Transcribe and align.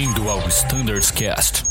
Bem-vindo 0.00 0.30
ao 0.30 0.38
Standards 0.48 1.10
Cast. 1.10 1.62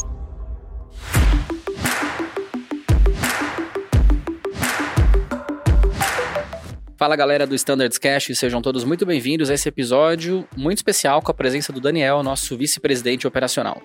Fala 6.96 7.16
galera 7.16 7.48
do 7.48 7.55
Standards 7.55 7.98
Cast, 7.98 8.36
sejam 8.36 8.62
todos 8.62 8.84
muito 8.84 9.04
bem-vindos 9.04 9.50
a 9.50 9.55
esse 9.55 9.68
episódio 9.68 10.48
muito 10.55 10.78
especial 10.78 11.23
com 11.23 11.32
a 11.32 11.34
presença 11.34 11.73
do 11.73 11.82
Daniel, 11.82 12.21
nosso 12.21 12.55
vice-presidente 12.55 13.26
operacional. 13.26 13.82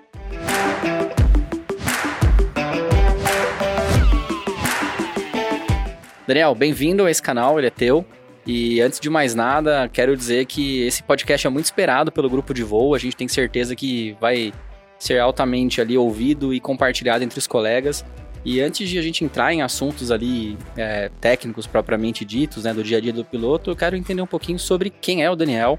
Daniel, 6.26 6.54
bem-vindo 6.54 7.06
a 7.06 7.10
esse 7.10 7.22
canal, 7.22 7.58
ele 7.58 7.68
é 7.68 7.70
teu. 7.70 8.04
E 8.46 8.80
antes 8.80 9.00
de 9.00 9.08
mais 9.08 9.34
nada, 9.34 9.88
quero 9.92 10.16
dizer 10.16 10.44
que 10.44 10.82
esse 10.82 11.02
podcast 11.02 11.46
é 11.46 11.50
muito 11.50 11.64
esperado 11.64 12.12
pelo 12.12 12.28
grupo 12.28 12.52
de 12.52 12.62
voo. 12.62 12.94
A 12.94 12.98
gente 12.98 13.16
tem 13.16 13.26
certeza 13.26 13.74
que 13.74 14.16
vai 14.20 14.52
ser 14.98 15.18
altamente 15.18 15.80
ali 15.80 15.96
ouvido 15.96 16.52
e 16.52 16.60
compartilhado 16.60 17.24
entre 17.24 17.38
os 17.38 17.46
colegas. 17.46 18.04
E 18.44 18.60
antes 18.60 18.88
de 18.88 18.98
a 18.98 19.02
gente 19.02 19.24
entrar 19.24 19.54
em 19.54 19.62
assuntos 19.62 20.10
ali 20.10 20.58
é, 20.76 21.10
técnicos 21.20 21.66
propriamente 21.66 22.24
ditos, 22.24 22.64
né, 22.64 22.74
do 22.74 22.84
dia 22.84 22.98
a 22.98 23.00
dia 23.00 23.12
do 23.12 23.24
piloto, 23.24 23.70
eu 23.70 23.76
quero 23.76 23.96
entender 23.96 24.20
um 24.20 24.26
pouquinho 24.26 24.58
sobre 24.58 24.90
quem 24.90 25.24
é 25.24 25.30
o 25.30 25.34
Daniel. 25.36 25.78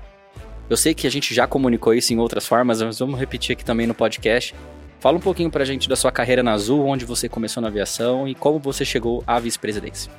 Eu 0.67 0.75
sei 0.75 0.95
que 0.95 1.05
a 1.05 1.11
gente 1.11 1.35
já 1.35 1.45
comunicou 1.45 1.93
isso 1.93 2.11
em 2.11 2.17
outras 2.17 2.47
formas, 2.47 2.81
mas 2.81 2.97
vamos 2.97 3.19
repetir 3.19 3.53
aqui 3.53 3.63
também 3.63 3.85
no 3.85 3.93
podcast. 3.93 4.55
Fala 4.99 5.17
um 5.17 5.21
pouquinho 5.21 5.51
pra 5.51 5.63
gente 5.63 5.87
da 5.87 5.95
sua 5.95 6.11
carreira 6.11 6.41
na 6.41 6.53
Azul, 6.53 6.83
onde 6.87 7.05
você 7.05 7.29
começou 7.29 7.61
na 7.61 7.67
aviação 7.67 8.27
e 8.27 8.33
como 8.33 8.57
você 8.57 8.83
chegou 8.83 9.23
à 9.27 9.39
vice-presidência. 9.39 10.11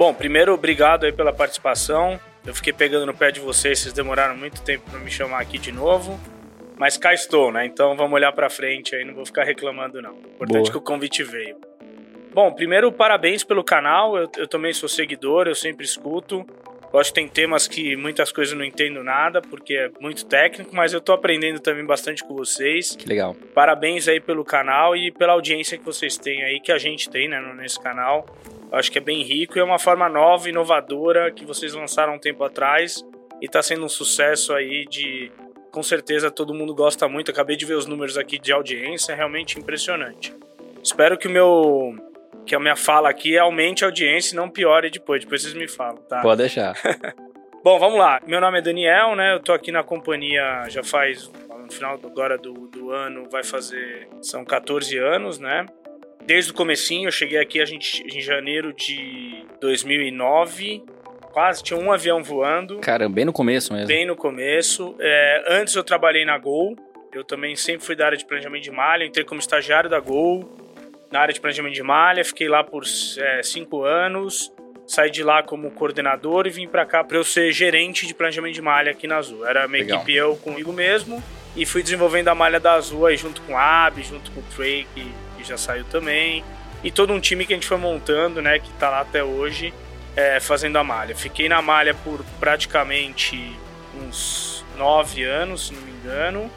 Bom, 0.00 0.14
primeiro, 0.14 0.54
obrigado 0.54 1.04
aí 1.04 1.12
pela 1.12 1.30
participação. 1.30 2.18
Eu 2.46 2.54
fiquei 2.54 2.72
pegando 2.72 3.04
no 3.04 3.12
pé 3.12 3.30
de 3.30 3.38
vocês, 3.38 3.80
vocês 3.80 3.92
demoraram 3.92 4.34
muito 4.34 4.62
tempo 4.62 4.90
para 4.90 4.98
me 4.98 5.10
chamar 5.10 5.40
aqui 5.40 5.58
de 5.58 5.70
novo. 5.70 6.18
Mas 6.78 6.96
cá 6.96 7.12
estou, 7.12 7.52
né? 7.52 7.66
Então 7.66 7.94
vamos 7.94 8.14
olhar 8.14 8.32
para 8.32 8.48
frente 8.48 8.96
aí, 8.96 9.04
não 9.04 9.12
vou 9.12 9.26
ficar 9.26 9.44
reclamando 9.44 10.00
não. 10.00 10.14
Importante 10.14 10.62
Boa. 10.62 10.70
que 10.70 10.76
o 10.78 10.80
convite 10.80 11.22
veio. 11.22 11.58
Bom, 12.32 12.50
primeiro, 12.50 12.90
parabéns 12.90 13.44
pelo 13.44 13.62
canal. 13.62 14.16
Eu, 14.16 14.30
eu 14.38 14.48
também 14.48 14.72
sou 14.72 14.88
seguidor, 14.88 15.46
eu 15.46 15.54
sempre 15.54 15.84
escuto. 15.84 16.46
Gosto 16.90 17.10
que 17.10 17.20
tem 17.20 17.28
temas 17.28 17.68
que 17.68 17.94
muitas 17.94 18.32
coisas 18.32 18.52
eu 18.52 18.58
não 18.58 18.64
entendo 18.64 19.04
nada, 19.04 19.42
porque 19.42 19.74
é 19.74 19.90
muito 20.00 20.24
técnico, 20.24 20.74
mas 20.74 20.94
eu 20.94 21.02
tô 21.02 21.12
aprendendo 21.12 21.60
também 21.60 21.84
bastante 21.84 22.24
com 22.24 22.34
vocês. 22.34 22.96
Que 22.96 23.06
legal. 23.06 23.36
Parabéns 23.54 24.08
aí 24.08 24.18
pelo 24.18 24.46
canal 24.46 24.96
e 24.96 25.12
pela 25.12 25.34
audiência 25.34 25.76
que 25.76 25.84
vocês 25.84 26.16
têm 26.16 26.42
aí, 26.42 26.58
que 26.58 26.72
a 26.72 26.78
gente 26.78 27.10
tem, 27.10 27.28
né, 27.28 27.38
nesse 27.54 27.78
canal. 27.78 28.24
Acho 28.72 28.90
que 28.90 28.98
é 28.98 29.00
bem 29.00 29.22
rico 29.22 29.56
e 29.56 29.60
é 29.60 29.64
uma 29.64 29.78
forma 29.78 30.08
nova, 30.08 30.48
inovadora, 30.48 31.30
que 31.30 31.44
vocês 31.44 31.74
lançaram 31.74 32.14
um 32.14 32.18
tempo 32.18 32.44
atrás 32.44 33.04
e 33.40 33.46
está 33.46 33.62
sendo 33.62 33.84
um 33.84 33.88
sucesso 33.88 34.52
aí 34.52 34.84
de. 34.86 35.30
Com 35.72 35.82
certeza 35.82 36.30
todo 36.30 36.52
mundo 36.52 36.74
gosta 36.74 37.08
muito. 37.08 37.30
Acabei 37.30 37.56
de 37.56 37.64
ver 37.64 37.74
os 37.74 37.86
números 37.86 38.18
aqui 38.18 38.38
de 38.38 38.52
audiência, 38.52 39.12
é 39.12 39.14
realmente 39.14 39.58
impressionante. 39.58 40.34
Espero 40.82 41.16
que 41.16 41.28
o 41.28 41.30
meu 41.30 41.94
que 42.46 42.54
a 42.54 42.60
minha 42.60 42.74
fala 42.74 43.08
aqui 43.08 43.38
aumente 43.38 43.84
a 43.84 43.88
audiência 43.88 44.34
e 44.34 44.36
não 44.36 44.48
piore 44.48 44.90
depois. 44.90 45.22
Depois 45.22 45.42
vocês 45.42 45.54
me 45.54 45.68
falam, 45.68 46.02
tá? 46.08 46.20
Pode 46.20 46.38
deixar. 46.38 46.74
Bom, 47.62 47.78
vamos 47.78 47.98
lá. 47.98 48.20
Meu 48.26 48.40
nome 48.40 48.58
é 48.58 48.62
Daniel, 48.62 49.14
né? 49.14 49.34
Eu 49.34 49.40
tô 49.40 49.52
aqui 49.52 49.70
na 49.70 49.84
companhia 49.84 50.64
já 50.68 50.82
faz 50.82 51.30
no 51.70 51.70
final 51.70 52.00
agora 52.04 52.36
do, 52.36 52.66
do 52.66 52.90
ano 52.90 53.28
vai 53.30 53.44
fazer 53.44 54.08
são 54.20 54.44
14 54.44 54.98
anos, 54.98 55.38
né? 55.38 55.66
Desde 56.26 56.50
o 56.50 56.54
comecinho, 56.54 57.08
eu 57.08 57.12
cheguei 57.12 57.38
aqui 57.38 57.60
a 57.60 57.64
gente, 57.64 58.02
em 58.02 58.20
janeiro 58.20 58.72
de 58.72 59.44
2009, 59.60 60.82
quase 61.32 61.62
tinha 61.62 61.78
um 61.78 61.92
avião 61.92 62.22
voando. 62.22 62.78
Caramba, 62.78 63.14
bem 63.14 63.24
no 63.24 63.32
começo 63.32 63.72
mesmo. 63.72 63.88
Bem 63.88 64.06
no 64.06 64.16
começo. 64.16 64.94
É, 64.98 65.44
antes 65.48 65.74
eu 65.74 65.84
trabalhei 65.84 66.24
na 66.24 66.38
Gol, 66.38 66.76
eu 67.12 67.24
também 67.24 67.56
sempre 67.56 67.84
fui 67.84 67.96
da 67.96 68.06
área 68.06 68.18
de 68.18 68.24
planejamento 68.24 68.62
de 68.62 68.70
malha, 68.70 69.04
entrei 69.04 69.24
como 69.24 69.40
estagiário 69.40 69.88
da 69.88 69.98
Gol, 69.98 70.48
na 71.10 71.20
área 71.20 71.34
de 71.34 71.40
planejamento 71.40 71.74
de 71.74 71.82
malha, 71.82 72.24
fiquei 72.24 72.48
lá 72.48 72.62
por 72.62 72.84
é, 73.18 73.42
cinco 73.42 73.84
anos, 73.84 74.52
saí 74.86 75.10
de 75.10 75.22
lá 75.22 75.42
como 75.42 75.70
coordenador 75.70 76.46
e 76.46 76.50
vim 76.50 76.68
para 76.68 76.84
cá 76.84 77.02
para 77.02 77.16
eu 77.16 77.24
ser 77.24 77.52
gerente 77.52 78.06
de 78.06 78.14
planejamento 78.14 78.54
de 78.54 78.62
malha 78.62 78.92
aqui 78.92 79.06
na 79.06 79.16
Azul. 79.16 79.46
Era 79.46 79.66
minha 79.66 79.82
Legal. 79.82 79.98
equipe 79.98 80.14
eu 80.14 80.36
comigo 80.36 80.72
mesmo 80.72 81.22
e 81.56 81.66
fui 81.66 81.82
desenvolvendo 81.82 82.28
a 82.28 82.34
malha 82.34 82.60
da 82.60 82.74
Azul 82.74 83.06
aí 83.06 83.16
junto 83.16 83.42
com 83.42 83.56
a 83.56 83.86
AB, 83.86 84.02
junto 84.02 84.30
com 84.30 84.40
o 84.40 84.44
Trey, 84.54 84.86
que 84.94 85.12
que 85.40 85.48
já 85.48 85.56
saiu 85.56 85.84
também. 85.84 86.44
E 86.82 86.90
todo 86.90 87.12
um 87.12 87.20
time 87.20 87.44
que 87.44 87.52
a 87.52 87.56
gente 87.56 87.66
foi 87.66 87.76
montando, 87.76 88.40
né, 88.40 88.58
que 88.58 88.70
tá 88.72 88.88
lá 88.88 89.00
até 89.00 89.22
hoje, 89.22 89.74
é, 90.16 90.40
fazendo 90.40 90.76
a 90.78 90.84
malha. 90.84 91.14
Fiquei 91.14 91.48
na 91.48 91.60
malha 91.60 91.94
por 91.94 92.24
praticamente 92.38 93.56
uns 93.94 94.64
nove 94.76 95.24
anos, 95.24 95.66
se 95.66 95.74
não 95.74 95.82
me 95.82 95.90
engano. 95.90 96.50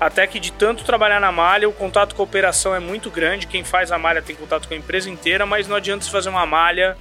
Até 0.00 0.26
que 0.26 0.38
de 0.38 0.52
tanto 0.52 0.84
trabalhar 0.84 1.20
na 1.20 1.32
malha, 1.32 1.68
o 1.68 1.72
contato 1.72 2.14
com 2.14 2.22
a 2.22 2.24
operação 2.24 2.74
é 2.74 2.78
muito 2.78 3.10
grande. 3.10 3.46
Quem 3.46 3.64
faz 3.64 3.90
a 3.90 3.98
malha 3.98 4.22
tem 4.22 4.36
contato 4.36 4.68
com 4.68 4.74
a 4.74 4.76
empresa 4.76 5.10
inteira, 5.10 5.44
mas 5.44 5.66
não 5.66 5.76
adianta 5.76 6.04
se 6.04 6.10
fazer 6.10 6.28
uma 6.28 6.46
malha 6.46 6.96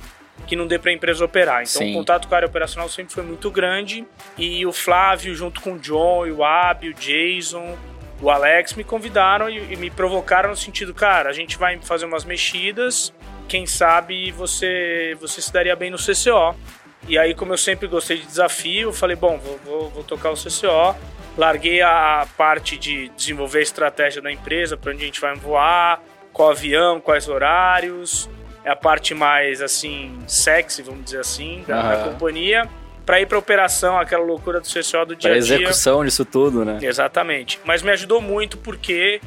que 0.47 0.55
não 0.55 0.65
dê 0.65 0.79
para 0.79 0.91
a 0.91 0.93
empresa 0.93 1.23
operar. 1.23 1.63
Então 1.63 1.81
Sim. 1.81 1.91
o 1.91 1.93
contato 1.93 2.27
com 2.27 2.33
a 2.33 2.37
área 2.37 2.47
operacional 2.47 2.89
sempre 2.89 3.13
foi 3.13 3.23
muito 3.23 3.51
grande. 3.51 4.05
E 4.37 4.65
o 4.65 4.71
Flávio, 4.71 5.35
junto 5.35 5.61
com 5.61 5.73
o 5.73 5.79
John, 5.79 6.27
o 6.29 6.43
Ab, 6.43 6.89
o 6.89 6.93
Jason, 6.93 7.77
o 8.21 8.29
Alex 8.29 8.73
me 8.73 8.83
convidaram 8.83 9.49
e, 9.49 9.73
e, 9.73 9.75
me 9.75 9.89
provocaram 9.89 10.49
no 10.49 10.55
sentido, 10.55 10.93
cara, 10.93 11.29
a 11.29 11.33
gente 11.33 11.57
vai 11.57 11.79
fazer 11.79 12.05
umas 12.05 12.25
mexidas, 12.25 13.13
quem 13.47 13.65
sabe 13.65 14.31
você, 14.31 15.15
você 15.19 15.41
se 15.41 15.53
daria 15.53 15.75
bem 15.75 15.91
no 15.91 15.97
CCO. 15.97 16.55
E 17.07 17.17
aí, 17.17 17.33
como 17.33 17.53
eu 17.53 17.57
sempre 17.57 17.87
gostei 17.87 18.17
de 18.17 18.25
desafio, 18.25 18.89
eu 18.89 18.93
falei, 18.93 19.15
bom, 19.15 19.37
vou, 19.37 19.59
vou, 19.63 19.89
vou 19.89 20.03
tocar 20.03 20.31
o 20.31 20.33
CCO. 20.33 20.95
Larguei 21.37 21.81
a 21.81 22.27
parte 22.35 22.75
de 22.77 23.09
desenvolver 23.09 23.59
a 23.59 23.61
estratégia 23.61 24.21
da 24.21 24.31
empresa, 24.31 24.75
para 24.75 24.91
onde 24.91 25.03
a 25.03 25.05
gente 25.05 25.21
vai 25.21 25.33
voar, 25.35 26.01
qual 26.33 26.49
avião, 26.49 26.99
quais 26.99 27.29
horários. 27.29 28.29
É 28.65 28.71
a 28.71 28.75
parte 28.75 29.13
mais, 29.13 29.61
assim, 29.61 30.19
sexy, 30.27 30.81
vamos 30.81 31.05
dizer 31.05 31.19
assim, 31.19 31.63
da, 31.65 31.75
uhum. 31.75 31.89
da 31.89 31.97
companhia 32.09 32.69
para 33.07 33.21
ir 33.21 33.25
para 33.25 33.39
operação, 33.39 33.97
aquela 33.97 34.21
loucura 34.21 34.59
do 34.59 34.67
CCO 34.67 35.05
do 35.05 35.15
dia 35.15 35.31
a 35.31 35.39
dia. 35.39 35.55
execução 35.55 36.03
disso 36.03 36.25
tudo, 36.25 36.65
né? 36.65 36.77
Exatamente. 36.81 37.57
Mas 37.63 37.81
me 37.81 37.89
ajudou 37.91 38.19
muito 38.19 38.57
porque 38.57 39.21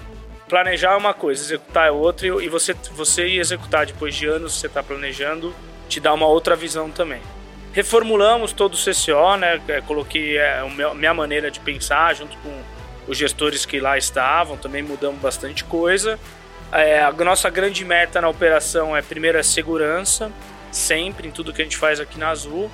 planejar 0.47 0.93
é 0.93 0.97
uma 0.97 1.15
coisa, 1.15 1.43
executar 1.43 1.89
é 1.89 1.91
outra 1.91 2.27
e 2.27 2.49
você 2.51 2.75
você 2.93 3.23
executar 3.23 3.87
depois 3.87 4.15
de 4.15 4.27
anos 4.27 4.53
você 4.61 4.67
está 4.67 4.83
planejando 4.83 5.55
te 5.89 5.99
dá 5.99 6.13
uma 6.13 6.27
outra 6.27 6.55
visão 6.55 6.91
também. 6.91 7.23
Reformulamos 7.73 8.53
todo 8.53 8.75
o 8.75 8.77
CCO, 8.77 9.37
né? 9.39 9.59
É, 9.67 9.81
coloquei 9.81 10.37
é, 10.37 10.59
a 10.59 10.95
minha 10.95 11.15
maneira 11.15 11.51
de 11.51 11.59
pensar 11.59 12.15
junto 12.15 12.37
com 12.39 12.53
os 13.09 13.17
gestores 13.17 13.65
que 13.65 13.81
lá 13.81 13.97
estavam, 13.97 14.59
também 14.59 14.83
mudamos 14.83 15.19
bastante 15.23 15.65
coisa. 15.65 16.19
É, 16.71 17.03
a 17.03 17.11
nossa 17.13 17.49
grande 17.49 17.83
meta 17.83 18.21
na 18.21 18.29
operação 18.29 18.95
é 18.95 19.01
primeiro 19.01 19.39
a 19.39 19.43
segurança, 19.43 20.31
sempre 20.71 21.29
em 21.29 21.31
tudo 21.31 21.51
que 21.51 21.63
a 21.63 21.65
gente 21.65 21.79
faz 21.79 21.99
aqui 21.99 22.19
na 22.19 22.29
Azul. 22.29 22.71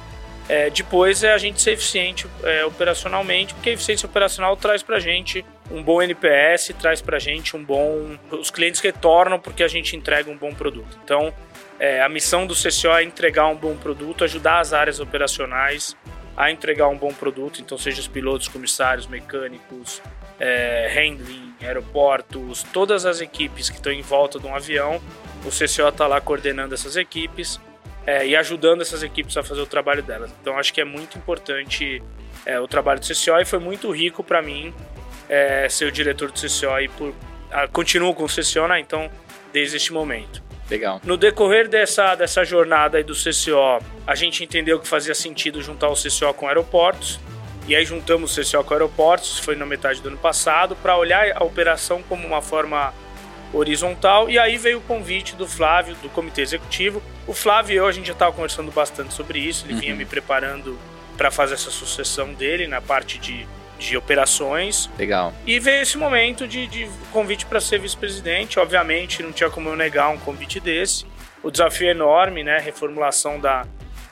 É, 0.48 0.70
depois 0.70 1.24
é 1.24 1.32
a 1.32 1.38
gente 1.38 1.60
ser 1.60 1.72
eficiente 1.72 2.26
é, 2.44 2.64
operacionalmente, 2.64 3.52
porque 3.54 3.70
a 3.70 3.72
eficiência 3.72 4.06
operacional 4.06 4.56
traz 4.56 4.82
para 4.82 4.96
a 4.96 5.00
gente 5.00 5.44
um 5.70 5.82
bom 5.82 6.00
NPS, 6.00 6.72
traz 6.78 7.00
para 7.00 7.18
gente 7.18 7.56
um 7.56 7.64
bom. 7.64 8.16
Os 8.30 8.50
clientes 8.50 8.80
retornam 8.80 9.38
porque 9.40 9.64
a 9.64 9.68
gente 9.68 9.96
entrega 9.96 10.30
um 10.30 10.36
bom 10.36 10.54
produto. 10.54 10.98
Então, 11.02 11.34
é, 11.80 12.00
a 12.00 12.08
missão 12.08 12.46
do 12.46 12.54
CCO 12.54 12.92
é 12.96 13.02
entregar 13.02 13.48
um 13.48 13.56
bom 13.56 13.76
produto, 13.76 14.22
ajudar 14.22 14.60
as 14.60 14.72
áreas 14.72 15.00
operacionais 15.00 15.96
a 16.36 16.50
entregar 16.50 16.88
um 16.88 16.96
bom 16.96 17.12
produto, 17.12 17.62
então, 17.62 17.78
seja 17.78 18.00
os 18.00 18.06
pilotos, 18.06 18.46
comissários, 18.46 19.06
mecânicos, 19.06 20.02
é, 20.38 20.86
handling, 20.94 21.54
aeroportos, 21.62 22.62
todas 22.74 23.06
as 23.06 23.22
equipes 23.22 23.70
que 23.70 23.76
estão 23.76 23.90
em 23.90 24.02
volta 24.02 24.38
de 24.38 24.46
um 24.46 24.54
avião, 24.54 25.00
o 25.44 25.48
CCO 25.48 25.88
está 25.88 26.06
lá 26.06 26.20
coordenando 26.20 26.74
essas 26.74 26.94
equipes 26.94 27.58
é, 28.06 28.26
e 28.26 28.36
ajudando 28.36 28.82
essas 28.82 29.02
equipes 29.02 29.36
a 29.36 29.42
fazer 29.42 29.60
o 29.60 29.66
trabalho 29.66 30.02
delas. 30.02 30.32
Então 30.40 30.56
acho 30.58 30.72
que 30.72 30.80
é 30.80 30.84
muito 30.84 31.18
importante 31.18 32.02
é, 32.44 32.58
o 32.60 32.68
trabalho 32.68 33.00
do 33.00 33.06
CCO 33.06 33.40
e 33.40 33.44
foi 33.44 33.58
muito 33.58 33.90
rico 33.90 34.22
para 34.22 34.40
mim 34.40 34.72
é, 35.28 35.68
ser 35.68 35.86
o 35.86 35.92
diretor 35.92 36.30
do 36.30 36.38
CCO 36.38 36.80
e 36.80 36.88
por, 36.88 37.14
a, 37.50 37.66
continuo 37.66 38.14
com 38.14 38.24
o 38.24 38.28
CCO, 38.28 38.68
né? 38.68 38.78
então 38.78 39.10
desde 39.52 39.76
este 39.76 39.92
momento. 39.92 40.42
Legal. 40.70 41.00
No 41.04 41.16
decorrer 41.16 41.68
dessa, 41.68 42.14
dessa 42.14 42.44
jornada 42.44 42.98
aí 42.98 43.04
do 43.04 43.14
CCO, 43.14 43.84
a 44.06 44.14
gente 44.14 44.42
entendeu 44.42 44.80
que 44.80 44.86
fazia 44.86 45.14
sentido 45.14 45.62
juntar 45.62 45.88
o 45.88 45.94
CCO 45.94 46.34
com 46.34 46.48
aeroportos. 46.48 47.20
E 47.68 47.74
aí 47.74 47.84
juntamos 47.84 48.36
o 48.36 48.40
CCO 48.40 48.62
com 48.62 48.74
aeroportos, 48.74 49.38
foi 49.38 49.56
na 49.56 49.66
metade 49.66 50.00
do 50.00 50.08
ano 50.08 50.18
passado, 50.18 50.76
para 50.76 50.96
olhar 50.96 51.36
a 51.36 51.42
operação 51.42 52.00
como 52.02 52.26
uma 52.26 52.40
forma 52.40 52.94
horizontal. 53.52 54.28
E 54.28 54.38
aí 54.38 54.56
veio 54.58 54.78
o 54.78 54.82
convite 54.82 55.34
do 55.36 55.46
Flávio, 55.46 55.94
do 55.96 56.08
comitê 56.08 56.42
executivo. 56.42 57.02
O 57.26 57.32
Flávio 57.32 57.74
e 57.74 57.76
eu, 57.76 57.86
a 57.86 57.92
gente 57.92 58.06
já 58.06 58.12
estava 58.12 58.32
conversando 58.32 58.70
bastante 58.70 59.14
sobre 59.14 59.38
isso, 59.38 59.66
ele 59.66 59.74
uhum. 59.74 59.80
vinha 59.80 59.94
me 59.94 60.04
preparando 60.04 60.78
para 61.16 61.30
fazer 61.30 61.54
essa 61.54 61.70
sucessão 61.70 62.32
dele 62.34 62.66
na 62.66 62.80
parte 62.80 63.18
de, 63.18 63.46
de 63.78 63.96
operações. 63.96 64.90
Legal. 64.98 65.32
E 65.46 65.58
veio 65.58 65.82
esse 65.82 65.96
momento 65.96 66.46
de, 66.46 66.66
de 66.66 66.88
convite 67.12 67.46
para 67.46 67.60
ser 67.60 67.80
vice-presidente. 67.80 68.58
Obviamente, 68.58 69.22
não 69.22 69.32
tinha 69.32 69.50
como 69.50 69.70
eu 69.70 69.76
negar 69.76 70.10
um 70.10 70.18
convite 70.18 70.60
desse. 70.60 71.06
O 71.42 71.50
desafio 71.50 71.88
é 71.88 71.90
enorme, 71.92 72.42
né? 72.42 72.58
Reformulação 72.58 73.40
da, 73.40 73.66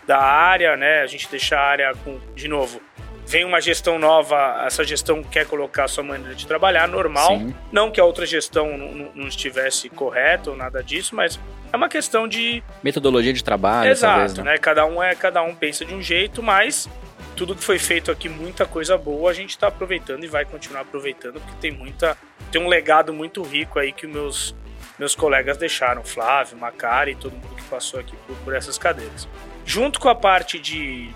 da 0.06 0.18
área, 0.18 0.76
né? 0.76 1.00
A 1.00 1.06
gente 1.06 1.28
deixar 1.28 1.58
a 1.58 1.66
área 1.66 1.92
com, 2.04 2.18
de 2.34 2.48
novo, 2.48 2.80
vem 3.26 3.44
uma 3.44 3.60
gestão 3.60 3.98
nova, 3.98 4.64
essa 4.66 4.84
gestão 4.84 5.22
quer 5.22 5.46
colocar 5.46 5.84
a 5.84 5.88
sua 5.88 6.04
maneira 6.04 6.34
de 6.34 6.46
trabalhar 6.46 6.86
normal. 6.86 7.38
Sim. 7.38 7.54
Não 7.72 7.90
que 7.90 8.00
a 8.00 8.04
outra 8.04 8.26
gestão 8.26 8.76
não, 8.76 9.10
não 9.14 9.28
estivesse 9.28 9.88
correta 9.88 10.50
ou 10.50 10.56
nada 10.56 10.82
disso, 10.82 11.14
mas 11.14 11.40
é 11.72 11.76
uma 11.76 11.88
questão 11.88 12.28
de 12.28 12.62
metodologia 12.82 13.32
de 13.32 13.42
trabalho, 13.42 13.90
Exato, 13.90 14.42
né? 14.42 14.52
né? 14.52 14.58
Cada 14.58 14.86
um 14.86 15.02
é, 15.02 15.14
cada 15.14 15.42
um 15.42 15.54
pensa 15.54 15.84
de 15.84 15.94
um 15.94 16.02
jeito, 16.02 16.42
mas 16.42 16.88
tudo 17.34 17.54
que 17.54 17.64
foi 17.64 17.78
feito 17.78 18.10
aqui, 18.10 18.28
muita 18.28 18.64
coisa 18.66 18.96
boa, 18.96 19.30
a 19.30 19.34
gente 19.34 19.50
está 19.50 19.68
aproveitando 19.68 20.22
e 20.24 20.28
vai 20.28 20.44
continuar 20.44 20.82
aproveitando, 20.82 21.40
porque 21.40 21.56
tem 21.60 21.70
muita 21.70 22.16
tem 22.52 22.62
um 22.62 22.68
legado 22.68 23.12
muito 23.12 23.42
rico 23.42 23.78
aí 23.78 23.92
que 23.92 24.06
meus 24.06 24.54
meus 24.98 25.14
colegas 25.14 25.56
deixaram, 25.56 26.04
Flávio, 26.04 26.56
Macari 26.56 27.12
e 27.12 27.16
todo 27.16 27.32
mundo 27.32 27.56
que 27.56 27.64
passou 27.64 27.98
aqui 27.98 28.14
por, 28.26 28.36
por 28.36 28.54
essas 28.54 28.78
cadeiras. 28.78 29.26
Junto 29.64 29.98
com 29.98 30.08
a 30.08 30.14
parte 30.14 30.58
de 30.58 31.10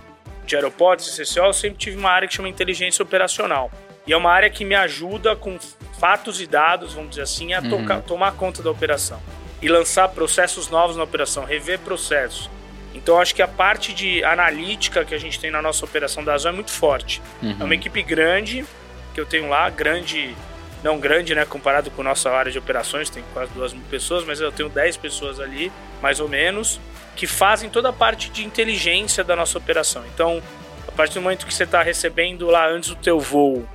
de 0.48 0.56
aeroportos 0.56 1.06
e 1.06 1.22
CCO, 1.22 1.46
eu 1.46 1.52
sempre 1.52 1.78
tive 1.78 1.96
uma 1.96 2.10
área 2.10 2.26
que 2.26 2.34
chama 2.34 2.48
inteligência 2.48 3.02
operacional. 3.02 3.70
E 4.06 4.12
é 4.12 4.16
uma 4.16 4.32
área 4.32 4.48
que 4.48 4.64
me 4.64 4.74
ajuda 4.74 5.36
com 5.36 5.58
fatos 6.00 6.40
e 6.40 6.46
dados, 6.46 6.94
vamos 6.94 7.10
dizer 7.10 7.22
assim, 7.22 7.52
a 7.52 7.60
uhum. 7.60 7.68
tocar, 7.68 8.00
tomar 8.00 8.32
conta 8.32 8.62
da 8.62 8.70
operação. 8.70 9.20
E 9.60 9.68
lançar 9.68 10.08
processos 10.08 10.68
novos 10.70 10.96
na 10.96 11.02
operação, 11.02 11.44
rever 11.44 11.78
processos. 11.80 12.48
Então, 12.94 13.20
acho 13.20 13.34
que 13.34 13.42
a 13.42 13.48
parte 13.48 13.92
de 13.92 14.24
analítica 14.24 15.04
que 15.04 15.14
a 15.14 15.18
gente 15.18 15.38
tem 15.38 15.50
na 15.50 15.60
nossa 15.60 15.84
operação 15.84 16.24
da 16.24 16.32
Azul 16.32 16.50
é 16.50 16.54
muito 16.54 16.70
forte. 16.70 17.20
Uhum. 17.42 17.56
É 17.60 17.64
uma 17.64 17.74
equipe 17.74 18.02
grande 18.02 18.64
que 19.12 19.20
eu 19.20 19.26
tenho 19.26 19.48
lá, 19.48 19.68
grande, 19.68 20.34
não 20.82 20.98
grande, 20.98 21.34
né, 21.34 21.44
comparado 21.44 21.90
com 21.90 22.02
nossa 22.02 22.30
área 22.30 22.50
de 22.50 22.58
operações, 22.58 23.10
tem 23.10 23.22
quase 23.34 23.52
duas 23.52 23.74
mil 23.74 23.84
pessoas, 23.90 24.24
mas 24.24 24.40
eu 24.40 24.50
tenho 24.50 24.68
10 24.68 24.96
pessoas 24.96 25.38
ali, 25.38 25.70
mais 26.00 26.20
ou 26.20 26.28
menos 26.28 26.80
que 27.18 27.26
fazem 27.26 27.68
toda 27.68 27.88
a 27.88 27.92
parte 27.92 28.30
de 28.30 28.44
inteligência 28.44 29.24
da 29.24 29.34
nossa 29.34 29.58
operação. 29.58 30.04
Então, 30.14 30.40
a 30.86 30.92
partir 30.92 31.14
do 31.14 31.22
momento 31.22 31.44
que 31.44 31.52
você 31.52 31.64
está 31.64 31.82
recebendo 31.82 32.46
lá 32.46 32.68
antes 32.68 32.90
do 32.90 32.94
teu 32.94 33.18
voo, 33.18 33.68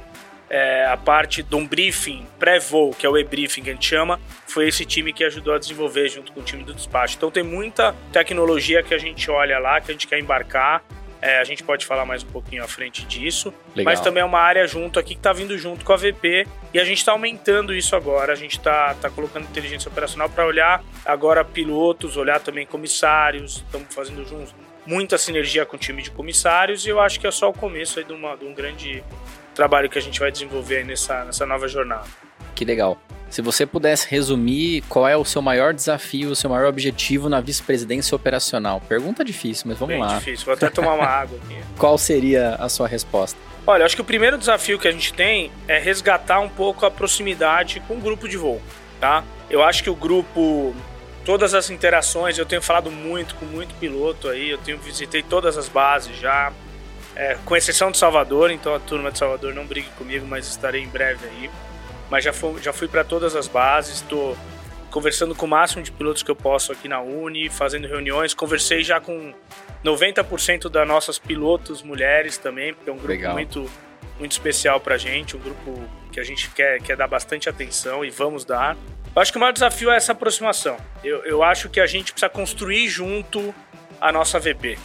é, 0.50 0.86
a 0.86 0.96
parte 0.96 1.44
de 1.44 1.54
um 1.54 1.68
briefing, 1.68 2.26
pré-voo, 2.40 2.94
que 2.94 3.06
é 3.06 3.10
o 3.10 3.18
e-briefing 3.18 3.62
que 3.62 3.70
a 3.70 3.74
gente 3.74 3.86
chama, 3.86 4.18
foi 4.48 4.70
esse 4.70 4.86
time 4.86 5.12
que 5.12 5.26
ajudou 5.26 5.54
a 5.54 5.60
desenvolver 5.60 6.08
junto 6.08 6.32
com 6.32 6.40
o 6.40 6.44
time 6.44 6.64
do 6.64 6.74
despacho. 6.74 7.18
Então 7.18 7.30
tem 7.30 7.44
muita 7.44 7.94
tecnologia 8.14 8.82
que 8.82 8.94
a 8.94 8.98
gente 8.98 9.30
olha 9.30 9.60
lá, 9.60 9.82
que 9.82 9.92
a 9.92 9.94
gente 9.94 10.08
quer 10.08 10.20
embarcar 10.20 10.82
é, 11.24 11.40
a 11.40 11.44
gente 11.46 11.64
pode 11.64 11.86
falar 11.86 12.06
mais 12.06 12.22
um 12.22 12.28
pouquinho 12.28 12.62
à 12.64 12.68
frente 12.68 13.06
disso. 13.06 13.54
Legal. 13.74 13.94
Mas 13.94 14.02
também 14.02 14.22
é 14.22 14.26
uma 14.26 14.40
área 14.40 14.68
junto 14.68 15.00
aqui 15.00 15.14
que 15.14 15.20
está 15.20 15.32
vindo 15.32 15.58
junto 15.58 15.86
com 15.86 15.94
a 15.94 15.96
VP 15.96 16.46
e 16.74 16.80
a 16.80 16.84
gente 16.84 16.98
está 16.98 17.14
aumentando 17.14 17.74
isso 17.74 17.96
agora. 17.96 18.34
A 18.34 18.36
gente 18.36 18.58
está 18.58 18.94
tá 18.96 19.10
colocando 19.10 19.46
inteligência 19.46 19.90
operacional 19.90 20.30
para 20.30 20.46
olhar 20.46 20.84
agora 21.06 21.46
pilotos, 21.46 22.18
olhar 22.18 22.42
também 22.42 22.66
comissários. 22.66 23.64
Estamos 23.66 23.96
fazendo 23.96 24.26
juntos 24.28 24.54
muita 24.86 25.18
sinergia 25.18 25.66
com 25.66 25.78
o 25.78 25.80
time 25.80 26.04
de 26.04 26.12
comissários 26.12 26.86
e 26.86 26.90
eu 26.90 27.00
acho 27.00 27.18
que 27.18 27.26
é 27.26 27.32
só 27.32 27.50
o 27.50 27.54
começo 27.54 28.00
aí 28.00 28.06
de, 28.06 28.12
uma, 28.12 28.36
de 28.36 28.44
um 28.44 28.54
grande 28.54 29.02
trabalho 29.56 29.90
que 29.90 29.98
a 29.98 30.02
gente 30.02 30.20
vai 30.20 30.30
desenvolver 30.30 30.84
nessa, 30.84 31.24
nessa 31.24 31.46
nova 31.46 31.70
jornada. 31.70 32.08
Que 32.56 32.66
legal. 32.66 32.98
Se 33.34 33.42
você 33.42 33.66
pudesse 33.66 34.08
resumir 34.08 34.84
qual 34.88 35.08
é 35.08 35.18
o 35.18 35.26
seu 35.26 35.42
maior 35.42 35.74
desafio, 35.74 36.30
o 36.30 36.36
seu 36.36 36.52
maior 36.52 36.68
objetivo 36.68 37.28
na 37.28 37.42
vice-presidência 37.42 38.16
operacional. 38.16 38.80
Pergunta 38.82 39.26
difícil, 39.26 39.66
mas 39.70 39.80
vamos 39.80 39.96
Bem 39.96 40.04
lá. 40.04 40.20
difícil, 40.20 40.46
vou 40.46 40.54
até 40.54 40.70
tomar 40.70 40.94
uma 40.94 41.08
água 41.08 41.40
aqui. 41.44 41.58
Qual 41.76 41.98
seria 41.98 42.54
a 42.60 42.70
sua 42.70 42.88
resposta? 42.88 43.40
Olha, 43.66 43.86
acho 43.86 43.96
que 43.96 44.04
o 44.04 44.06
primeiro 44.06 44.38
desafio 44.38 44.78
que 44.78 44.88
a 44.88 44.92
gente 44.92 45.12
tem 45.14 45.52
é 45.68 45.80
resgatar 45.80 46.42
um 46.42 46.50
pouco 46.50 46.86
a 46.86 46.92
proximidade 46.92 47.80
com 47.88 47.96
o 47.96 48.00
grupo 48.00 48.30
de 48.30 48.38
voo, 48.38 48.62
tá? 49.00 49.24
Eu 49.50 49.64
acho 49.64 49.82
que 49.82 49.90
o 49.90 49.96
grupo, 49.96 50.76
todas 51.26 51.56
as 51.56 51.72
interações, 51.72 52.38
eu 52.38 52.46
tenho 52.46 52.62
falado 52.62 52.92
muito 52.92 53.34
com 53.34 53.46
muito 53.46 53.74
piloto 53.80 54.30
aí, 54.30 54.52
eu 54.52 54.60
tenho 54.60 54.78
visitei 54.78 55.24
todas 55.24 55.58
as 55.58 55.68
bases 55.68 56.16
já, 56.20 56.54
é, 57.16 57.36
com 57.46 57.56
exceção 57.56 57.90
de 57.90 57.98
Salvador, 57.98 58.52
então 58.52 58.76
a 58.76 58.80
turma 58.80 59.12
de 59.12 59.18
Salvador 59.18 59.56
não 59.56 59.66
brigue 59.66 59.90
comigo, 59.98 60.24
mas 60.28 60.48
estarei 60.48 60.84
em 60.84 60.88
breve 60.88 61.26
aí 61.26 61.50
mas 62.10 62.24
já 62.24 62.34
fui, 62.34 62.62
já 62.62 62.74
fui 62.74 62.88
para 62.88 63.04
todas 63.04 63.36
as 63.36 63.48
bases, 63.48 63.96
estou 63.96 64.38
conversando 64.92 65.34
com 65.34 65.46
o 65.46 65.50
máximo 65.50 65.82
de 65.82 65.92
pilotos 65.92 66.22
que 66.22 66.30
eu 66.30 66.36
posso 66.36 66.72
aqui 66.72 66.88
na 66.88 67.02
Uni, 67.02 67.50
fazendo 67.50 67.88
reuniões. 67.88 68.34
Conversei 68.34 68.84
já 68.84 69.02
com 69.02 69.34
90% 69.84 70.70
das 70.70 70.88
nossas 70.88 71.18
pilotos 71.18 71.82
mulheres 71.82 72.38
também, 72.38 72.74
porque 72.74 72.90
é 72.90 72.94
um 72.94 72.98
grupo 72.98 73.12
Legal. 73.12 73.34
muito 73.34 73.70
muito 74.20 74.32
especial 74.32 74.80
para 74.80 74.96
a 74.96 74.98
gente, 74.98 75.36
um 75.36 75.40
grupo 75.40 75.84
que 76.12 76.20
a 76.20 76.24
gente 76.24 76.50
quer, 76.52 76.80
quer 76.82 76.96
dar 76.96 77.08
bastante 77.08 77.50
atenção 77.50 78.06
e 78.06 78.12
vamos 78.12 78.46
dar. 78.46 78.78
Eu 79.16 79.22
acho 79.22 79.32
que 79.32 79.38
o 79.38 79.42
maior 79.42 79.52
desafio 79.52 79.92
é 79.92 79.98
essa 79.98 80.12
aproximação. 80.12 80.78
Eu, 81.04 81.24
eu 81.26 81.44
acho 81.44 81.68
que 81.70 81.80
a 81.80 81.86
gente 81.86 82.12
precisa 82.12 82.30
construir 82.30 82.88
junto 82.88 83.54
a 84.00 84.12
nossa 84.12 84.40
VP. 84.40 84.78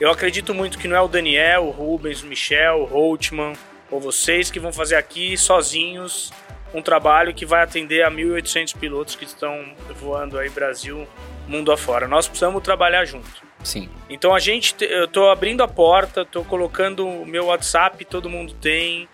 Eu 0.00 0.10
acredito 0.10 0.52
muito 0.52 0.78
que 0.78 0.88
não 0.88 0.96
é 0.96 1.00
o 1.00 1.08
Daniel, 1.08 1.64
o 1.64 1.70
Rubens, 1.70 2.22
o 2.22 2.26
Michel, 2.26 2.80
o 2.80 2.84
Holtman 2.84 3.52
ou 3.90 4.00
vocês 4.00 4.50
que 4.50 4.58
vão 4.58 4.72
fazer 4.72 4.96
aqui 4.96 5.36
sozinhos 5.36 6.32
um 6.74 6.82
trabalho 6.82 7.32
que 7.32 7.46
vai 7.46 7.62
atender 7.62 8.02
a 8.02 8.10
1.800 8.10 8.76
pilotos 8.76 9.14
que 9.14 9.24
estão 9.24 9.64
voando 9.94 10.36
aí 10.36 10.50
Brasil, 10.50 11.06
mundo 11.46 11.70
afora. 11.70 12.08
Nós 12.08 12.26
precisamos 12.26 12.62
trabalhar 12.62 13.04
junto. 13.04 13.30
Sim. 13.62 13.88
Então 14.10 14.34
a 14.34 14.40
gente, 14.40 14.74
eu 14.80 15.06
tô 15.06 15.30
abrindo 15.30 15.62
a 15.62 15.68
porta, 15.68 16.24
tô 16.24 16.44
colocando 16.44 17.06
o 17.06 17.24
meu 17.24 17.46
WhatsApp, 17.46 18.04
todo 18.04 18.28
mundo 18.28 18.52
tem, 18.54 19.08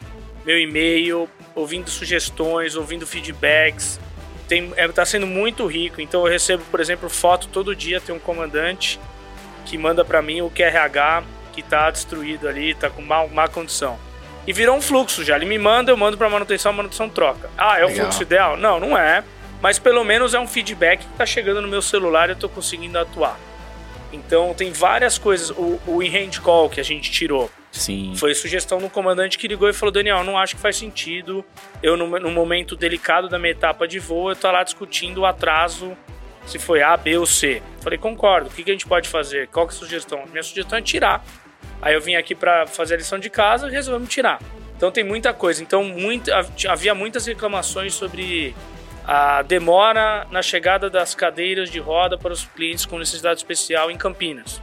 meu 0.44 0.58
e-mail, 0.58 1.28
ouvindo 1.54 1.90
sugestões, 1.90 2.74
ouvindo 2.74 3.06
feedbacks. 3.06 4.00
Tem, 4.48 4.72
é, 4.76 4.88
tá 4.88 5.04
sendo 5.04 5.26
muito 5.26 5.66
rico. 5.66 6.00
Então 6.00 6.26
eu 6.26 6.32
recebo, 6.32 6.64
por 6.70 6.80
exemplo, 6.80 7.10
foto 7.10 7.46
todo 7.48 7.76
dia, 7.76 8.00
tem 8.00 8.14
um 8.14 8.18
comandante 8.18 8.98
que 9.66 9.76
manda 9.76 10.04
para 10.04 10.22
mim 10.22 10.40
o 10.40 10.50
QRH 10.50 11.22
que 11.52 11.62
tá 11.62 11.90
destruído 11.90 12.48
ali, 12.48 12.74
tá 12.74 12.88
com 12.88 13.02
má, 13.02 13.26
má 13.26 13.46
condição. 13.46 13.98
E 14.46 14.52
virou 14.52 14.76
um 14.76 14.80
fluxo 14.80 15.24
já. 15.24 15.36
Ele 15.36 15.46
me 15.46 15.58
manda, 15.58 15.92
eu 15.92 15.96
mando 15.96 16.16
para 16.16 16.28
manutenção, 16.28 16.70
a 16.70 16.74
manutenção 16.74 17.08
troca. 17.08 17.50
Ah, 17.56 17.78
é 17.78 17.84
o 17.84 17.88
Legal. 17.88 18.06
fluxo 18.06 18.22
ideal? 18.22 18.56
Não, 18.56 18.80
não 18.80 18.96
é. 18.96 19.22
Mas 19.60 19.78
pelo 19.78 20.02
menos 20.04 20.32
é 20.34 20.40
um 20.40 20.46
feedback 20.46 21.00
que 21.00 21.12
está 21.12 21.26
chegando 21.26 21.60
no 21.60 21.68
meu 21.68 21.82
celular 21.82 22.28
e 22.28 22.32
eu 22.32 22.34
estou 22.34 22.48
conseguindo 22.48 22.98
atuar. 22.98 23.38
Então 24.12 24.54
tem 24.54 24.72
várias 24.72 25.18
coisas. 25.18 25.50
O, 25.50 25.80
o 25.86 26.02
in-hand 26.02 26.40
call 26.42 26.68
que 26.68 26.80
a 26.80 26.84
gente 26.84 27.10
tirou. 27.10 27.50
Sim. 27.70 28.14
Foi 28.16 28.34
sugestão 28.34 28.78
do 28.78 28.90
comandante 28.90 29.38
que 29.38 29.46
ligou 29.46 29.68
e 29.68 29.72
falou: 29.72 29.92
Daniel, 29.92 30.24
não 30.24 30.36
acho 30.36 30.56
que 30.56 30.62
faz 30.62 30.76
sentido. 30.76 31.44
Eu, 31.82 31.96
no, 31.96 32.06
no 32.18 32.30
momento 32.30 32.74
delicado 32.74 33.28
da 33.28 33.38
minha 33.38 33.52
etapa 33.52 33.86
de 33.86 33.98
voo, 33.98 34.30
eu 34.30 34.36
tô 34.36 34.50
lá 34.50 34.64
discutindo 34.64 35.18
o 35.18 35.26
atraso, 35.26 35.96
se 36.46 36.58
foi 36.58 36.82
A, 36.82 36.96
B 36.96 37.18
ou 37.18 37.26
C. 37.26 37.62
Falei, 37.80 37.98
concordo. 37.98 38.48
O 38.48 38.52
que, 38.52 38.64
que 38.64 38.70
a 38.70 38.74
gente 38.74 38.86
pode 38.86 39.08
fazer? 39.08 39.46
Qual 39.48 39.68
que 39.68 39.74
é 39.74 39.76
a 39.76 39.78
sugestão? 39.78 40.24
Minha 40.30 40.42
sugestão 40.42 40.78
é 40.78 40.82
tirar 40.82 41.24
Aí 41.82 41.94
eu 41.94 42.00
vim 42.00 42.14
aqui 42.14 42.34
para 42.34 42.66
fazer 42.66 42.94
a 42.94 42.96
lição 42.98 43.18
de 43.18 43.30
casa 43.30 43.68
e 43.68 43.70
resolvemos 43.70 44.08
tirar. 44.12 44.40
Então 44.76 44.90
tem 44.90 45.04
muita 45.04 45.32
coisa. 45.32 45.62
Então 45.62 45.84
muito, 45.84 46.30
havia 46.68 46.94
muitas 46.94 47.26
reclamações 47.26 47.94
sobre 47.94 48.54
a 49.06 49.42
demora 49.42 50.26
na 50.30 50.42
chegada 50.42 50.88
das 50.88 51.14
cadeiras 51.14 51.70
de 51.70 51.78
roda 51.78 52.16
para 52.16 52.32
os 52.32 52.44
clientes 52.44 52.86
com 52.86 52.98
necessidade 52.98 53.40
especial 53.40 53.90
em 53.90 53.96
Campinas. 53.96 54.62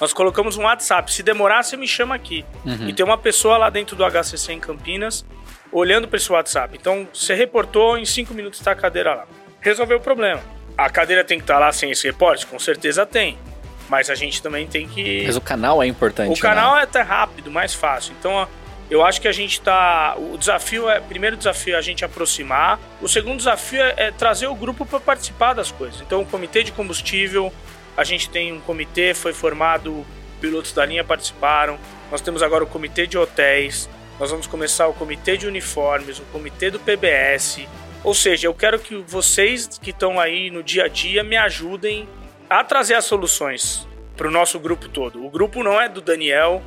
Nós 0.00 0.12
colocamos 0.12 0.56
um 0.56 0.62
WhatsApp. 0.62 1.12
Se 1.12 1.22
demorar, 1.22 1.62
você 1.62 1.76
me 1.76 1.86
chama 1.86 2.14
aqui. 2.14 2.44
Uhum. 2.64 2.88
E 2.88 2.92
tem 2.92 3.04
uma 3.04 3.18
pessoa 3.18 3.56
lá 3.56 3.68
dentro 3.68 3.96
do 3.96 4.04
HCC 4.04 4.52
em 4.52 4.60
Campinas 4.60 5.24
olhando 5.72 6.08
para 6.08 6.16
esse 6.16 6.30
WhatsApp. 6.30 6.76
Então 6.80 7.08
você 7.12 7.34
reportou, 7.34 7.98
em 7.98 8.04
cinco 8.04 8.32
minutos 8.34 8.60
está 8.60 8.72
a 8.72 8.76
cadeira 8.76 9.14
lá. 9.14 9.26
Resolveu 9.60 9.98
o 9.98 10.00
problema. 10.00 10.40
A 10.76 10.88
cadeira 10.88 11.24
tem 11.24 11.38
que 11.38 11.44
estar 11.44 11.54
tá 11.54 11.60
lá 11.60 11.72
sem 11.72 11.90
esse 11.90 12.06
reporte? 12.06 12.46
Com 12.46 12.58
certeza 12.58 13.04
tem. 13.04 13.36
Mas 13.88 14.10
a 14.10 14.14
gente 14.14 14.42
também 14.42 14.66
tem 14.66 14.86
que. 14.86 15.24
Mas 15.24 15.36
o 15.36 15.40
canal 15.40 15.82
é 15.82 15.86
importante. 15.86 16.38
O 16.38 16.42
canal 16.42 16.74
né? 16.74 16.80
é 16.80 16.84
até 16.84 17.00
rápido, 17.00 17.50
mais 17.50 17.72
fácil. 17.72 18.14
Então, 18.18 18.46
eu 18.90 19.04
acho 19.04 19.20
que 19.20 19.28
a 19.28 19.32
gente 19.32 19.60
tá. 19.60 20.14
O 20.16 20.36
desafio 20.36 20.88
é. 20.88 20.98
O 20.98 21.02
primeiro 21.02 21.36
desafio 21.36 21.74
é 21.74 21.78
a 21.78 21.82
gente 21.82 22.04
aproximar. 22.04 22.78
O 23.00 23.08
segundo 23.08 23.38
desafio 23.38 23.80
é, 23.80 23.94
é 23.96 24.10
trazer 24.10 24.46
o 24.46 24.54
grupo 24.54 24.84
para 24.84 25.00
participar 25.00 25.54
das 25.54 25.70
coisas. 25.70 26.00
Então, 26.00 26.20
o 26.20 26.26
comitê 26.26 26.62
de 26.62 26.72
combustível, 26.72 27.52
a 27.96 28.04
gente 28.04 28.28
tem 28.28 28.52
um 28.52 28.60
comitê, 28.60 29.14
foi 29.14 29.32
formado, 29.32 30.04
pilotos 30.40 30.72
da 30.72 30.84
linha 30.84 31.02
participaram. 31.02 31.78
Nós 32.10 32.20
temos 32.20 32.42
agora 32.42 32.64
o 32.64 32.66
comitê 32.66 33.06
de 33.06 33.16
hotéis. 33.16 33.88
Nós 34.20 34.30
vamos 34.30 34.46
começar 34.46 34.88
o 34.88 34.94
comitê 34.94 35.36
de 35.36 35.46
uniformes, 35.46 36.18
o 36.18 36.22
comitê 36.32 36.70
do 36.70 36.80
PBS. 36.80 37.66
Ou 38.02 38.14
seja, 38.14 38.46
eu 38.46 38.54
quero 38.54 38.78
que 38.78 38.96
vocês 38.96 39.78
que 39.80 39.90
estão 39.90 40.18
aí 40.18 40.50
no 40.50 40.62
dia 40.62 40.84
a 40.84 40.88
dia 40.88 41.22
me 41.22 41.36
ajudem 41.36 42.08
a 42.48 42.64
trazer 42.64 42.94
as 42.94 43.04
soluções 43.04 43.86
para 44.16 44.26
o 44.26 44.30
nosso 44.30 44.58
grupo 44.58 44.88
todo. 44.88 45.24
O 45.24 45.30
grupo 45.30 45.62
não 45.62 45.80
é 45.80 45.88
do 45.88 46.00
Daniel, 46.00 46.62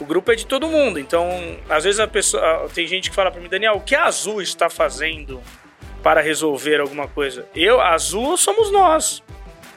o 0.00 0.04
grupo 0.04 0.32
é 0.32 0.34
de 0.34 0.46
todo 0.46 0.66
mundo. 0.66 0.98
Então, 0.98 1.28
às 1.68 1.84
vezes 1.84 2.00
a 2.00 2.06
pessoa 2.08 2.68
tem 2.74 2.86
gente 2.86 3.10
que 3.10 3.16
fala 3.16 3.30
para 3.30 3.40
mim, 3.40 3.48
Daniel, 3.48 3.74
o 3.74 3.80
que 3.80 3.94
a 3.94 4.04
Azul 4.04 4.42
está 4.42 4.68
fazendo 4.68 5.40
para 6.02 6.20
resolver 6.20 6.80
alguma 6.80 7.06
coisa? 7.06 7.46
Eu, 7.54 7.80
a 7.80 7.90
Azul, 7.90 8.36
somos 8.36 8.70
nós. 8.70 9.22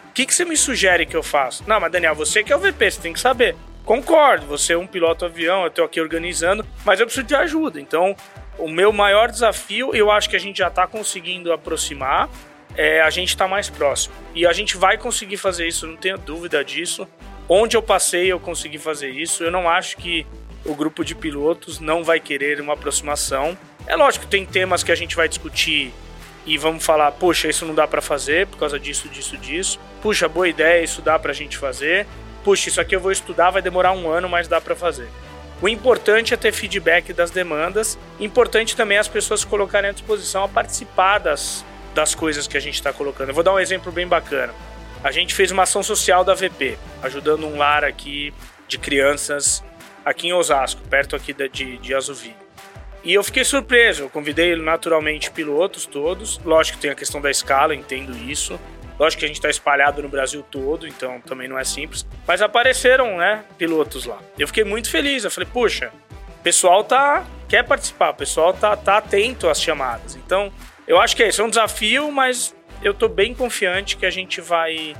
O 0.10 0.14
que, 0.14 0.26
que 0.26 0.34
você 0.34 0.46
me 0.46 0.56
sugere 0.56 1.06
que 1.06 1.16
eu 1.16 1.24
faça? 1.24 1.64
Não, 1.68 1.80
mas 1.80 1.92
Daniel, 1.92 2.16
você 2.16 2.44
que 2.44 2.54
é 2.54 2.56
o 2.56 2.60
VP, 2.60 2.92
você 2.92 3.02
tem 3.02 3.14
que 3.14 3.20
saber. 3.20 3.56
Concordo, 3.84 4.46
você 4.46 4.74
é 4.74 4.78
um 4.78 4.88
piloto 4.88 5.26
avião, 5.26 5.64
eu 5.64 5.68
estou 5.68 5.84
aqui 5.84 6.00
organizando, 6.00 6.66
mas 6.86 7.00
eu 7.00 7.06
preciso 7.06 7.28
de 7.28 7.36
ajuda. 7.36 7.82
Então, 7.82 8.16
o 8.58 8.70
meu 8.70 8.94
maior 8.94 9.30
desafio, 9.30 9.94
eu 9.94 10.10
acho 10.10 10.30
que 10.30 10.36
a 10.36 10.40
gente 10.40 10.58
já 10.58 10.68
está 10.68 10.88
conseguindo 10.88 11.52
aproximar, 11.52 12.30
é, 12.76 13.02
a 13.02 13.10
gente 13.10 13.30
está 13.30 13.48
mais 13.48 13.70
próximo. 13.70 14.14
E 14.34 14.46
a 14.46 14.54
gente 14.54 14.78
vai 14.78 14.98
conseguir 14.98 15.38
fazer 15.38 15.68
isso, 15.68 15.88
não 15.88 15.96
tenha 15.96 16.18
dúvida 16.18 16.64
disso. 16.64 17.08
Onde 17.48 17.76
eu 17.76 17.82
passei, 17.82 18.32
eu 18.32 18.40
consegui 18.40 18.78
fazer 18.78 19.10
isso. 19.10 19.44
Eu 19.44 19.52
não 19.52 19.70
acho 19.70 19.98
que 19.98 20.26
o 20.66 20.74
grupo 20.74 21.04
de 21.04 21.14
pilotos 21.14 21.80
não 21.80 22.04
vai 22.04 22.20
querer 22.20 22.60
uma 22.62 22.74
aproximação. 22.74 23.58
É 23.86 23.96
lógico 23.96 24.26
tem 24.26 24.46
temas 24.46 24.84
que 24.84 24.92
a 24.92 24.96
gente 24.96 25.16
vai 25.16 25.28
discutir 25.28 25.94
e 26.46 26.58
vamos 26.58 26.86
falar, 26.86 27.12
puxa, 27.12 27.48
isso 27.48 27.66
não 27.66 27.76
dá 27.76 27.88
para 27.88 28.02
fazer 28.02 28.48
por 28.48 28.58
causa 28.58 28.80
disso, 28.80 29.08
disso, 29.10 29.38
disso. 29.38 29.80
Puxa, 30.02 30.28
boa 30.28 30.48
ideia, 30.48 30.84
isso 30.84 31.02
dá 31.02 31.18
pra 31.20 31.34
gente 31.34 31.58
fazer. 31.58 32.08
Puxa, 32.44 32.70
isso 32.70 32.82
aqui 32.82 32.96
eu 32.96 33.00
vou 33.00 33.12
estudar, 33.12 33.50
vai 33.50 33.62
demorar 33.62 33.92
um 33.94 34.10
ano, 34.10 34.28
mas 34.28 34.48
dá 34.48 34.60
para 34.60 34.76
fazer. 34.76 35.08
O 35.62 35.70
importante 35.70 36.34
é 36.34 36.38
ter 36.38 36.52
feedback 36.52 37.14
das 37.14 37.32
demandas. 37.32 37.98
Importante 38.20 38.76
também 38.76 38.98
as 38.98 39.08
pessoas 39.08 39.42
se 39.42 39.48
colocarem 39.48 39.90
à 39.90 39.94
disposição 39.94 40.44
a 40.44 40.50
participar 40.50 41.20
das, 41.20 41.64
das 41.94 42.16
coisas 42.16 42.48
que 42.48 42.58
a 42.58 42.60
gente 42.60 42.76
está 42.76 42.92
colocando. 42.92 43.30
Eu 43.30 43.36
vou 43.36 43.44
dar 43.44 43.54
um 43.54 43.60
exemplo 43.60 43.92
bem 43.92 44.08
bacana. 44.08 44.54
A 45.04 45.12
gente 45.12 45.34
fez 45.34 45.52
uma 45.52 45.64
ação 45.64 45.84
social 45.84 46.24
da 46.24 46.34
VP, 46.34 46.78
ajudando 47.02 47.46
um 47.46 47.58
lar 47.58 47.84
aqui 47.84 48.34
de 48.68 48.78
crianças 48.78 49.64
aqui 50.06 50.28
em 50.28 50.34
Osasco, 50.34 50.82
perto 50.90 51.16
aqui 51.16 51.34
de, 51.34 51.78
de 51.78 51.94
Azuvi. 51.94 52.36
E 53.04 53.14
eu 53.14 53.24
fiquei 53.24 53.44
surpreso, 53.44 54.04
eu 54.04 54.10
convidei 54.10 54.56
naturalmente 54.56 55.30
pilotos 55.30 55.86
todos, 55.86 56.40
lógico 56.46 56.78
que 56.78 56.84
tem 56.84 56.92
a 56.92 56.96
questão 56.96 57.20
da 57.20 57.30
escala, 57.30 57.76
entendo 57.76 58.16
isso. 58.18 58.60
Lógico 58.98 59.20
que 59.20 59.26
a 59.26 59.28
gente 59.28 59.38
está 59.38 59.50
espalhado 59.50 60.02
no 60.02 60.08
Brasil 60.08 60.42
todo, 60.50 60.88
então 60.88 61.20
também 61.22 61.48
não 61.48 61.60
é 61.60 61.64
simples. 61.64 62.06
Mas 62.26 62.42
apareceram, 62.42 63.18
né, 63.18 63.44
pilotos 63.58 64.06
lá. 64.06 64.20
Eu 64.40 64.48
fiquei 64.48 64.64
muito 64.64 64.90
feliz, 64.90 65.26
eu 65.26 65.32
falei, 65.32 65.50
puxa, 65.52 65.92
o 66.40 66.44
pessoal 66.44 66.84
tá 66.84 67.26
quer 67.50 67.64
participar, 67.64 68.12
o 68.12 68.16
pessoal 68.16 68.54
tá, 68.54 68.76
tá 68.76 68.98
atento 68.98 69.50
às 69.50 69.62
chamadas. 69.62 70.16
Então, 70.16 70.52
eu 70.88 71.00
acho 71.00 71.16
que 71.16 71.24
é 71.24 71.30
isso, 71.30 71.42
é 71.42 71.46
um 71.46 71.50
desafio, 71.50 72.12
mas 72.12 72.56
eu 72.82 72.94
tô 72.94 73.08
bem 73.08 73.34
confiante 73.34 73.98
que 73.98 74.06
a 74.06 74.10
gente 74.10 74.42
vai 74.42 74.96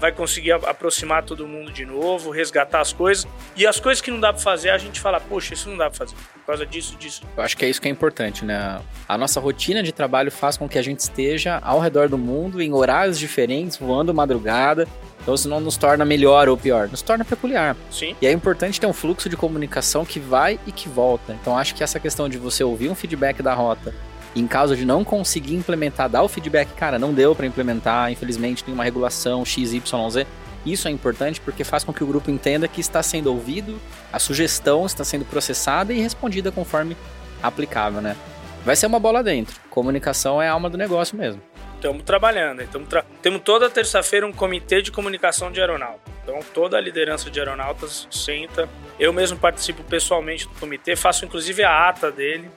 vai 0.00 0.10
conseguir 0.10 0.52
aproximar 0.52 1.22
todo 1.22 1.46
mundo 1.46 1.70
de 1.70 1.84
novo, 1.84 2.30
resgatar 2.30 2.80
as 2.80 2.90
coisas. 2.90 3.28
E 3.54 3.66
as 3.66 3.78
coisas 3.78 4.00
que 4.00 4.10
não 4.10 4.18
dá 4.18 4.32
para 4.32 4.40
fazer, 4.40 4.70
a 4.70 4.78
gente 4.78 4.98
fala, 4.98 5.20
poxa, 5.20 5.52
isso 5.52 5.68
não 5.68 5.76
dá 5.76 5.90
para 5.90 5.98
fazer. 5.98 6.16
Por 6.32 6.46
causa 6.46 6.64
disso, 6.64 6.96
disso. 6.96 7.22
Eu 7.36 7.42
acho 7.42 7.54
que 7.54 7.66
é 7.66 7.68
isso 7.68 7.80
que 7.80 7.86
é 7.86 7.90
importante, 7.90 8.42
né? 8.42 8.80
A 9.06 9.18
nossa 9.18 9.38
rotina 9.38 9.82
de 9.82 9.92
trabalho 9.92 10.32
faz 10.32 10.56
com 10.56 10.66
que 10.66 10.78
a 10.78 10.82
gente 10.82 11.00
esteja 11.00 11.58
ao 11.62 11.78
redor 11.78 12.08
do 12.08 12.16
mundo, 12.16 12.62
em 12.62 12.72
horários 12.72 13.18
diferentes, 13.18 13.76
voando 13.76 14.14
madrugada. 14.14 14.88
Então 15.20 15.34
isso 15.34 15.50
não 15.50 15.60
nos 15.60 15.76
torna 15.76 16.02
melhor 16.02 16.48
ou 16.48 16.56
pior, 16.56 16.88
nos 16.88 17.02
torna 17.02 17.22
peculiar. 17.22 17.76
Sim. 17.90 18.16
E 18.22 18.26
é 18.26 18.32
importante 18.32 18.80
ter 18.80 18.86
um 18.86 18.92
fluxo 18.92 19.28
de 19.28 19.36
comunicação 19.36 20.02
que 20.02 20.18
vai 20.18 20.58
e 20.66 20.72
que 20.72 20.88
volta. 20.88 21.34
Então 21.34 21.58
acho 21.58 21.74
que 21.74 21.84
essa 21.84 22.00
questão 22.00 22.26
de 22.26 22.38
você 22.38 22.64
ouvir 22.64 22.88
um 22.88 22.94
feedback 22.94 23.42
da 23.42 23.52
rota, 23.52 23.94
em 24.34 24.46
caso 24.46 24.76
de 24.76 24.84
não 24.84 25.04
conseguir 25.04 25.54
implementar, 25.54 26.08
dar 26.08 26.22
o 26.22 26.28
feedback, 26.28 26.68
cara, 26.74 26.98
não 26.98 27.12
deu 27.12 27.34
para 27.34 27.46
implementar, 27.46 28.12
infelizmente 28.12 28.62
tem 28.62 28.72
uma 28.72 28.84
regulação 28.84 29.44
XYZ. 29.44 30.26
Isso 30.64 30.86
é 30.86 30.90
importante 30.90 31.40
porque 31.40 31.64
faz 31.64 31.84
com 31.84 31.92
que 31.92 32.04
o 32.04 32.06
grupo 32.06 32.30
entenda 32.30 32.68
que 32.68 32.80
está 32.80 33.02
sendo 33.02 33.32
ouvido, 33.32 33.80
a 34.12 34.18
sugestão 34.18 34.84
está 34.84 35.02
sendo 35.04 35.24
processada 35.24 35.92
e 35.92 36.00
respondida 36.00 36.52
conforme 36.52 36.96
aplicável, 37.42 38.00
né? 38.00 38.16
Vai 38.64 38.76
ser 38.76 38.86
uma 38.86 39.00
bola 39.00 39.22
dentro. 39.22 39.58
Comunicação 39.70 40.40
é 40.40 40.48
a 40.48 40.52
alma 40.52 40.68
do 40.68 40.76
negócio 40.76 41.16
mesmo. 41.16 41.40
Estamos 41.76 42.02
trabalhando. 42.02 42.60
Estamos 42.60 42.88
tra... 42.88 43.06
Temos 43.22 43.40
toda 43.40 43.70
terça-feira 43.70 44.26
um 44.26 44.32
comitê 44.32 44.82
de 44.82 44.92
comunicação 44.92 45.50
de 45.50 45.60
aeronauta. 45.60 46.00
Então 46.22 46.38
toda 46.52 46.76
a 46.76 46.80
liderança 46.80 47.30
de 47.30 47.40
aeronautas 47.40 48.06
senta. 48.10 48.68
Eu 48.98 49.14
mesmo 49.14 49.38
participo 49.38 49.82
pessoalmente 49.82 50.46
do 50.46 50.54
comitê, 50.60 50.94
faço 50.94 51.24
inclusive 51.24 51.64
a 51.64 51.88
ata 51.88 52.12
dele 52.12 52.50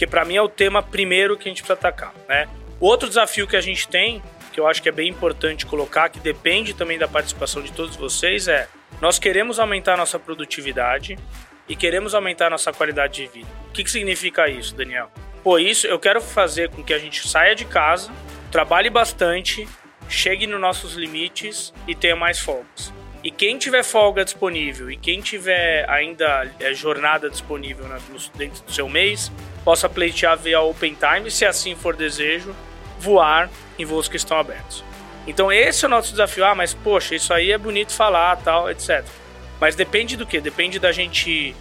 porque 0.00 0.06
para 0.06 0.24
mim 0.24 0.34
é 0.34 0.40
o 0.40 0.48
tema 0.48 0.82
primeiro 0.82 1.36
que 1.36 1.46
a 1.46 1.50
gente 1.50 1.62
precisa 1.62 1.74
atacar, 1.74 2.14
né? 2.26 2.48
Outro 2.80 3.06
desafio 3.06 3.46
que 3.46 3.54
a 3.54 3.60
gente 3.60 3.86
tem, 3.86 4.22
que 4.50 4.58
eu 4.58 4.66
acho 4.66 4.82
que 4.82 4.88
é 4.88 4.92
bem 4.92 5.10
importante 5.10 5.66
colocar, 5.66 6.08
que 6.08 6.18
depende 6.18 6.72
também 6.72 6.98
da 6.98 7.06
participação 7.06 7.60
de 7.60 7.70
todos 7.70 7.96
vocês, 7.96 8.48
é 8.48 8.66
nós 8.98 9.18
queremos 9.18 9.58
aumentar 9.58 9.98
nossa 9.98 10.18
produtividade 10.18 11.18
e 11.68 11.76
queremos 11.76 12.14
aumentar 12.14 12.48
nossa 12.48 12.72
qualidade 12.72 13.16
de 13.16 13.26
vida. 13.26 13.48
O 13.68 13.72
que, 13.72 13.84
que 13.84 13.90
significa 13.90 14.48
isso, 14.48 14.74
Daniel? 14.74 15.10
Pô, 15.44 15.58
isso 15.58 15.86
eu 15.86 15.98
quero 15.98 16.22
fazer 16.22 16.70
com 16.70 16.82
que 16.82 16.94
a 16.94 16.98
gente 16.98 17.28
saia 17.28 17.54
de 17.54 17.66
casa, 17.66 18.10
trabalhe 18.50 18.88
bastante, 18.88 19.68
chegue 20.08 20.46
nos 20.46 20.58
nossos 20.58 20.94
limites 20.94 21.74
e 21.86 21.94
tenha 21.94 22.16
mais 22.16 22.38
folgas. 22.38 22.90
E 23.22 23.30
quem 23.30 23.58
tiver 23.58 23.82
folga 23.82 24.24
disponível 24.24 24.90
e 24.90 24.96
quem 24.96 25.20
tiver 25.20 25.86
ainda 25.90 26.50
é, 26.58 26.72
jornada 26.72 27.28
disponível 27.28 27.84
né, 27.84 27.98
dentro 28.34 28.64
do 28.64 28.72
seu 28.72 28.88
mês, 28.88 29.30
possa 29.64 29.88
pleitear 29.88 30.36
via 30.36 30.60
Open 30.60 30.96
Time, 30.96 31.30
se 31.30 31.44
assim 31.44 31.74
for 31.74 31.96
desejo, 31.96 32.54
voar 32.98 33.50
em 33.78 33.84
voos 33.84 34.08
que 34.08 34.16
estão 34.16 34.38
abertos. 34.38 34.84
Então 35.26 35.52
esse 35.52 35.84
é 35.84 35.88
o 35.88 35.90
nosso 35.90 36.10
desafio. 36.10 36.44
Ah, 36.44 36.54
mas 36.54 36.74
poxa, 36.74 37.14
isso 37.14 37.32
aí 37.32 37.52
é 37.52 37.58
bonito 37.58 37.92
falar, 37.92 38.36
tal, 38.36 38.70
etc. 38.70 39.04
Mas 39.60 39.76
depende 39.76 40.16
do 40.16 40.26
que? 40.26 40.40
Depende 40.40 40.78
da 40.78 40.92
gente 40.92 41.54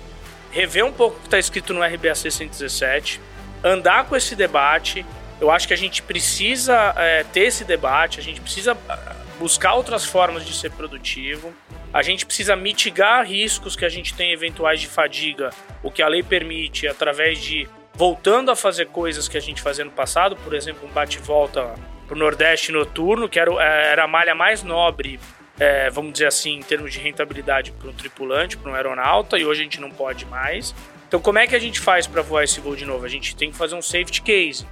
rever 0.51 0.85
um 0.85 0.91
pouco 0.91 1.17
o 1.17 1.19
que 1.19 1.27
está 1.27 1.37
escrito 1.37 1.73
no 1.73 1.81
RBAC 1.83 2.31
117, 2.31 3.21
andar 3.63 4.05
com 4.05 4.15
esse 4.15 4.35
debate. 4.35 5.05
Eu 5.39 5.51
acho 5.51 5.67
que 5.67 5.73
a 5.73 5.77
gente 5.77 6.01
precisa 6.01 6.93
é, 6.97 7.23
ter 7.23 7.41
esse 7.41 7.63
debate, 7.63 8.19
a 8.19 8.23
gente 8.23 8.41
precisa 8.41 8.77
ah, 8.87 9.15
buscar 9.37 9.73
outras 9.73 10.05
formas 10.05 10.45
de 10.45 10.53
ser 10.53 10.71
produtivo. 10.71 11.53
A 11.93 12.01
gente 12.01 12.25
precisa 12.25 12.55
mitigar 12.55 13.25
riscos 13.25 13.75
que 13.75 13.83
a 13.83 13.89
gente 13.89 14.13
tem 14.13 14.31
eventuais 14.31 14.79
de 14.79 14.87
fadiga, 14.87 15.49
o 15.81 15.89
que 15.89 16.01
a 16.01 16.07
lei 16.07 16.21
permite 16.21 16.87
através 16.87 17.41
de 17.41 17.67
voltando 17.99 18.49
a 18.49 18.55
fazer 18.55 18.85
coisas 18.85 19.27
que 19.27 19.37
a 19.37 19.41
gente 19.41 19.61
fazia 19.61 19.83
no 19.83 19.91
passado, 19.91 20.37
por 20.37 20.53
exemplo, 20.53 20.87
um 20.87 20.91
bate-volta 20.93 21.75
para 22.07 22.15
o 22.15 22.17
Nordeste 22.17 22.71
noturno, 22.71 23.27
que 23.27 23.37
era, 23.37 23.51
é, 23.61 23.91
era 23.91 24.05
a 24.05 24.07
malha 24.07 24.33
mais 24.33 24.63
nobre, 24.63 25.19
é, 25.59 25.89
vamos 25.89 26.13
dizer 26.13 26.27
assim, 26.27 26.59
em 26.59 26.61
termos 26.61 26.93
de 26.93 26.99
rentabilidade 26.99 27.73
para 27.73 27.89
um 27.89 27.93
tripulante, 27.93 28.55
para 28.55 28.71
um 28.71 28.73
aeronauta, 28.73 29.37
e 29.37 29.43
hoje 29.43 29.59
a 29.59 29.63
gente 29.65 29.81
não 29.81 29.91
pode 29.91 30.25
mais. 30.27 30.73
Então, 31.09 31.19
como 31.19 31.39
é 31.39 31.45
que 31.45 31.53
a 31.53 31.59
gente 31.59 31.81
faz 31.81 32.07
para 32.07 32.21
voar 32.21 32.45
esse 32.45 32.61
voo 32.61 32.73
de 32.73 32.85
novo? 32.85 33.03
A 33.03 33.09
gente 33.09 33.35
tem 33.35 33.51
que 33.51 33.57
fazer 33.57 33.75
um 33.75 33.81
safety 33.81 34.21
case. 34.21 34.65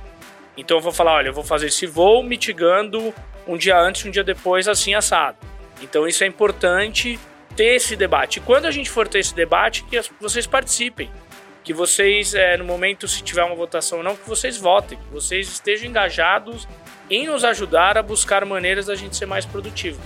Então, 0.55 0.77
eu 0.77 0.81
vou 0.81 0.93
falar: 0.93 1.15
olha, 1.15 1.27
eu 1.27 1.34
vou 1.34 1.43
fazer 1.43 1.67
esse 1.67 1.86
voo 1.86 2.24
mitigando 2.24 3.13
um 3.46 3.57
dia 3.57 3.77
antes, 3.77 4.05
um 4.05 4.10
dia 4.10 4.24
depois, 4.24 4.69
assim 4.69 4.93
assado. 4.93 5.38
Então, 5.81 6.07
isso 6.07 6.24
é 6.24 6.27
importante 6.27 7.19
ter 7.57 7.75
esse 7.75 7.98
debate. 7.98 8.38
E 8.38 8.41
quando 8.41 8.67
a 8.67 8.72
gente 8.72 8.89
for 8.89 9.05
ter 9.05 9.19
esse 9.19 9.36
debate, 9.36 9.84
que 9.84 10.00
vocês 10.22 10.48
participem 10.48 11.12
que 11.68 11.74
vocês, 11.74 12.34
é, 12.34 12.56
no 12.56 12.64
momento, 12.64 13.10
se 13.10 13.22
tiver 13.22 13.44
uma 13.44 13.54
votação 13.54 13.98
ou 13.98 14.04
não, 14.04 14.16
que 14.16 14.26
vocês 14.26 14.56
votem, 14.56 14.98
que 14.98 15.14
vocês 15.14 15.50
estejam 15.50 15.90
engajados 15.90 16.66
em 17.10 17.28
nos 17.28 17.44
ajudar 17.44 17.98
a 17.98 18.02
buscar 18.02 18.46
maneiras 18.46 18.86
da 18.86 18.96
gente 18.96 19.18
ser 19.18 19.26
mais 19.26 19.46
produtivo. 19.46 20.00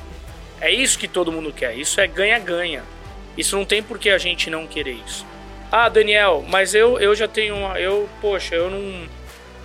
É 0.60 0.72
isso 0.72 0.98
que 0.98 1.08
todo 1.08 1.32
mundo 1.32 1.53
quer, 1.53 1.77
isso 1.77 2.01
é 2.01 2.08
ganha-ganha. 2.08 2.82
Isso 3.38 3.56
não 3.56 3.63
tem 3.63 3.84
por 3.84 4.00
que 4.00 4.10
a 4.10 4.18
gente 4.18 4.50
não 4.50 4.65
querer 4.65 4.98
isso. 5.06 5.24
Ah, 5.72 5.88
Daniel, 5.88 6.44
mas 6.50 6.74
eu, 6.74 7.00
eu 7.00 7.13
já 7.13 7.27
tenho 7.27 7.56
uma. 7.56 7.80
Eu, 7.80 8.10
poxa, 8.20 8.56
eu 8.56 8.72
não. 8.72 9.08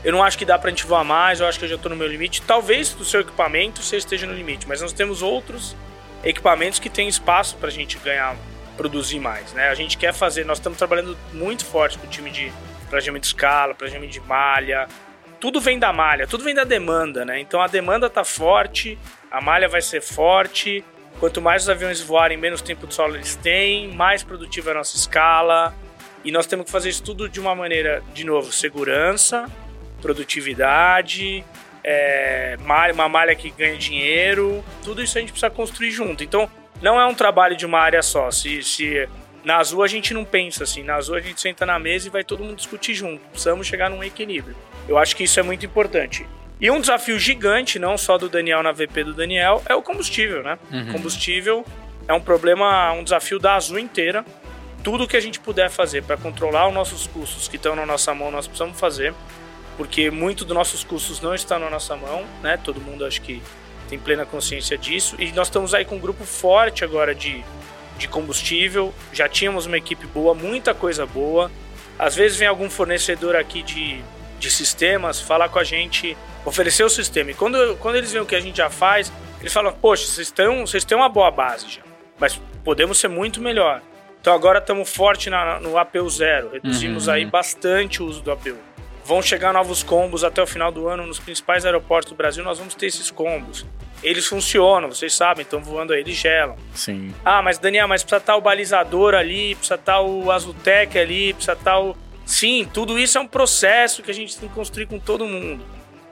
Eu 0.04 0.12
não 0.12 0.22
acho 0.22 0.36
que 0.36 0.44
dá 0.44 0.58
pra 0.58 0.68
gente 0.68 0.84
voar 0.84 1.02
mais, 1.02 1.40
eu 1.40 1.46
acho 1.46 1.58
que 1.58 1.64
eu 1.64 1.68
já 1.70 1.78
tô 1.78 1.88
no 1.88 1.96
meu 1.96 2.06
limite. 2.06 2.42
Talvez 2.42 2.92
do 2.92 3.06
seu 3.06 3.22
equipamento 3.22 3.82
você 3.82 3.96
esteja 3.96 4.26
no 4.26 4.34
limite, 4.34 4.68
mas 4.68 4.82
nós 4.82 4.92
temos 4.92 5.22
outros 5.22 5.74
equipamentos 6.22 6.78
que 6.78 6.90
têm 6.90 7.08
espaço 7.08 7.56
pra 7.56 7.70
gente 7.70 7.96
ganhar 8.00 8.36
produzir 8.76 9.18
mais, 9.18 9.52
né? 9.52 9.68
A 9.68 9.74
gente 9.74 9.96
quer 9.96 10.12
fazer, 10.12 10.44
nós 10.44 10.58
estamos 10.58 10.78
trabalhando 10.78 11.16
muito 11.32 11.64
forte 11.64 11.98
com 11.98 12.06
o 12.06 12.10
time 12.10 12.30
de 12.30 12.52
planejamento 12.88 13.22
de 13.22 13.28
escala, 13.28 13.74
planejamento 13.74 14.12
de 14.12 14.20
malha. 14.20 14.86
Tudo 15.40 15.60
vem 15.60 15.78
da 15.78 15.92
malha, 15.92 16.26
tudo 16.26 16.44
vem 16.44 16.54
da 16.54 16.64
demanda, 16.64 17.24
né? 17.24 17.40
Então 17.40 17.60
a 17.60 17.66
demanda 17.66 18.08
tá 18.08 18.24
forte, 18.24 18.98
a 19.30 19.40
malha 19.40 19.68
vai 19.68 19.82
ser 19.82 20.00
forte. 20.00 20.84
Quanto 21.18 21.40
mais 21.40 21.62
os 21.62 21.68
aviões 21.68 22.00
voarem, 22.00 22.36
menos 22.36 22.60
tempo 22.60 22.86
de 22.86 22.94
solo 22.94 23.16
eles 23.16 23.36
têm, 23.36 23.88
mais 23.94 24.22
produtiva 24.22 24.70
é 24.70 24.72
a 24.72 24.76
nossa 24.76 24.96
escala. 24.96 25.74
E 26.24 26.30
nós 26.30 26.46
temos 26.46 26.66
que 26.66 26.72
fazer 26.72 26.90
isso 26.90 27.02
tudo 27.02 27.28
de 27.28 27.40
uma 27.40 27.54
maneira, 27.54 28.02
de 28.12 28.24
novo, 28.24 28.52
segurança, 28.52 29.46
produtividade, 30.02 31.44
é, 31.82 32.56
uma 32.92 33.08
malha 33.08 33.34
que 33.34 33.48
ganha 33.50 33.76
dinheiro, 33.76 34.64
tudo 34.82 35.00
isso 35.00 35.16
a 35.16 35.20
gente 35.20 35.30
precisa 35.30 35.48
construir 35.48 35.92
junto. 35.92 36.24
Então, 36.24 36.50
não 36.80 37.00
é 37.00 37.06
um 37.06 37.14
trabalho 37.14 37.56
de 37.56 37.64
uma 37.64 37.78
área 37.78 38.02
só. 38.02 38.30
Se, 38.30 38.62
se 38.62 39.08
na 39.44 39.58
Azul 39.58 39.82
a 39.82 39.86
gente 39.86 40.12
não 40.12 40.24
pensa 40.24 40.64
assim, 40.64 40.82
na 40.82 40.96
Azul 40.96 41.14
a 41.14 41.20
gente 41.20 41.40
senta 41.40 41.64
na 41.64 41.78
mesa 41.78 42.08
e 42.08 42.10
vai 42.10 42.24
todo 42.24 42.42
mundo 42.42 42.56
discutir 42.56 42.94
junto. 42.94 43.20
Precisamos 43.30 43.66
chegar 43.66 43.88
num 43.88 44.02
equilíbrio. 44.02 44.56
Eu 44.88 44.98
acho 44.98 45.16
que 45.16 45.24
isso 45.24 45.38
é 45.38 45.42
muito 45.42 45.64
importante. 45.64 46.26
E 46.60 46.70
um 46.70 46.80
desafio 46.80 47.18
gigante, 47.18 47.78
não 47.78 47.98
só 47.98 48.16
do 48.16 48.28
Daniel 48.28 48.62
na 48.62 48.72
VP 48.72 49.04
do 49.04 49.14
Daniel, 49.14 49.62
é 49.66 49.74
o 49.74 49.82
combustível, 49.82 50.42
né? 50.42 50.58
Uhum. 50.72 50.92
Combustível 50.92 51.64
é 52.08 52.14
um 52.14 52.20
problema, 52.20 52.92
um 52.92 53.04
desafio 53.04 53.38
da 53.38 53.54
Azul 53.54 53.78
inteira. 53.78 54.24
Tudo 54.82 55.06
que 55.06 55.16
a 55.16 55.20
gente 55.20 55.38
puder 55.40 55.68
fazer 55.68 56.02
para 56.02 56.16
controlar 56.16 56.68
os 56.68 56.74
nossos 56.74 57.06
custos 57.06 57.48
que 57.48 57.56
estão 57.56 57.74
na 57.74 57.84
nossa 57.84 58.14
mão, 58.14 58.30
nós 58.30 58.46
precisamos 58.46 58.78
fazer, 58.78 59.12
porque 59.76 60.10
muito 60.10 60.44
dos 60.44 60.56
nossos 60.56 60.84
custos 60.84 61.20
não 61.20 61.34
estão 61.34 61.58
na 61.58 61.68
nossa 61.68 61.96
mão, 61.96 62.24
né? 62.42 62.56
Todo 62.56 62.80
mundo 62.80 63.04
acho 63.04 63.20
que 63.20 63.42
tem 63.86 63.98
plena 63.98 64.26
consciência 64.26 64.76
disso. 64.76 65.16
E 65.18 65.32
nós 65.32 65.48
estamos 65.48 65.74
aí 65.74 65.84
com 65.84 65.96
um 65.96 66.00
grupo 66.00 66.24
forte 66.24 66.84
agora 66.84 67.14
de, 67.14 67.44
de 67.98 68.08
combustível. 68.08 68.92
Já 69.12 69.28
tínhamos 69.28 69.66
uma 69.66 69.76
equipe 69.78 70.06
boa, 70.06 70.34
muita 70.34 70.74
coisa 70.74 71.06
boa. 71.06 71.50
Às 71.98 72.14
vezes 72.14 72.36
vem 72.36 72.46
algum 72.48 72.68
fornecedor 72.68 73.34
aqui 73.36 73.62
de, 73.62 74.00
de 74.38 74.50
sistemas 74.50 75.20
falar 75.20 75.48
com 75.48 75.58
a 75.58 75.64
gente, 75.64 76.16
oferecer 76.44 76.84
o 76.84 76.90
sistema. 76.90 77.30
E 77.30 77.34
quando, 77.34 77.76
quando 77.78 77.96
eles 77.96 78.12
veem 78.12 78.22
o 78.22 78.26
que 78.26 78.34
a 78.34 78.40
gente 78.40 78.56
já 78.58 78.68
faz, 78.68 79.10
eles 79.40 79.52
falam: 79.52 79.72
Poxa, 79.72 80.04
vocês, 80.06 80.26
estão, 80.28 80.66
vocês 80.66 80.84
têm 80.84 80.96
uma 80.96 81.08
boa 81.08 81.30
base 81.30 81.68
já, 81.70 81.82
mas 82.18 82.40
podemos 82.64 82.98
ser 82.98 83.08
muito 83.08 83.40
melhor. 83.40 83.80
Então 84.20 84.34
agora 84.34 84.58
estamos 84.58 84.92
forte 84.92 85.30
na, 85.30 85.60
no 85.60 85.78
APU 85.78 86.10
zero. 86.10 86.50
Reduzimos 86.52 87.06
Uhum. 87.06 87.12
aí 87.14 87.24
bastante 87.24 88.02
o 88.02 88.06
uso 88.06 88.20
do 88.22 88.32
APU. 88.32 88.56
Vão 89.06 89.22
chegar 89.22 89.52
novos 89.52 89.84
combos 89.84 90.24
até 90.24 90.42
o 90.42 90.46
final 90.48 90.72
do 90.72 90.88
ano 90.88 91.06
nos 91.06 91.20
principais 91.20 91.64
aeroportos 91.64 92.10
do 92.10 92.16
Brasil. 92.16 92.42
Nós 92.42 92.58
vamos 92.58 92.74
ter 92.74 92.86
esses 92.86 93.08
combos. 93.08 93.64
Eles 94.02 94.26
funcionam, 94.26 94.88
vocês 94.90 95.14
sabem, 95.14 95.42
estão 95.44 95.62
voando 95.62 95.92
aí, 95.92 96.00
eles 96.00 96.16
gelam. 96.16 96.56
Sim. 96.74 97.14
Ah, 97.24 97.40
mas 97.40 97.56
Daniel, 97.56 97.86
mas 97.86 98.02
precisa 98.02 98.18
estar 98.18 98.34
o 98.34 98.40
balizador 98.40 99.14
ali, 99.14 99.54
precisa 99.54 99.76
estar 99.76 100.00
o 100.00 100.32
Azutec 100.32 100.98
ali, 100.98 101.32
precisa 101.34 101.52
estar 101.52 101.78
o. 101.78 101.96
Sim, 102.24 102.68
tudo 102.74 102.98
isso 102.98 103.16
é 103.16 103.20
um 103.20 103.28
processo 103.28 104.02
que 104.02 104.10
a 104.10 104.14
gente 104.14 104.36
tem 104.36 104.48
que 104.48 104.54
construir 104.56 104.86
com 104.86 104.98
todo 104.98 105.24
mundo. 105.24 105.64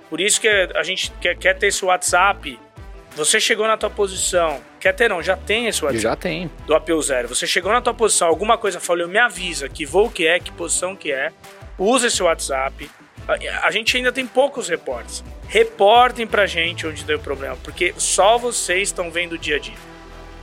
Por 0.08 0.20
isso 0.20 0.40
que 0.40 0.46
a 0.46 0.82
gente 0.84 1.10
quer, 1.20 1.36
quer 1.36 1.58
ter 1.58 1.66
esse 1.66 1.84
WhatsApp. 1.84 2.56
Você 3.16 3.40
chegou 3.40 3.66
na 3.66 3.76
tua 3.76 3.90
posição. 3.90 4.60
Quer 4.78 4.92
ter 4.92 5.08
não, 5.08 5.20
já 5.20 5.36
tem 5.36 5.66
esse 5.66 5.82
Eu 5.82 5.86
WhatsApp 5.86 6.02
já 6.02 6.14
tenho. 6.14 6.48
do 6.64 6.74
APU 6.76 7.02
zero. 7.02 7.26
Você 7.26 7.44
chegou 7.44 7.72
na 7.72 7.80
tua 7.80 7.92
posição, 7.94 8.28
alguma 8.28 8.56
coisa 8.56 8.78
falou, 8.78 9.08
me 9.08 9.18
avisa 9.18 9.68
que 9.68 9.84
voo 9.84 10.08
que 10.08 10.28
é, 10.28 10.38
que 10.38 10.52
posição 10.52 10.94
que 10.94 11.10
é. 11.10 11.32
Usa 11.78 12.06
esse 12.06 12.22
WhatsApp. 12.22 12.90
A, 13.26 13.66
a 13.66 13.70
gente 13.70 13.96
ainda 13.96 14.12
tem 14.12 14.26
poucos 14.26 14.68
reportes. 14.68 15.24
Reportem 15.48 16.26
pra 16.26 16.46
gente 16.46 16.86
onde 16.86 17.04
deu 17.04 17.18
problema, 17.18 17.56
porque 17.62 17.94
só 17.96 18.38
vocês 18.38 18.88
estão 18.88 19.10
vendo 19.10 19.32
o 19.32 19.38
dia 19.38 19.56
a 19.56 19.58
dia. 19.58 19.74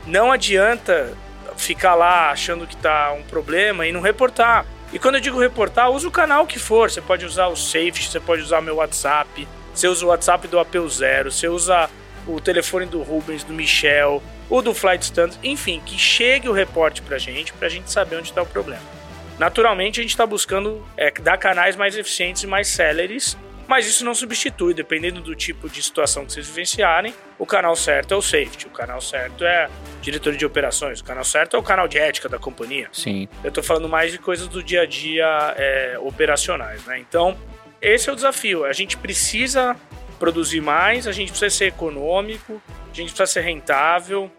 Não 0.07 0.31
adianta 0.31 1.15
ficar 1.57 1.95
lá 1.95 2.31
achando 2.31 2.65
que 2.65 2.75
tá 2.75 3.13
um 3.13 3.23
problema 3.23 3.85
e 3.85 3.91
não 3.91 4.01
reportar. 4.01 4.65
E 4.93 4.99
quando 4.99 5.15
eu 5.15 5.21
digo 5.21 5.39
reportar, 5.39 5.89
usa 5.89 6.07
o 6.07 6.11
canal 6.11 6.45
que 6.45 6.59
for. 6.59 6.89
Você 6.89 7.01
pode 7.01 7.25
usar 7.25 7.47
o 7.47 7.55
Safety, 7.55 8.09
você 8.09 8.19
pode 8.19 8.41
usar 8.41 8.61
meu 8.61 8.75
WhatsApp, 8.75 9.47
você 9.73 9.87
usa 9.87 10.05
o 10.05 10.09
WhatsApp 10.09 10.47
do 10.47 10.59
APU 10.59 10.87
Zero, 10.89 11.31
você 11.31 11.47
usa 11.47 11.89
o 12.27 12.39
telefone 12.39 12.85
do 12.85 13.01
Rubens, 13.01 13.43
do 13.43 13.53
Michel, 13.53 14.21
o 14.49 14.61
do 14.61 14.73
Flight 14.73 15.03
Standards, 15.03 15.39
enfim, 15.43 15.81
que 15.85 15.97
chegue 15.97 16.49
o 16.49 16.51
reporte 16.51 17.01
pra 17.01 17.17
gente, 17.17 17.53
pra 17.53 17.69
gente 17.69 17.89
saber 17.89 18.17
onde 18.17 18.29
está 18.29 18.41
o 18.41 18.45
problema. 18.45 19.00
Naturalmente, 19.39 19.99
a 19.99 20.03
gente 20.03 20.11
está 20.11 20.25
buscando 20.25 20.85
é, 20.95 21.11
dar 21.11 21.37
canais 21.37 21.75
mais 21.75 21.97
eficientes 21.97 22.43
e 22.43 22.47
mais 22.47 22.67
céleres, 22.67 23.37
mas 23.67 23.87
isso 23.87 24.03
não 24.03 24.13
substitui, 24.13 24.73
dependendo 24.73 25.21
do 25.21 25.33
tipo 25.33 25.69
de 25.69 25.81
situação 25.81 26.25
que 26.25 26.33
vocês 26.33 26.45
vivenciarem, 26.45 27.13
o 27.39 27.45
canal 27.45 27.75
certo 27.75 28.13
é 28.13 28.17
o 28.17 28.21
safety, 28.21 28.67
o 28.67 28.69
canal 28.69 28.99
certo 28.99 29.45
é 29.45 29.69
diretoria 30.01 30.37
de 30.37 30.45
operações, 30.45 30.99
o 30.99 31.03
canal 31.05 31.23
certo 31.23 31.55
é 31.55 31.59
o 31.59 31.63
canal 31.63 31.87
de 31.87 31.97
ética 31.97 32.27
da 32.27 32.37
companhia. 32.37 32.89
Sim. 32.91 33.29
Eu 33.41 33.49
tô 33.51 33.63
falando 33.63 33.87
mais 33.87 34.11
de 34.11 34.17
coisas 34.17 34.49
do 34.49 34.61
dia 34.61 34.81
a 34.81 34.85
dia 34.85 35.25
é, 35.57 35.97
operacionais, 35.99 36.85
né? 36.85 36.99
Então, 36.99 37.37
esse 37.81 38.09
é 38.09 38.11
o 38.11 38.15
desafio. 38.15 38.65
A 38.65 38.73
gente 38.73 38.97
precisa 38.97 39.75
produzir 40.19 40.61
mais, 40.61 41.07
a 41.07 41.11
gente 41.11 41.29
precisa 41.29 41.49
ser 41.49 41.65
econômico, 41.67 42.61
a 42.91 42.93
gente 42.93 43.07
precisa 43.07 43.25
ser 43.25 43.41
rentável 43.41 44.29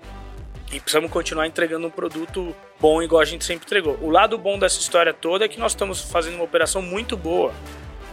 e 0.71 0.79
precisamos 0.79 1.11
continuar 1.11 1.47
entregando 1.47 1.87
um 1.87 1.91
produto 1.91 2.55
bom 2.83 3.01
igual 3.01 3.23
a 3.23 3.25
gente 3.25 3.45
sempre 3.45 3.65
entregou. 3.65 3.97
O 4.03 4.11
lado 4.11 4.37
bom 4.37 4.59
dessa 4.59 4.81
história 4.81 5.15
toda 5.15 5.45
é 5.45 5.49
que 5.49 5.61
nós 5.61 5.71
estamos 5.71 6.01
fazendo 6.01 6.35
uma 6.35 6.45
operação 6.45 6.83
muito 6.83 7.17
boa. 7.17 7.55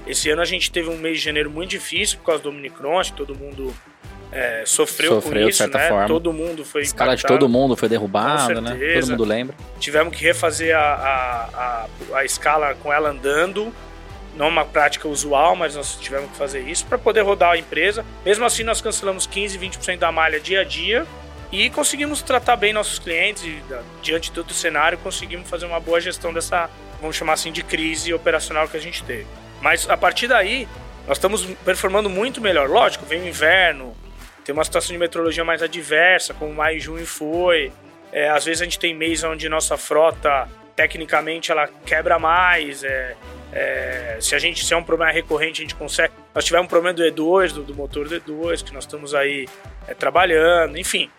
Esse 0.06 0.30
ano 0.30 0.44
a 0.44 0.46
gente 0.46 0.72
teve 0.72 0.88
um 0.90 0.98
mês 0.98 1.18
de 1.18 1.26
janeiro 1.26 1.50
muito 1.50 1.72
difícil 1.72 2.20
por 2.20 2.26
causa 2.26 2.44
do 2.44 2.50
Omicron, 2.50 3.00
acho 3.00 3.12
que 3.12 3.18
todo 3.18 3.36
mundo 3.36 3.74
é, 4.32 4.64
sofreu, 4.68 5.16
Sofreu, 5.16 5.34
com 5.34 5.46
de 5.46 5.50
isso, 5.50 5.58
certa 5.58 5.80
né? 5.80 5.90
forma. 5.90 6.08
Todo 6.08 6.32
mundo 6.32 6.64
foi 6.64 6.82
A 6.82 6.84
escala 6.84 7.16
de 7.16 7.24
todo 7.24 7.50
mundo 7.50 7.76
foi 7.76 7.90
derrubada, 7.90 8.62
né? 8.62 8.78
Todo 8.94 9.10
mundo 9.10 9.24
lembra. 9.24 9.56
tivemos 9.80 10.16
que 10.16 10.24
refazer 10.24 10.78
a, 10.78 10.80
a, 10.80 11.46
a, 12.14 12.18
a 12.20 12.26
escala 12.26 12.76
com 12.76 12.94
ela 12.94 13.10
andando. 13.10 13.74
Não 14.38 14.48
uma 14.48 14.64
prática 14.64 15.08
usual, 15.08 15.56
mas 15.56 15.76
nós 15.76 15.98
tivemos 16.00 16.30
que 16.30 16.38
fazer 16.38 16.62
isso 16.62 16.86
para 16.86 16.98
poder 16.98 17.22
rodar 17.22 17.52
a 17.52 17.58
empresa. 17.58 18.06
Mesmo 18.24 18.46
assim, 18.46 18.64
nós 18.64 18.80
cancelamos 18.80 19.26
15, 19.26 19.58
20% 19.58 19.98
da 19.98 20.12
malha 20.12 20.40
dia 20.40 20.62
a 20.62 20.64
dia 20.64 21.06
e 21.52 21.70
conseguimos 21.70 22.22
tratar 22.22 22.56
bem 22.56 22.74
nossos 22.74 23.00
clientes 23.00 23.44
e, 23.44 23.62
diante 24.02 24.30
de 24.30 24.36
todo 24.36 24.52
o 24.52 24.54
cenário, 24.54 24.98
conseguimos 24.98 25.50
fazer 25.50 25.66
uma 25.66 25.80
boa 25.80 26.00
gestão 26.00 26.34
dessa, 26.34 26.70
vamos 27.02 27.16
chamar 27.16 27.34
assim, 27.34 27.52
de 27.52 27.64
crise 27.64 28.14
operacional 28.14 28.68
que 28.68 28.78
a 28.78 28.80
gente 28.80 29.04
teve. 29.04 29.26
Mas 29.62 29.90
a 29.90 29.98
partir 29.98 30.28
daí, 30.28 30.68
nós 31.08 31.18
estamos 31.18 31.46
performando 31.66 32.10
muito 32.10 32.40
melhor. 32.40 32.70
Lógico, 32.70 33.06
vem 33.06 33.22
o 33.22 33.28
inverno, 33.28 33.96
tem 34.46 34.54
uma 34.54 34.64
situação 34.64 34.94
de 34.94 35.00
meteorologia 35.00 35.44
mais 35.44 35.64
adversa, 35.64 36.34
como 36.34 36.54
maio 36.54 36.78
e 36.78 36.80
junho 36.80 37.06
foi. 37.06 37.72
É, 38.12 38.30
às 38.30 38.46
vezes 38.46 38.62
a 38.62 38.66
gente 38.66 38.80
tem 38.80 38.94
mês 38.94 39.24
onde 39.24 39.50
nossa 39.50 39.76
frota, 39.76 40.48
tecnicamente, 40.76 41.52
ela 41.52 41.68
quebra 41.86 42.20
mais. 42.20 42.84
é, 42.84 43.16
é, 43.52 44.18
se 44.22 44.36
a 44.36 44.40
gente 44.40 44.64
se 44.64 44.74
é 44.74 44.78
um 44.78 44.84
problema 44.84 45.12
recorrente, 45.12 45.62
a 45.62 45.64
gente 45.64 45.76
consegue. 45.76 46.14
Nós 46.34 46.46
tivemos 46.46 46.66
um 46.66 46.70
problema 46.70 46.94
do 46.94 47.04
E2, 47.04 47.54
do, 47.54 47.64
do 47.64 47.74
motor 47.74 48.08
do 48.08 48.22
E2, 48.22 48.64
que 48.64 48.74
nós 48.74 48.84
estamos 48.84 49.16
aí 49.16 49.48
é, 49.88 49.94
trabalhando, 49.94 50.78
enfim. 50.78 51.10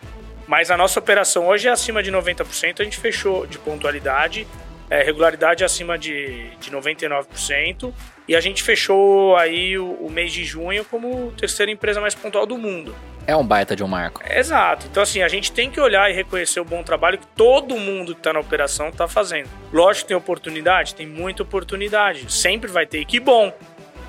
Mas 0.47 0.71
a 0.71 0.77
nossa 0.77 0.99
operação 0.99 1.47
hoje 1.47 1.67
é 1.67 1.71
acima 1.71 2.01
de 2.01 2.11
90%, 2.11 2.79
a 2.79 2.83
gente 2.83 2.97
fechou 2.97 3.45
de 3.45 3.57
pontualidade, 3.57 4.47
é, 4.89 5.01
regularidade 5.01 5.63
acima 5.63 5.97
de, 5.97 6.49
de 6.59 6.69
99%, 6.69 7.93
e 8.27 8.35
a 8.35 8.41
gente 8.41 8.61
fechou 8.61 9.37
aí 9.37 9.77
o, 9.77 9.93
o 9.93 10.09
mês 10.09 10.33
de 10.33 10.43
junho 10.43 10.83
como 10.85 11.31
terceira 11.31 11.71
empresa 11.71 12.01
mais 12.01 12.13
pontual 12.13 12.45
do 12.45 12.57
mundo. 12.57 12.93
É 13.27 13.35
um 13.35 13.45
baita 13.45 13.75
de 13.75 13.83
um 13.83 13.87
marco. 13.87 14.21
Exato. 14.29 14.87
Então, 14.89 15.03
assim, 15.03 15.21
a 15.21 15.27
gente 15.27 15.51
tem 15.51 15.69
que 15.69 15.79
olhar 15.79 16.09
e 16.09 16.13
reconhecer 16.13 16.59
o 16.59 16.65
bom 16.65 16.83
trabalho 16.83 17.17
que 17.17 17.27
todo 17.27 17.77
mundo 17.77 18.13
que 18.13 18.19
está 18.19 18.33
na 18.33 18.39
operação 18.39 18.89
está 18.89 19.07
fazendo. 19.07 19.47
Lógico 19.71 20.05
que 20.05 20.07
tem 20.09 20.17
oportunidade, 20.17 20.95
tem 20.95 21.07
muita 21.07 21.43
oportunidade. 21.43 22.31
Sempre 22.31 22.69
vai 22.69 22.85
ter, 22.85 22.99
e 22.99 23.05
que 23.05 23.19
bom, 23.19 23.53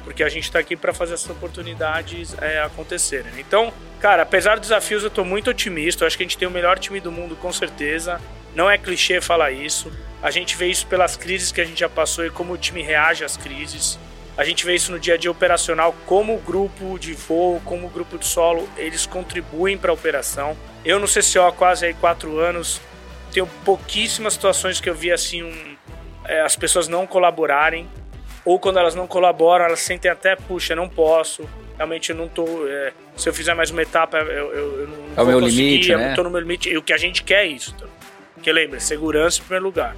porque 0.05 0.23
a 0.23 0.29
gente 0.29 0.45
está 0.45 0.59
aqui 0.59 0.77
para 0.77 0.93
fazer 0.93 1.15
essas 1.15 1.31
oportunidades 1.31 2.37
é, 2.41 2.61
acontecerem. 2.63 3.33
Então, 3.39 3.73
cara, 4.01 4.23
apesar 4.23 4.59
dos 4.59 4.69
desafios, 4.69 5.03
eu 5.03 5.09
estou 5.09 5.25
muito 5.25 5.51
otimista. 5.51 6.05
Eu 6.05 6.07
acho 6.07 6.17
que 6.17 6.23
a 6.23 6.27
gente 6.27 6.39
tem 6.39 6.49
o 6.49 6.51
melhor 6.51 6.79
time 6.79 7.01
do 7.01 7.13
mundo, 7.13 7.37
com 7.37 7.53
certeza. 7.53 8.21
Não 8.55 8.71
é 8.71 8.77
clichê 8.77 9.21
falar 9.21 9.51
isso. 9.51 9.93
A 10.23 10.31
gente 10.31 10.57
vê 10.57 10.67
isso 10.67 10.87
pelas 10.87 11.17
crises 11.17 11.51
que 11.51 11.61
a 11.61 11.65
gente 11.65 11.81
já 11.81 11.89
passou 11.89 12.25
e 12.25 12.31
como 12.31 12.53
o 12.53 12.59
time 12.59 12.83
reage 12.83 13.25
às 13.25 13.37
crises. 13.37 13.99
A 14.37 14.45
gente 14.45 14.65
vê 14.65 14.75
isso 14.75 14.91
no 14.91 14.99
dia 14.99 15.15
a 15.15 15.17
dia 15.17 15.31
operacional, 15.31 15.95
como 16.07 16.35
o 16.35 16.39
grupo 16.39 16.99
de 16.99 17.13
voo, 17.13 17.61
como 17.65 17.87
o 17.87 17.91
grupo 17.91 18.17
de 18.17 18.27
solo, 18.27 18.69
eles 18.79 19.05
contribuem 19.05 19.77
para 19.77 19.91
a 19.91 19.95
operação. 19.95 20.57
Eu 20.85 20.99
no 20.99 21.07
CCO 21.07 21.43
há 21.47 21.53
quase 21.53 21.85
aí 21.85 21.95
quatro 21.95 22.39
anos, 22.39 22.81
tenho 23.31 23.47
pouquíssimas 23.65 24.33
situações 24.33 24.81
que 24.81 24.89
eu 24.89 24.95
vi 24.95 25.13
assim, 25.13 25.43
um, 25.43 25.77
é, 26.25 26.41
as 26.41 26.57
pessoas 26.57 26.89
não 26.89 27.07
colaborarem, 27.07 27.89
ou 28.45 28.59
quando 28.59 28.79
elas 28.79 28.95
não 28.95 29.07
colaboram, 29.07 29.65
elas 29.65 29.81
sentem 29.81 30.11
até, 30.11 30.35
puxa, 30.37 30.75
não 30.75 30.89
posso, 30.89 31.49
realmente 31.77 32.11
eu 32.11 32.17
não 32.17 32.29
tô, 32.29 32.67
é, 32.67 32.93
se 33.17 33.29
eu 33.29 33.35
fizer 33.35 33.55
mais 33.55 33.71
uma 33.71 33.83
etapa, 33.83 34.19
eu, 34.19 34.27
eu, 34.53 34.81
eu 34.81 34.89
não, 34.89 34.97
não 34.97 35.13
É 35.13 35.17
vou 35.17 35.27
meu 35.27 35.41
conseguir, 35.41 35.63
limite, 35.71 35.91
eu 35.93 35.99
né? 35.99 36.09
não 36.09 36.15
tô 36.17 36.23
no 36.25 36.31
meu 36.31 36.41
limite, 36.41 36.69
e 36.69 36.77
o 36.77 36.83
que 36.83 36.93
a 36.93 36.97
gente 36.99 37.23
quer 37.23 37.45
é 37.45 37.47
isso, 37.47 37.75
tá? 37.75 37.87
porque 38.35 38.51
lembra, 38.53 38.81
segurança 38.81 39.39
em 39.39 39.43
primeiro 39.43 39.65
lugar. 39.67 39.97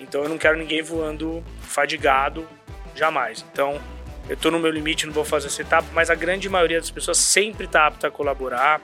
Então 0.00 0.22
eu 0.22 0.28
não 0.28 0.36
quero 0.38 0.56
ninguém 0.58 0.82
voando 0.82 1.42
fadigado, 1.62 2.46
jamais. 2.94 3.44
Então, 3.52 3.80
eu 4.28 4.36
tô 4.36 4.50
no 4.50 4.58
meu 4.58 4.70
limite, 4.70 5.06
não 5.06 5.12
vou 5.12 5.24
fazer 5.24 5.46
essa 5.46 5.62
etapa, 5.62 5.88
mas 5.92 6.10
a 6.10 6.14
grande 6.14 6.48
maioria 6.48 6.78
das 6.78 6.90
pessoas 6.90 7.16
sempre 7.18 7.66
tá 7.66 7.86
apta 7.86 8.08
a 8.08 8.10
colaborar. 8.10 8.80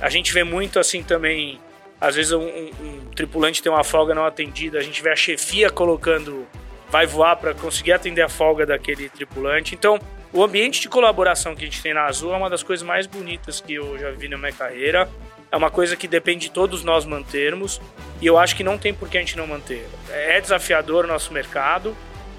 A 0.00 0.08
gente 0.08 0.32
vê 0.32 0.42
muito 0.42 0.78
assim 0.78 1.02
também, 1.02 1.60
às 2.00 2.14
vezes 2.16 2.32
um, 2.32 2.40
um- 2.40 2.70
um 2.82 3.10
tripulante 3.14 3.62
tem 3.62 3.70
uma 3.70 3.84
folga 3.84 4.14
não 4.14 4.24
atendida, 4.24 4.78
a 4.78 4.82
gente 4.82 5.02
vê 5.02 5.10
a 5.10 5.16
chefia 5.16 5.68
colocando, 5.70 6.46
vai 6.90 7.06
voar 7.06 7.36
para 7.36 7.54
conseguir 7.54 7.92
atender 7.92 8.22
a 8.22 8.28
folga 8.28 8.64
daquele 8.64 9.08
tripulante. 9.08 9.74
Então, 9.74 9.98
o 10.32 10.42
ambiente 10.42 10.80
de 10.80 10.88
colaboração 10.88 11.54
que 11.54 11.62
a 11.62 11.66
gente 11.66 11.82
tem 11.82 11.94
na 11.94 12.04
Azul 12.04 12.32
é 12.32 12.36
uma 12.36 12.50
das 12.50 12.62
coisas 12.62 12.86
mais 12.86 13.06
bonitas 13.06 13.60
que 13.60 13.74
eu 13.74 13.98
já 13.98 14.10
vi 14.10 14.28
na 14.28 14.36
minha 14.36 14.52
carreira. 14.52 15.08
É 15.50 15.56
uma 15.56 15.70
coisa 15.70 15.96
que 15.96 16.08
depende 16.08 16.46
de 16.46 16.50
todos 16.50 16.82
nós 16.84 17.04
mantermos 17.04 17.80
e 18.20 18.26
eu 18.26 18.38
acho 18.38 18.56
que 18.56 18.64
não 18.64 18.76
tem 18.76 18.92
por 18.92 19.08
que 19.08 19.16
a 19.16 19.20
gente 19.20 19.36
não 19.36 19.46
manter. 19.46 19.86
É 20.10 20.40
desafiador 20.40 21.04
o 21.04 21.08
nosso 21.08 21.32
mercado, 21.32 21.96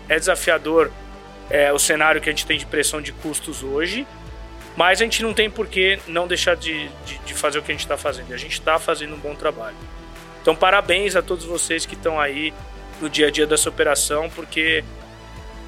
é 0.10 0.20
desafiador 0.20 0.92
é, 1.50 1.72
o 1.72 1.80
cenário 1.80 2.20
que 2.20 2.30
a 2.30 2.32
gente 2.32 2.46
tem 2.46 2.58
de 2.58 2.66
pressão 2.66 3.02
de 3.02 3.12
custos 3.14 3.64
hoje, 3.64 4.06
mas 4.76 5.02
a 5.02 5.04
gente 5.04 5.24
não 5.24 5.34
tem 5.34 5.50
por 5.50 5.68
que 5.68 6.00
não 6.08 6.28
deixar 6.28 6.56
de, 6.56 6.90
de, 7.06 7.18
de 7.20 7.34
fazer 7.34 7.60
o 7.60 7.64
que 7.64 7.72
a 7.72 7.74
gente 7.74 7.86
está 7.86 7.98
fazendo. 7.98 8.34
A 8.34 8.38
gente 8.38 8.54
está 8.54 8.78
fazendo 8.78 9.16
um 9.16 9.20
bom 9.20 9.34
trabalho. 9.34 9.78
Então, 10.42 10.56
parabéns 10.56 11.16
a 11.16 11.22
todos 11.22 11.46
vocês 11.46 11.86
que 11.86 11.96
estão 11.96 12.20
aí 12.20 12.54
no 13.02 13.10
dia 13.10 13.28
a 13.28 13.32
dia 13.32 13.46
dessa 13.46 13.70
operação, 13.70 14.30
porque 14.30 14.84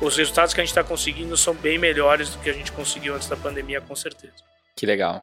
os 0.01 0.15
resultados 0.17 0.53
que 0.53 0.61
a 0.61 0.63
gente 0.63 0.71
está 0.71 0.83
conseguindo 0.83 1.35
são 1.35 1.53
bem 1.53 1.77
melhores 1.77 2.29
do 2.29 2.39
que 2.39 2.49
a 2.49 2.53
gente 2.53 2.71
conseguiu 2.71 3.15
antes 3.15 3.27
da 3.27 3.35
pandemia, 3.35 3.81
com 3.81 3.95
certeza. 3.95 4.33
Que 4.75 4.85
legal. 4.85 5.21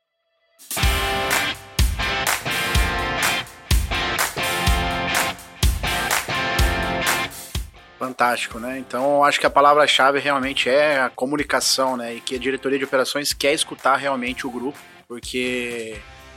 Fantástico, 7.98 8.58
né? 8.58 8.78
Então, 8.78 9.16
eu 9.16 9.24
acho 9.24 9.40
que 9.40 9.46
a 9.46 9.50
palavra-chave 9.50 10.18
realmente 10.18 10.68
é 10.68 11.00
a 11.00 11.08
comunicação, 11.08 11.96
né? 11.96 12.14
E 12.14 12.20
que 12.20 12.36
a 12.36 12.38
diretoria 12.38 12.78
de 12.78 12.84
operações 12.84 13.32
quer 13.32 13.54
escutar 13.54 13.96
realmente 13.96 14.46
o 14.46 14.50
grupo, 14.50 14.78
porque 15.08 15.96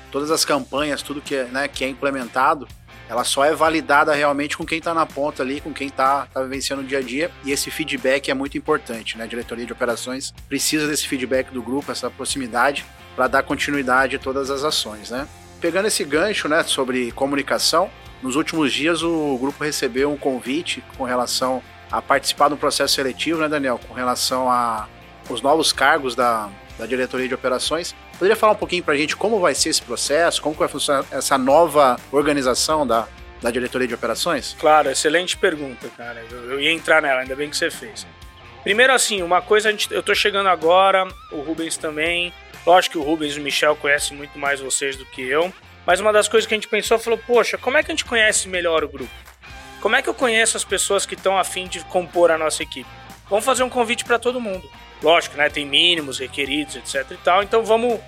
todas 0.10 0.32
as 0.32 0.46
campanhas, 0.46 1.02
tudo 1.02 1.22
que 1.22 1.36
é, 1.36 1.44
né, 1.46 1.68
que 1.68 1.84
é 1.84 1.90
implementado, 1.90 2.68
ela 3.10 3.24
só 3.24 3.44
é 3.44 3.54
validada 3.56 4.14
realmente 4.14 4.56
com 4.56 4.64
quem 4.64 4.78
está 4.78 4.94
na 4.94 5.06
ponta 5.06 5.42
ali, 5.42 5.60
com 5.60 5.74
quem 5.74 5.88
está 5.88 6.28
tá 6.28 6.44
vivenciando 6.44 6.84
o 6.84 6.86
dia 6.86 7.00
a 7.00 7.02
dia, 7.02 7.32
e 7.44 7.52
esse 7.52 7.72
feedback 7.72 8.30
é 8.30 8.34
muito 8.36 8.56
importante, 8.56 9.18
né? 9.18 9.24
A 9.24 9.28
diretoria 9.28 9.66
de 9.66 9.74
operações 9.74 10.32
precisa 10.48 10.88
desse 10.88 11.08
feedback 11.08 11.52
do 11.52 11.62
grupo, 11.62 11.92
essa 11.92 12.10
proximidade, 12.10 12.86
para 13.16 13.28
dar 13.28 13.42
continuidade 13.42 14.16
a 14.16 14.20
todas 14.20 14.52
as 14.52 14.64
ações, 14.64 15.10
né? 15.10 15.28
Pegando 15.60 15.88
esse 15.88 16.06
gancho, 16.06 16.48
né, 16.48 16.64
sobre 16.64 17.12
comunicação, 17.12 17.90
nos 18.22 18.36
últimos 18.36 18.72
dias 18.72 19.02
o 19.02 19.38
grupo 19.38 19.64
recebeu 19.64 20.12
um 20.12 20.18
convite 20.18 20.84
com 20.98 21.04
relação 21.04 21.64
a 21.92 22.02
participar 22.02 22.50
do 22.50 22.56
processo 22.56 22.94
seletivo, 22.94 23.42
né, 23.42 23.50
Daniel? 23.50 23.80
Com 23.88 23.94
relação 23.94 24.50
a 24.50 24.88
os 25.30 25.42
novos 25.42 25.72
cargos 25.72 26.16
da, 26.16 26.50
da 26.78 26.86
diretoria 26.86 27.28
de 27.28 27.34
operações. 27.34 27.96
Poderia 28.20 28.36
falar 28.36 28.52
um 28.52 28.58
pouquinho 28.58 28.84
para 28.84 28.94
a 28.94 28.98
gente 28.98 29.16
como 29.16 29.40
vai 29.40 29.56
ser 29.56 29.70
esse 29.70 29.82
processo, 29.82 30.42
como 30.42 30.54
vai 30.54 30.68
funcionar 30.68 31.06
essa 31.10 31.38
nova 31.38 31.98
organização 32.12 32.86
da, 32.86 33.08
da 33.42 33.50
diretoria 33.50 33.88
de 33.88 33.94
operações? 33.94 34.58
Claro, 34.60 34.92
excelente 34.92 35.38
pergunta, 35.38 35.88
cara. 35.96 36.22
Eu, 36.30 36.52
eu 36.52 36.60
ia 36.60 36.74
entrar 36.74 37.02
nela, 37.02 37.22
ainda 37.22 37.34
bem 37.34 37.50
que 37.50 37.56
você 37.56 37.72
fez. 37.72 38.06
Primeiro, 38.62 38.92
assim, 38.92 39.22
uma 39.22 39.42
coisa, 39.42 39.72
gente, 39.72 39.94
eu 39.94 40.04
tô 40.04 40.14
chegando 40.14 40.50
agora, 40.50 41.08
o 41.32 41.40
Rubens 41.40 41.78
também. 41.78 42.34
Lógico 42.66 42.94
que 42.94 42.98
o 43.00 43.04
Rubens 43.04 43.38
e 43.38 43.40
o 43.40 43.42
Michel 43.42 43.78
conhecem 43.78 44.18
muito 44.18 44.38
mais 44.38 44.60
vocês 44.60 44.98
do 44.98 45.06
que 45.06 45.22
eu. 45.22 45.54
Mas 45.86 46.02
uma 46.02 46.12
das 46.12 46.28
coisas 46.28 46.46
que 46.46 46.54
a 46.54 46.58
gente 46.58 46.68
pensou 46.68 47.00
falou: 47.00 47.18
poxa, 47.26 47.58
como 47.58 47.78
é 47.78 47.84
que 47.84 47.90
a 47.90 47.94
gente 47.94 48.04
conhece 48.04 48.50
melhor 48.50 48.84
o 48.84 48.90
grupo? 48.90 49.12
Como 49.80 49.96
é 49.96 50.02
que 50.02 50.10
eu 50.10 50.14
conheço 50.14 50.58
as 50.58 50.66
pessoas 50.66 51.06
que 51.06 51.16
estão 51.16 51.38
afim 51.38 51.68
de 51.70 51.80
compor 51.86 52.32
a 52.32 52.38
nossa 52.38 52.62
equipe? 52.62 52.90
Vamos 53.30 53.46
fazer 53.46 53.64
um 53.64 53.70
convite 53.70 54.04
para 54.04 54.20
todo 54.20 54.42
mundo. 54.42 54.70
Lógico, 55.02 55.38
né? 55.38 55.50
Tem 55.50 55.66
mínimos 55.66 56.20
requeridos, 56.20 56.76
etc 56.76 57.12
e 57.12 57.18
tal. 57.18 57.44
Então 57.44 57.64
vamos, 57.64 58.00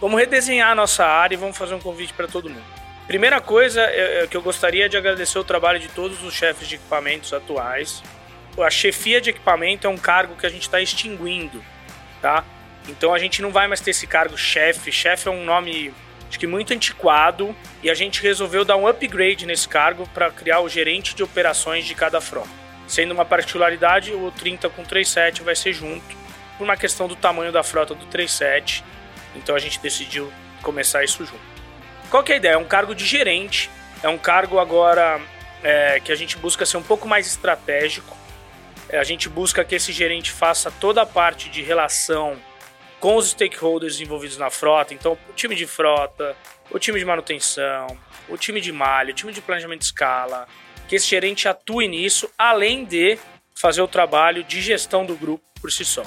vamos 0.00 0.18
redesenhar 0.18 0.70
a 0.70 0.74
nossa 0.74 1.04
área 1.04 1.34
e 1.34 1.38
vamos 1.38 1.56
fazer 1.56 1.74
um 1.74 1.80
convite 1.80 2.12
para 2.12 2.26
todo 2.26 2.50
mundo. 2.50 2.80
Primeira 3.06 3.40
coisa 3.40 3.80
é, 3.82 4.22
é 4.22 4.26
que 4.26 4.36
eu 4.36 4.42
gostaria 4.42 4.88
de 4.88 4.96
agradecer 4.96 5.38
o 5.38 5.44
trabalho 5.44 5.78
de 5.78 5.88
todos 5.88 6.22
os 6.22 6.34
chefes 6.34 6.68
de 6.68 6.76
equipamentos 6.76 7.32
atuais. 7.32 8.02
A 8.58 8.70
chefia 8.70 9.20
de 9.20 9.30
equipamento 9.30 9.86
é 9.86 9.90
um 9.90 9.96
cargo 9.96 10.34
que 10.36 10.44
a 10.44 10.48
gente 10.48 10.62
está 10.62 10.80
extinguindo, 10.80 11.62
tá? 12.20 12.44
Então 12.88 13.14
a 13.14 13.18
gente 13.18 13.40
não 13.40 13.50
vai 13.50 13.68
mais 13.68 13.80
ter 13.80 13.90
esse 13.90 14.06
cargo 14.06 14.36
chefe. 14.36 14.90
Chefe 14.92 15.28
é 15.28 15.30
um 15.30 15.44
nome 15.44 15.94
acho 16.28 16.38
que 16.38 16.46
muito 16.46 16.72
antiquado 16.72 17.54
e 17.82 17.90
a 17.90 17.94
gente 17.94 18.22
resolveu 18.22 18.64
dar 18.64 18.76
um 18.76 18.86
upgrade 18.86 19.46
nesse 19.46 19.68
cargo 19.68 20.08
para 20.14 20.30
criar 20.30 20.60
o 20.60 20.68
gerente 20.68 21.14
de 21.14 21.22
operações 21.22 21.84
de 21.84 21.94
cada 21.94 22.20
frota. 22.20 22.48
Sendo 22.86 23.12
uma 23.12 23.24
particularidade, 23.24 24.12
o 24.12 24.30
30 24.32 24.68
com 24.70 24.84
37 24.84 25.42
vai 25.42 25.56
ser 25.56 25.72
junto 25.72 26.20
por 26.60 26.64
uma 26.64 26.76
questão 26.76 27.08
do 27.08 27.16
tamanho 27.16 27.50
da 27.50 27.62
frota 27.62 27.94
do 27.94 28.04
37. 28.04 28.84
Então 29.34 29.56
a 29.56 29.58
gente 29.58 29.80
decidiu 29.80 30.30
começar 30.60 31.02
isso 31.02 31.24
junto. 31.24 31.40
Qual 32.10 32.22
que 32.22 32.32
é 32.32 32.34
a 32.34 32.36
ideia? 32.36 32.52
É 32.52 32.58
um 32.58 32.66
cargo 32.66 32.94
de 32.94 33.06
gerente, 33.06 33.70
é 34.02 34.08
um 34.10 34.18
cargo 34.18 34.58
agora 34.58 35.18
é, 35.62 36.00
que 36.00 36.12
a 36.12 36.14
gente 36.14 36.36
busca 36.36 36.66
ser 36.66 36.76
um 36.76 36.82
pouco 36.82 37.08
mais 37.08 37.26
estratégico. 37.26 38.14
É, 38.90 38.98
a 38.98 39.04
gente 39.04 39.26
busca 39.26 39.64
que 39.64 39.74
esse 39.74 39.90
gerente 39.90 40.30
faça 40.30 40.70
toda 40.70 41.00
a 41.00 41.06
parte 41.06 41.48
de 41.48 41.62
relação 41.62 42.36
com 42.98 43.16
os 43.16 43.30
stakeholders 43.30 43.98
envolvidos 43.98 44.36
na 44.36 44.50
frota. 44.50 44.92
Então, 44.92 45.16
o 45.30 45.32
time 45.32 45.56
de 45.56 45.66
frota, 45.66 46.36
o 46.70 46.78
time 46.78 46.98
de 46.98 47.06
manutenção, 47.06 47.86
o 48.28 48.36
time 48.36 48.60
de 48.60 48.70
malha, 48.70 49.12
o 49.12 49.14
time 49.14 49.32
de 49.32 49.40
planejamento 49.40 49.80
de 49.80 49.86
escala. 49.86 50.46
Que 50.86 50.96
esse 50.96 51.06
gerente 51.06 51.48
atue 51.48 51.88
nisso, 51.88 52.28
além 52.36 52.84
de 52.84 53.18
fazer 53.54 53.80
o 53.80 53.88
trabalho 53.88 54.44
de 54.44 54.60
gestão 54.60 55.06
do 55.06 55.16
grupo 55.16 55.42
por 55.58 55.72
si 55.72 55.86
só. 55.86 56.04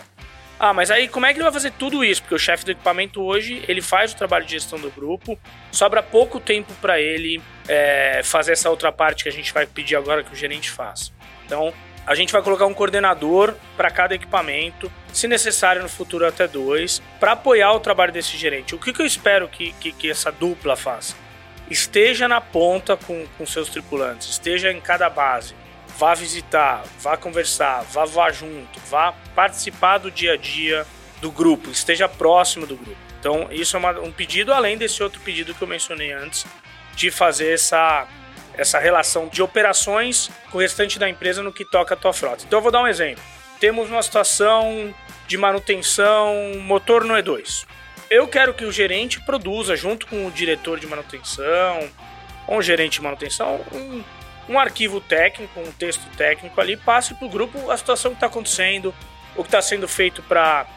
Ah, 0.66 0.72
mas 0.72 0.90
aí 0.90 1.10
como 1.10 1.26
é 1.26 1.34
que 1.34 1.40
ele 1.40 1.44
vai 1.44 1.52
fazer 1.52 1.72
tudo 1.72 2.06
isso? 2.06 2.22
Porque 2.22 2.36
o 2.36 2.40
chefe 2.40 2.64
do 2.64 2.72
equipamento 2.72 3.22
hoje, 3.22 3.66
ele 3.68 3.82
faz 3.82 4.14
o 4.14 4.16
trabalho 4.16 4.46
de 4.46 4.54
gestão 4.54 4.80
do 4.80 4.90
grupo, 4.90 5.38
sobra 5.70 6.02
pouco 6.02 6.40
tempo 6.40 6.74
para 6.76 7.02
ele 7.02 7.42
é, 7.68 8.22
fazer 8.24 8.54
essa 8.54 8.70
outra 8.70 8.90
parte 8.90 9.24
que 9.24 9.30
a 9.30 9.32
gente 9.34 9.54
vai 9.54 9.66
pedir 9.66 9.98
agora 9.98 10.24
que 10.24 10.32
o 10.32 10.36
gerente 10.38 10.72
faça. 10.72 11.12
Então, 11.46 11.74
a 12.08 12.16
gente 12.16 12.32
vai 12.32 12.42
colocar 12.42 12.66
um 12.66 12.74
coordenador 12.74 13.56
para 13.76 13.92
cada 13.92 14.16
equipamento, 14.16 14.90
se 15.12 15.28
necessário 15.28 15.84
no 15.84 15.90
futuro 15.90 16.26
até 16.26 16.48
dois, 16.48 17.02
para 17.20 17.34
apoiar 17.34 17.74
o 17.74 17.82
trabalho 17.82 18.14
desse 18.14 18.38
gerente. 18.38 18.74
O 18.74 18.80
que, 18.80 18.94
que 18.94 19.02
eu 19.02 19.06
espero 19.06 19.50
que, 19.50 19.74
que, 19.82 19.92
que, 19.92 20.10
essa 20.10 20.32
dupla 20.32 20.78
faça? 20.78 21.14
Esteja 21.70 22.26
na 22.30 22.40
ponta 22.40 22.96
com, 22.96 23.28
com 23.38 23.46
seus 23.46 23.68
tripulantes, 23.68 24.30
esteja 24.30 24.72
em 24.72 24.80
cada 24.80 25.10
base 25.10 25.54
vá 25.98 26.14
visitar, 26.14 26.84
vá 27.00 27.16
conversar, 27.18 27.84
vá 27.84 28.06
voar 28.06 28.34
junto, 28.34 28.80
vá 28.90 29.14
participar 29.36 30.00
do 30.00 30.12
dia 30.12 30.34
a 30.34 30.38
dia 30.38 30.86
do 31.22 31.32
grupo, 31.32 31.70
esteja 31.70 32.08
próximo 32.08 32.66
do 32.66 32.76
grupo. 32.76 32.98
Então, 33.20 33.48
isso 33.52 33.78
é 33.78 33.80
uma, 33.80 33.92
um 34.02 34.12
pedido 34.12 34.52
além 34.52 34.78
desse 34.78 35.02
outro 35.02 35.22
pedido 35.22 35.54
que 35.54 35.62
eu 35.62 35.68
mencionei 35.68 36.12
antes, 36.12 36.46
de 36.96 37.10
fazer 37.10 37.54
essa, 37.54 38.06
essa 38.56 38.80
relação 38.80 39.28
de 39.28 39.42
operações 39.42 40.30
com 40.52 40.58
o 40.58 40.62
restante 40.62 41.00
da 41.00 41.10
empresa 41.10 41.42
no 41.42 41.54
que 41.54 41.64
toca 41.64 41.94
a 41.94 41.98
tua 41.98 42.12
frota. 42.12 42.44
Então, 42.46 42.60
eu 42.60 42.64
vou 42.64 42.72
dar 42.72 42.82
um 42.82 42.88
exemplo. 42.88 43.24
Temos 43.60 43.90
uma 43.90 44.04
situação 44.04 44.94
de 45.26 45.38
manutenção 45.38 46.36
motor 46.60 47.06
no 47.06 47.14
E2. 47.14 47.66
Eu 48.10 48.28
quero 48.28 48.54
que 48.54 48.66
o 48.66 48.72
gerente 48.72 49.22
produza, 49.22 49.76
junto 49.76 50.06
com 50.06 50.28
o 50.28 50.32
diretor 50.32 50.80
de 50.80 50.86
manutenção, 50.86 51.90
ou 52.46 52.58
um 52.58 52.62
gerente 52.62 52.94
de 52.96 53.02
manutenção, 53.02 53.62
um 53.72 54.04
um 54.48 54.60
arquivo 54.60 55.00
técnico, 55.00 55.60
um 55.60 55.72
texto 55.72 56.06
técnico 56.18 56.60
ali, 56.60 56.76
passe 56.76 57.14
para 57.14 57.26
o 57.26 57.30
grupo 57.30 57.72
a 57.72 57.78
situação 57.78 58.12
que 58.12 58.18
está 58.18 58.28
acontecendo, 58.28 58.94
o 59.36 59.42
que 59.44 59.48
está 59.48 59.62
sendo 59.62 59.88
feito 59.88 60.22
para 60.24 60.68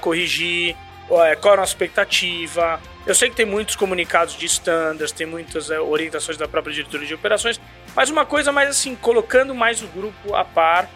corrigir, 0.00 0.76
é, 1.10 1.36
qual 1.36 1.54
a 1.54 1.56
nossa 1.58 1.72
expectativa. 1.72 2.80
Eu 3.06 3.14
sei 3.14 3.30
que 3.30 3.36
tem 3.36 3.46
muitos 3.46 3.76
comunicados 3.76 4.36
de 4.36 4.46
standards, 4.46 5.12
tem 5.12 5.26
muitas 5.26 5.70
é, 5.70 5.80
orientações 5.80 6.36
da 6.36 6.46
própria 6.46 6.72
diretoria 6.72 7.06
de 7.06 7.14
operações, 7.14 7.60
mas 7.94 8.10
uma 8.10 8.24
coisa 8.24 8.52
mais 8.52 8.68
assim, 8.68 8.94
colocando 8.94 9.54
mais 9.54 9.82
o 9.82 9.86
grupo 9.88 10.34
a 10.34 10.44
par 10.44 10.88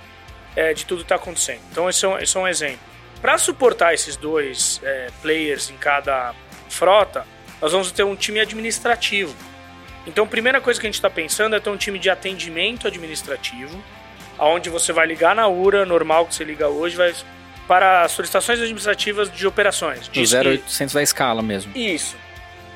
é, 0.54 0.72
de 0.72 0.84
tudo 0.84 0.98
que 0.98 1.04
está 1.04 1.16
acontecendo. 1.16 1.60
Então, 1.70 1.88
esse 1.88 2.04
é 2.04 2.08
um, 2.08 2.18
esse 2.18 2.36
é 2.36 2.40
um 2.40 2.48
exemplo. 2.48 2.80
Para 3.20 3.38
suportar 3.38 3.94
esses 3.94 4.16
dois 4.16 4.80
é, 4.84 5.08
players 5.20 5.70
em 5.70 5.76
cada 5.76 6.34
frota, 6.68 7.26
nós 7.60 7.72
vamos 7.72 7.90
ter 7.90 8.04
um 8.04 8.14
time 8.14 8.40
administrativo 8.40 9.34
então, 10.06 10.24
a 10.24 10.28
primeira 10.28 10.60
coisa 10.60 10.78
que 10.78 10.86
a 10.86 10.88
gente 10.88 10.94
está 10.94 11.10
pensando 11.10 11.56
é 11.56 11.60
ter 11.60 11.68
um 11.68 11.76
time 11.76 11.98
de 11.98 12.08
atendimento 12.08 12.86
administrativo, 12.86 13.82
aonde 14.38 14.70
você 14.70 14.92
vai 14.92 15.06
ligar 15.06 15.34
na 15.34 15.48
URA, 15.48 15.84
normal 15.84 16.26
que 16.26 16.34
você 16.34 16.44
liga 16.44 16.68
hoje, 16.68 16.96
vai 16.96 17.12
para 17.66 18.06
solicitações 18.08 18.60
administrativas 18.60 19.30
de 19.30 19.46
operações. 19.46 20.06
Do 20.08 20.20
0800 20.20 20.94
da 20.94 21.02
escala 21.02 21.42
mesmo. 21.42 21.76
Isso. 21.76 22.16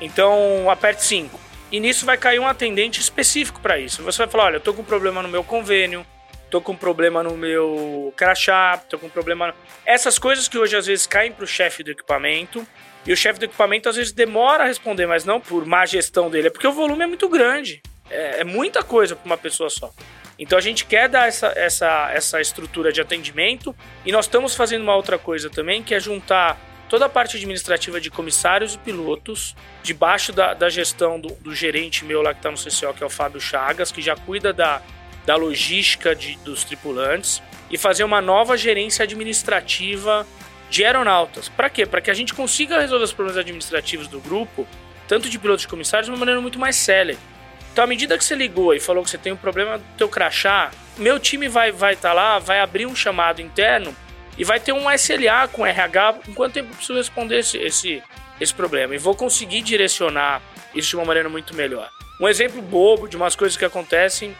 Então, 0.01 0.69
aperte 0.69 1.05
5. 1.05 1.39
E 1.71 1.79
nisso 1.79 2.05
vai 2.05 2.17
cair 2.17 2.39
um 2.39 2.47
atendente 2.47 2.99
específico 2.99 3.61
para 3.61 3.79
isso. 3.79 4.03
Você 4.03 4.17
vai 4.17 4.27
falar, 4.27 4.45
olha, 4.45 4.55
eu 4.57 4.59
tô 4.59 4.73
com 4.73 4.81
um 4.81 4.85
problema 4.85 5.21
no 5.21 5.29
meu 5.29 5.43
convênio, 5.43 6.05
tô 6.49 6.59
com 6.59 6.73
um 6.73 6.77
problema 6.77 7.23
no 7.23 7.37
meu 7.37 8.13
crachá, 8.17 8.77
tô 8.89 8.99
com 8.99 9.05
um 9.05 9.09
problema... 9.09 9.55
Essas 9.85 10.19
coisas 10.19 10.49
que 10.49 10.57
hoje 10.57 10.75
às 10.75 10.87
vezes 10.87 11.07
caem 11.07 11.31
para 11.31 11.45
o 11.45 11.47
chefe 11.47 11.81
do 11.81 11.91
equipamento 11.91 12.67
e 13.05 13.11
o 13.11 13.17
chefe 13.17 13.39
do 13.39 13.45
equipamento 13.45 13.89
às 13.89 13.95
vezes 13.95 14.11
demora 14.11 14.63
a 14.63 14.67
responder, 14.67 15.05
mas 15.07 15.25
não 15.25 15.39
por 15.39 15.65
má 15.65 15.85
gestão 15.85 16.29
dele, 16.29 16.47
é 16.47 16.49
porque 16.49 16.67
o 16.67 16.71
volume 16.71 17.03
é 17.03 17.07
muito 17.07 17.27
grande. 17.27 17.81
É, 18.09 18.41
é 18.41 18.43
muita 18.43 18.83
coisa 18.83 19.15
para 19.15 19.25
uma 19.25 19.37
pessoa 19.37 19.69
só. 19.69 19.91
Então 20.37 20.57
a 20.57 20.61
gente 20.61 20.85
quer 20.85 21.07
dar 21.07 21.27
essa, 21.27 21.47
essa, 21.55 22.11
essa 22.11 22.41
estrutura 22.41 22.91
de 22.91 22.99
atendimento 22.99 23.75
e 24.05 24.11
nós 24.11 24.25
estamos 24.25 24.55
fazendo 24.55 24.81
uma 24.81 24.95
outra 24.95 25.17
coisa 25.17 25.49
também, 25.49 25.83
que 25.83 25.93
é 25.93 25.99
juntar 25.99 26.59
toda 26.89 27.05
a 27.05 27.09
parte 27.09 27.37
administrativa 27.37 28.01
de 28.01 28.09
comissários 28.09 28.73
e 28.73 28.77
pilotos 28.77 29.55
debaixo 29.81 30.33
da, 30.33 30.53
da 30.53 30.67
gestão 30.67 31.19
do, 31.19 31.29
do 31.35 31.55
gerente 31.55 32.03
meu 32.03 32.21
lá 32.21 32.33
que 32.33 32.39
está 32.39 32.51
no 32.51 32.57
CCO, 32.57 32.93
que 32.93 33.03
é 33.03 33.05
o 33.05 33.09
Fábio 33.09 33.39
Chagas, 33.39 33.91
que 33.91 34.01
já 34.01 34.15
cuida 34.15 34.51
da, 34.51 34.81
da 35.25 35.35
logística 35.35 36.15
de, 36.15 36.35
dos 36.37 36.63
tripulantes 36.63 37.41
e 37.69 37.77
fazer 37.77 38.03
uma 38.03 38.19
nova 38.19 38.57
gerência 38.57 39.03
administrativa 39.03 40.27
de 40.71 40.85
aeronautas. 40.85 41.49
Para 41.49 41.69
quê? 41.69 41.85
Para 41.85 41.99
que 41.99 42.09
a 42.09 42.13
gente 42.13 42.33
consiga 42.33 42.79
resolver 42.79 43.03
os 43.03 43.11
problemas 43.11 43.37
administrativos 43.37 44.07
do 44.07 44.21
grupo, 44.21 44.65
tanto 45.05 45.29
de 45.29 45.37
pilotos 45.37 45.65
e 45.65 45.67
comissários, 45.67 46.05
de 46.05 46.11
uma 46.11 46.17
maneira 46.17 46.39
muito 46.39 46.57
mais 46.57 46.77
célere. 46.77 47.19
Então, 47.71 47.83
à 47.83 47.87
medida 47.87 48.17
que 48.17 48.23
você 48.23 48.35
ligou 48.35 48.73
e 48.73 48.79
falou 48.79 49.03
que 49.03 49.09
você 49.09 49.17
tem 49.17 49.33
um 49.33 49.37
problema 49.37 49.77
do 49.77 49.83
teu 49.97 50.07
crachá, 50.07 50.71
meu 50.97 51.19
time 51.19 51.49
vai 51.49 51.69
estar 51.69 51.79
vai 51.79 51.95
tá 51.97 52.13
lá, 52.13 52.39
vai 52.39 52.61
abrir 52.61 52.85
um 52.85 52.95
chamado 52.95 53.41
interno 53.41 53.93
e 54.37 54.45
vai 54.45 54.61
ter 54.61 54.71
um 54.71 54.89
SLA 54.89 55.47
com 55.49 55.65
RH 55.65 56.19
em 56.29 56.33
quanto 56.33 56.53
tempo 56.53 56.69
eu 56.69 56.75
preciso 56.75 56.97
responder 56.97 57.39
esse, 57.39 57.57
esse, 57.57 58.01
esse 58.39 58.53
problema. 58.53 58.95
E 58.95 58.97
vou 58.97 59.13
conseguir 59.13 59.61
direcionar 59.61 60.41
isso 60.73 60.89
de 60.89 60.95
uma 60.95 61.05
maneira 61.05 61.27
muito 61.27 61.53
melhor. 61.53 61.89
Um 62.19 62.29
exemplo 62.29 62.61
bobo 62.61 63.09
de 63.09 63.17
umas 63.17 63.35
coisas 63.35 63.57
que 63.57 63.65
acontecem 63.65 64.35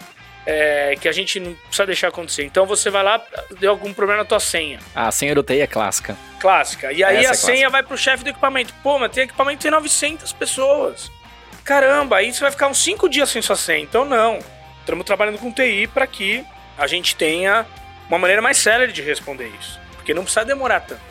é, 0.46 0.96
que 1.00 1.08
a 1.08 1.12
gente 1.12 1.40
não 1.40 1.54
precisa 1.54 1.86
deixar 1.86 2.08
acontecer. 2.08 2.44
Então 2.44 2.66
você 2.66 2.90
vai 2.90 3.04
lá, 3.04 3.24
deu 3.60 3.72
algum 3.72 3.94
problema 3.94 4.24
na 4.24 4.26
tua 4.26 4.40
senha. 4.40 4.80
a 4.96 5.12
senha 5.12 5.36
do 5.36 5.44
TI 5.44 5.62
é 5.62 5.68
clássica. 5.68 6.18
Clássica. 6.40 6.92
E 6.92 7.04
aí 7.04 7.18
Essa 7.18 7.30
a 7.30 7.32
é 7.32 7.36
senha 7.56 7.70
vai 7.70 7.84
pro 7.84 7.98
chefe 7.98 8.24
do 8.24 8.30
equipamento. 8.30 8.74
Pô, 8.82 8.98
mas 8.98 9.12
tem 9.12 9.24
equipamento 9.24 9.62
tem 9.62 9.72
900 9.72 10.34
pessoas. 10.34 11.12
Caramba, 11.64 12.18
aí 12.18 12.34
você 12.34 12.40
vai 12.40 12.52
ficar 12.52 12.68
uns 12.68 12.84
5 12.84 13.08
dias 13.08 13.30
sem 13.30 13.42
sua 13.42 13.56
senha. 13.56 13.84
Então 13.84 14.04
não. 14.04 14.40
Estamos 14.80 15.06
trabalhando 15.06 15.38
com 15.38 15.52
TI 15.52 15.88
para 15.88 16.08
que 16.08 16.44
a 16.78 16.88
gente 16.88 17.16
tenha 17.16 17.66
uma 18.10 18.18
maneira 18.18 18.42
mais 18.42 18.58
séria 18.58 18.88
de 18.88 19.02
responder 19.02 19.52
isso. 19.60 19.80
Porque 19.96 20.14
não 20.14 20.24
precisa 20.24 20.44
demorar 20.44 20.80
tanto. 20.82 21.02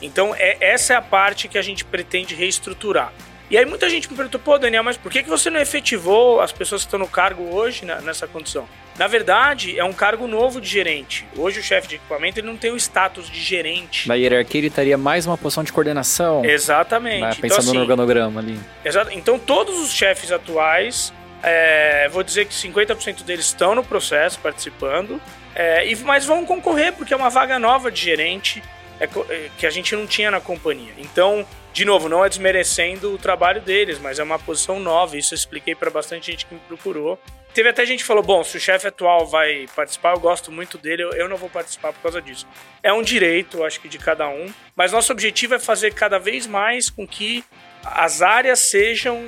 Então 0.00 0.34
é, 0.36 0.56
essa 0.60 0.94
é 0.94 0.96
a 0.96 1.02
parte 1.02 1.48
que 1.48 1.58
a 1.58 1.62
gente 1.62 1.84
pretende 1.84 2.34
reestruturar. 2.34 3.12
E 3.50 3.58
aí 3.58 3.64
muita 3.64 3.88
gente 3.90 4.10
me 4.10 4.16
perguntou, 4.16 4.40
pô, 4.40 4.58
Daniel, 4.58 4.82
mas 4.82 4.96
por 4.96 5.12
que, 5.12 5.22
que 5.22 5.28
você 5.28 5.50
não 5.50 5.60
efetivou 5.60 6.40
as 6.40 6.50
pessoas 6.50 6.82
que 6.82 6.86
estão 6.86 6.98
no 6.98 7.06
cargo 7.06 7.54
hoje 7.54 7.84
nessa 7.84 8.26
condição? 8.26 8.66
Na 8.98 9.06
verdade, 9.06 9.78
é 9.78 9.84
um 9.84 9.92
cargo 9.92 10.26
novo 10.26 10.60
de 10.60 10.68
gerente. 10.68 11.26
Hoje 11.36 11.60
o 11.60 11.62
chefe 11.62 11.88
de 11.88 11.96
equipamento 11.96 12.38
ele 12.38 12.46
não 12.46 12.56
tem 12.56 12.70
o 12.70 12.76
status 12.76 13.28
de 13.28 13.40
gerente. 13.40 14.08
Na 14.08 14.14
hierarquia 14.14 14.60
ele 14.60 14.70
teria 14.70 14.96
mais 14.96 15.26
uma 15.26 15.36
posição 15.36 15.64
de 15.64 15.72
coordenação. 15.72 16.44
Exatamente. 16.44 17.20
Né, 17.20 17.28
pensando 17.28 17.44
então, 17.44 17.58
assim, 17.58 17.74
no 17.74 17.80
organograma 17.80 18.40
ali. 18.40 18.58
Exato. 18.84 19.10
Então 19.12 19.38
todos 19.38 19.78
os 19.80 19.92
chefes 19.92 20.30
atuais 20.32 21.12
É, 21.46 22.08
vou 22.08 22.22
dizer 22.22 22.46
que 22.46 22.54
50% 22.54 23.22
deles 23.22 23.44
estão 23.44 23.74
no 23.74 23.84
processo, 23.84 24.38
participando, 24.38 25.20
é, 25.54 25.86
e, 25.86 25.94
mas 25.96 26.24
vão 26.24 26.46
concorrer 26.46 26.94
porque 26.94 27.12
é 27.12 27.16
uma 27.18 27.28
vaga 27.28 27.58
nova 27.58 27.92
de 27.92 28.00
gerente 28.00 28.62
é, 28.98 29.04
é, 29.04 29.50
que 29.58 29.66
a 29.66 29.70
gente 29.70 29.94
não 29.94 30.06
tinha 30.06 30.30
na 30.30 30.40
companhia. 30.40 30.94
Então, 30.96 31.44
de 31.74 31.84
novo, 31.84 32.08
não 32.08 32.24
é 32.24 32.28
desmerecendo 32.28 33.12
o 33.12 33.18
trabalho 33.18 33.60
deles, 33.60 33.98
mas 33.98 34.20
é 34.20 34.22
uma 34.22 34.38
posição 34.38 34.78
nova. 34.78 35.16
Isso 35.16 35.34
eu 35.34 35.36
expliquei 35.36 35.74
para 35.74 35.90
bastante 35.90 36.30
gente 36.30 36.46
que 36.46 36.54
me 36.54 36.60
procurou. 36.60 37.18
Teve 37.52 37.68
até 37.68 37.84
gente 37.84 37.98
que 37.98 38.06
falou: 38.06 38.22
bom, 38.22 38.44
se 38.44 38.56
o 38.56 38.60
chefe 38.60 38.86
atual 38.86 39.26
vai 39.26 39.66
participar, 39.74 40.12
eu 40.12 40.20
gosto 40.20 40.52
muito 40.52 40.78
dele, 40.78 41.02
eu 41.02 41.28
não 41.28 41.36
vou 41.36 41.50
participar 41.50 41.92
por 41.92 42.00
causa 42.00 42.22
disso. 42.22 42.46
É 42.80 42.92
um 42.92 43.02
direito, 43.02 43.64
acho 43.64 43.80
que, 43.80 43.88
de 43.88 43.98
cada 43.98 44.28
um, 44.28 44.46
mas 44.76 44.92
nosso 44.92 45.10
objetivo 45.10 45.56
é 45.56 45.58
fazer 45.58 45.92
cada 45.92 46.16
vez 46.16 46.46
mais 46.46 46.88
com 46.88 47.04
que 47.08 47.44
as 47.84 48.22
áreas 48.22 48.60
sejam. 48.60 49.24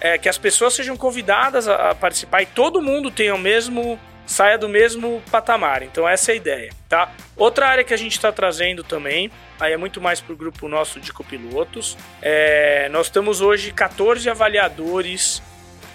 É, 0.00 0.16
que 0.16 0.28
as 0.28 0.38
pessoas 0.38 0.74
sejam 0.74 0.96
convidadas 0.96 1.66
a, 1.66 1.90
a 1.90 1.94
participar 1.96 2.40
e 2.42 2.46
todo 2.46 2.80
mundo 2.80 3.10
tenha 3.10 3.34
o 3.34 3.38
mesmo 3.38 3.98
saia 4.28 4.58
do 4.58 4.68
mesmo 4.68 5.22
patamar. 5.30 5.82
Então 5.82 6.06
essa 6.06 6.30
é 6.30 6.34
a 6.34 6.36
ideia, 6.36 6.72
tá? 6.88 7.10
Outra 7.34 7.66
área 7.66 7.82
que 7.82 7.94
a 7.94 7.96
gente 7.96 8.12
está 8.12 8.30
trazendo 8.30 8.84
também, 8.84 9.30
aí 9.58 9.72
é 9.72 9.76
muito 9.76 10.00
mais 10.00 10.20
para 10.20 10.34
o 10.34 10.36
grupo 10.36 10.68
nosso 10.68 11.00
de 11.00 11.12
copilotos. 11.12 11.96
É, 12.20 12.88
nós 12.90 13.08
temos 13.08 13.40
hoje 13.40 13.72
14 13.72 14.28
avaliadores 14.28 15.42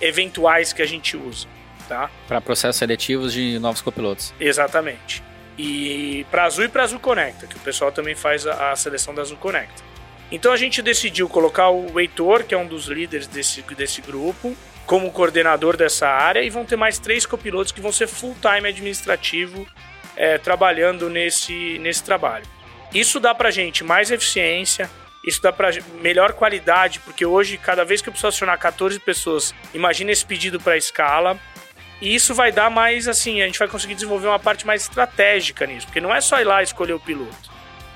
eventuais 0.01 0.73
que 0.73 0.81
a 0.81 0.85
gente 0.85 1.15
usa, 1.15 1.47
tá? 1.87 2.09
Para 2.27 2.41
processos 2.41 2.77
seletivos 2.77 3.31
de 3.31 3.59
novos 3.59 3.81
copilotos. 3.81 4.33
Exatamente. 4.39 5.23
E 5.55 6.25
para 6.31 6.45
Azul 6.45 6.65
e 6.65 6.67
para 6.67 6.83
Azul 6.83 6.99
Conecta, 6.99 7.45
que 7.45 7.55
o 7.55 7.59
pessoal 7.59 7.91
também 7.91 8.15
faz 8.15 8.47
a, 8.47 8.71
a 8.71 8.75
seleção 8.75 9.13
da 9.13 9.21
Azul 9.21 9.37
Conecta. 9.37 9.83
Então 10.31 10.51
a 10.51 10.57
gente 10.57 10.81
decidiu 10.81 11.29
colocar 11.29 11.69
o 11.69 11.99
Heitor, 11.99 12.43
que 12.43 12.55
é 12.55 12.57
um 12.57 12.65
dos 12.65 12.87
líderes 12.87 13.27
desse, 13.27 13.61
desse 13.61 14.01
grupo, 14.01 14.57
como 14.85 15.11
coordenador 15.11 15.77
dessa 15.77 16.07
área 16.07 16.41
e 16.41 16.49
vão 16.49 16.65
ter 16.65 16.75
mais 16.75 16.99
três 16.99 17.25
copilotos 17.25 17.71
que 17.71 17.81
vão 17.81 17.91
ser 17.91 18.07
full-time 18.07 18.67
administrativo 18.67 19.67
é, 20.15 20.37
trabalhando 20.37 21.09
nesse, 21.09 21.79
nesse 21.79 22.03
trabalho. 22.03 22.45
Isso 22.93 23.19
dá 23.19 23.33
pra 23.33 23.49
gente 23.49 23.83
mais 23.83 24.11
eficiência, 24.11 24.89
isso 25.25 25.41
dá 25.41 25.51
pra 25.51 25.69
melhor 26.01 26.33
qualidade, 26.33 26.99
porque 26.99 27.25
hoje, 27.25 27.57
cada 27.57 27.83
vez 27.85 28.01
que 28.01 28.09
eu 28.09 28.11
preciso 28.11 28.27
acionar 28.27 28.59
14 28.59 28.99
pessoas, 28.99 29.55
imagina 29.73 30.11
esse 30.11 30.25
pedido 30.25 30.59
para 30.59 30.77
escala. 30.77 31.39
E 32.01 32.13
isso 32.13 32.35
vai 32.35 32.51
dar 32.51 32.69
mais, 32.69 33.07
assim, 33.07 33.41
a 33.41 33.45
gente 33.45 33.57
vai 33.57 33.67
conseguir 33.67 33.95
desenvolver 33.95 34.27
uma 34.27 34.39
parte 34.39 34.67
mais 34.67 34.81
estratégica 34.81 35.65
nisso, 35.65 35.87
porque 35.87 36.01
não 36.01 36.13
é 36.13 36.19
só 36.19 36.41
ir 36.41 36.43
lá 36.43 36.61
escolher 36.61 36.93
o 36.93 36.99
piloto. 36.99 37.51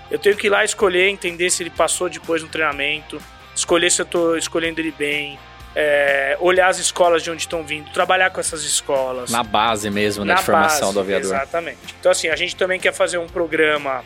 Eu 0.09 0.17
tenho 0.17 0.37
que 0.37 0.47
ir 0.47 0.49
lá 0.49 0.63
escolher, 0.63 1.09
entender 1.09 1.49
se 1.49 1.61
ele 1.61 1.69
passou 1.69 2.07
depois 2.07 2.41
no 2.41 2.47
treinamento, 2.47 3.21
escolher 3.53 3.91
se 3.91 4.01
eu 4.01 4.05
estou 4.05 4.37
escolhendo 4.37 4.79
ele 4.79 4.91
bem, 4.91 5.37
é, 5.79 6.35
olhar 6.39 6.69
as 6.69 6.79
escolas 6.79 7.21
de 7.21 7.29
onde 7.29 7.43
estão 7.43 7.63
vindo, 7.63 7.91
trabalhar 7.91 8.31
com 8.31 8.39
essas 8.39 8.63
escolas. 8.63 9.29
Na 9.29 9.43
base 9.43 9.91
mesmo, 9.91 10.25
né, 10.25 10.33
na 10.33 10.39
de 10.39 10.45
formação 10.45 10.91
do 10.91 10.99
aviador. 10.99 11.35
Exatamente. 11.35 11.77
Então, 11.99 12.11
assim, 12.11 12.29
a 12.29 12.35
gente 12.35 12.55
também 12.55 12.79
quer 12.79 12.91
fazer 12.91 13.19
um 13.19 13.27
programa 13.27 14.03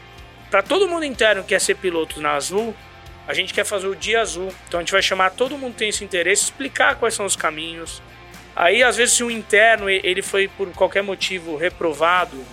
para 0.49 0.61
todo 0.61 0.85
mundo 0.85 1.05
interno 1.05 1.43
que 1.43 1.49
quer 1.49 1.61
ser 1.61 1.75
piloto 1.75 2.19
na 2.19 2.33
Azul. 2.33 2.75
A 3.25 3.33
gente 3.33 3.53
quer 3.53 3.63
fazer 3.63 3.87
o 3.87 3.95
Dia 3.95 4.19
Azul. 4.19 4.53
Então, 4.67 4.81
a 4.81 4.83
gente 4.83 4.91
vai 4.91 5.01
chamar 5.01 5.29
todo 5.29 5.57
mundo 5.57 5.71
que 5.71 5.79
tem 5.79 5.87
esse 5.87 6.03
interesse, 6.03 6.43
explicar 6.43 6.95
quais 6.95 7.13
são 7.13 7.25
os 7.25 7.37
caminhos. 7.37 8.03
Aí, 8.53 8.83
às 8.83 8.97
vezes, 8.97 9.15
se 9.15 9.23
um 9.23 9.31
interno 9.31 9.89
ele 9.89 10.21
foi 10.21 10.49
por 10.49 10.69
qualquer 10.73 11.03
motivo 11.03 11.55
reprovado 11.55 12.43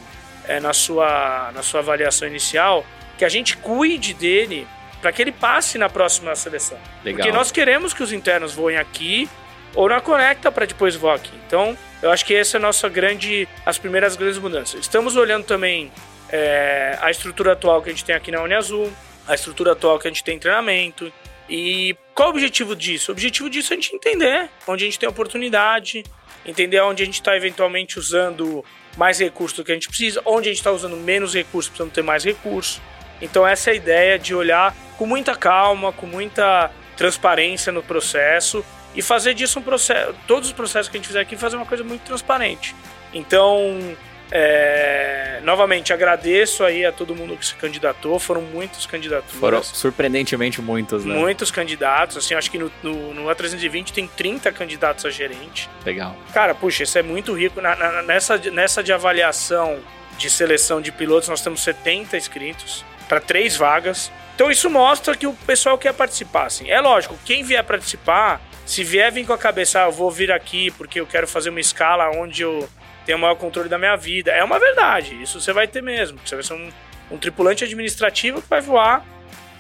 é, 0.47 0.61
na, 0.61 0.73
sua, 0.73 1.51
na 1.53 1.65
sua 1.65 1.81
avaliação 1.81 2.29
inicial, 2.29 2.87
que 3.19 3.25
a 3.25 3.29
gente 3.29 3.57
cuide 3.57 4.15
dele 4.15 4.65
para 5.01 5.13
que 5.13 5.23
ele 5.23 5.33
passe 5.33 5.79
na 5.79 5.89
próxima 5.89 6.35
seleção. 6.35 6.79
Legal. 7.05 7.19
Porque 7.19 7.37
nós 7.37 7.51
queremos 7.51 7.95
que 7.95 8.03
os 8.03 8.13
internos 8.13 8.55
voem 8.55 8.77
aqui 8.77 9.29
ou 9.75 9.89
na 9.89 10.01
Conecta 10.01 10.51
para 10.51 10.67
depois 10.67 10.97
voar 10.97 11.17
aqui. 11.17 11.33
Então, 11.47 11.77
eu 12.03 12.11
acho 12.11 12.25
que 12.25 12.35
essa 12.35 12.57
é 12.57 12.59
a 12.59 12.61
nossa 12.61 12.89
grande, 12.89 13.49
as 13.65 13.79
primeiras 13.79 14.17
grandes 14.17 14.39
mudanças. 14.39 14.81
Estamos 14.81 15.17
olhando 15.17 15.45
também 15.45 15.93
é, 16.31 16.99
a 17.01 17.11
estrutura 17.11 17.53
atual 17.53 17.83
que 17.83 17.91
a 17.91 17.93
gente 17.93 18.05
tem 18.05 18.15
aqui 18.15 18.31
na 18.31 18.43
Uniazul, 18.43 18.93
a 19.27 19.35
estrutura 19.35 19.73
atual 19.73 19.99
que 19.99 20.09
a 20.09 20.11
gente 20.11 20.25
tem 20.25 20.37
em 20.37 20.39
treinamento. 20.39 21.13
E 21.49 21.97
qual 22.15 22.29
o 22.29 22.31
objetivo 22.33 22.77
disso? 22.77 23.11
O 23.11 23.13
objetivo 23.13 23.49
disso 23.49 23.73
é 23.73 23.77
a 23.77 23.81
gente 23.81 23.95
entender 23.95 24.49
onde 24.67 24.85
a 24.85 24.87
gente 24.87 24.99
tem 24.99 25.09
oportunidade, 25.09 26.05
entender 26.45 26.81
onde 26.81 27.03
a 27.03 27.07
gente 27.07 27.15
está 27.15 27.37
eventualmente 27.37 27.99
usando 27.99 28.65
mais 28.97 29.19
recursos 29.19 29.57
do 29.57 29.65
que 29.65 29.71
a 29.71 29.75
gente 29.75 29.89
precisa, 29.89 30.21
onde 30.25 30.49
a 30.49 30.53
gente 30.53 30.59
está 30.59 30.73
usando 30.73 30.97
menos 30.97 31.35
recursos, 31.35 31.69
precisamos 31.69 31.95
ter 31.95 32.03
mais 32.03 32.25
recursos. 32.25 32.81
Então 33.21 33.47
essa 33.47 33.71
é 33.71 33.73
a 33.73 33.77
ideia 33.77 34.19
de 34.19 34.35
olhar 34.35 34.75
com 34.97 35.07
muita 35.07 35.35
calma, 35.35 35.93
com 35.93 36.07
muita 36.07 36.71
transparência 36.97 37.73
no 37.73 37.83
processo 37.83 38.65
e 38.95 39.03
fazer 39.03 39.35
disso 39.35 39.61
um 39.61 39.63
processo, 39.63 40.15
todos 40.27 40.49
os 40.49 40.55
processos 40.55 40.89
que 40.89 40.97
a 40.97 40.99
gente 40.99 41.07
fizer 41.07 41.21
aqui, 41.21 41.37
fazer 41.37 41.57
uma 41.57 41.67
coisa 41.67 41.85
muito 41.85 42.03
transparente. 42.03 42.75
Então, 43.15 43.97
é, 44.31 45.41
novamente, 45.43 45.93
agradeço 45.93 46.65
aí 46.65 46.85
a 46.85 46.93
todo 46.93 47.15
mundo 47.15 47.37
que 47.37 47.47
se 47.47 47.55
candidatou. 47.55 48.19
Foram 48.19 48.43
muitos 48.43 48.87
candidatos. 48.87 49.35
Foram 49.37 49.63
surpreendentemente 49.63 50.61
muitos, 50.61 51.05
né? 51.05 51.15
Muitos 51.15 51.51
candidatos. 51.51 52.17
Assim, 52.17 52.35
acho 52.35 52.51
que 52.51 52.59
no, 52.59 52.71
no, 52.83 53.15
no 53.15 53.25
A320 53.27 53.93
tem 53.93 54.07
30 54.07 54.51
candidatos 54.53 55.07
a 55.07 55.11
gerente. 55.11 55.71
Legal. 55.85 56.17
Cara, 56.33 56.55
puxa, 56.55 56.83
isso 56.83 56.99
é 56.99 57.03
muito 57.03 57.33
rico. 57.33 57.61
Na, 57.61 57.77
na, 57.77 58.03
nessa, 58.03 58.37
nessa 58.51 58.83
de 58.83 58.93
avaliação 58.93 59.79
de 60.19 60.29
seleção 60.29 60.81
de 60.81 60.91
pilotos, 60.91 61.29
nós 61.29 61.41
temos 61.41 61.63
70 61.63 62.17
inscritos 62.17 62.85
para 63.09 63.21
três 63.21 63.57
vagas. 63.57 64.13
Então 64.35 64.51
isso 64.51 64.71
mostra 64.71 65.17
que 65.17 65.27
o 65.27 65.33
pessoal 65.33 65.77
quer 65.77 65.93
participar, 65.93 66.47
assim. 66.47 66.71
É 66.71 66.81
lógico, 66.81 67.19
quem 67.25 67.43
vier 67.43 67.65
participar, 67.65 68.41
se 68.65 68.85
vier 68.85 69.11
vir 69.11 69.27
com 69.27 69.33
a 69.33 69.39
cabeça, 69.39 69.83
ah, 69.83 69.87
eu 69.87 69.93
vou 69.93 70.11
vir 70.11 70.31
aqui 70.31 70.71
porque 70.73 71.01
eu 71.01 71.07
quero 71.07 71.27
fazer 71.27 71.51
uma 71.51 71.61
escala 71.61 72.11
onde 72.11 72.43
eu 72.43 72.69
tenho 73.05 73.19
o 73.19 73.21
maior 73.21 73.35
controle 73.35 73.69
da 73.69 73.79
minha 73.79 73.97
vida. 73.97 74.31
É 74.31 74.45
uma 74.45 74.59
verdade, 74.59 75.21
isso 75.21 75.41
você 75.41 75.53
vai 75.53 75.67
ter 75.67 75.83
mesmo. 75.83 76.21
Você 76.25 76.35
vai 76.35 76.45
ser 76.45 76.53
um, 76.55 76.71
um 77.11 77.19
tripulante 77.19 77.65
administrativo 77.65 78.43
que 78.43 78.49
vai 78.49 78.61
voar 78.61 79.05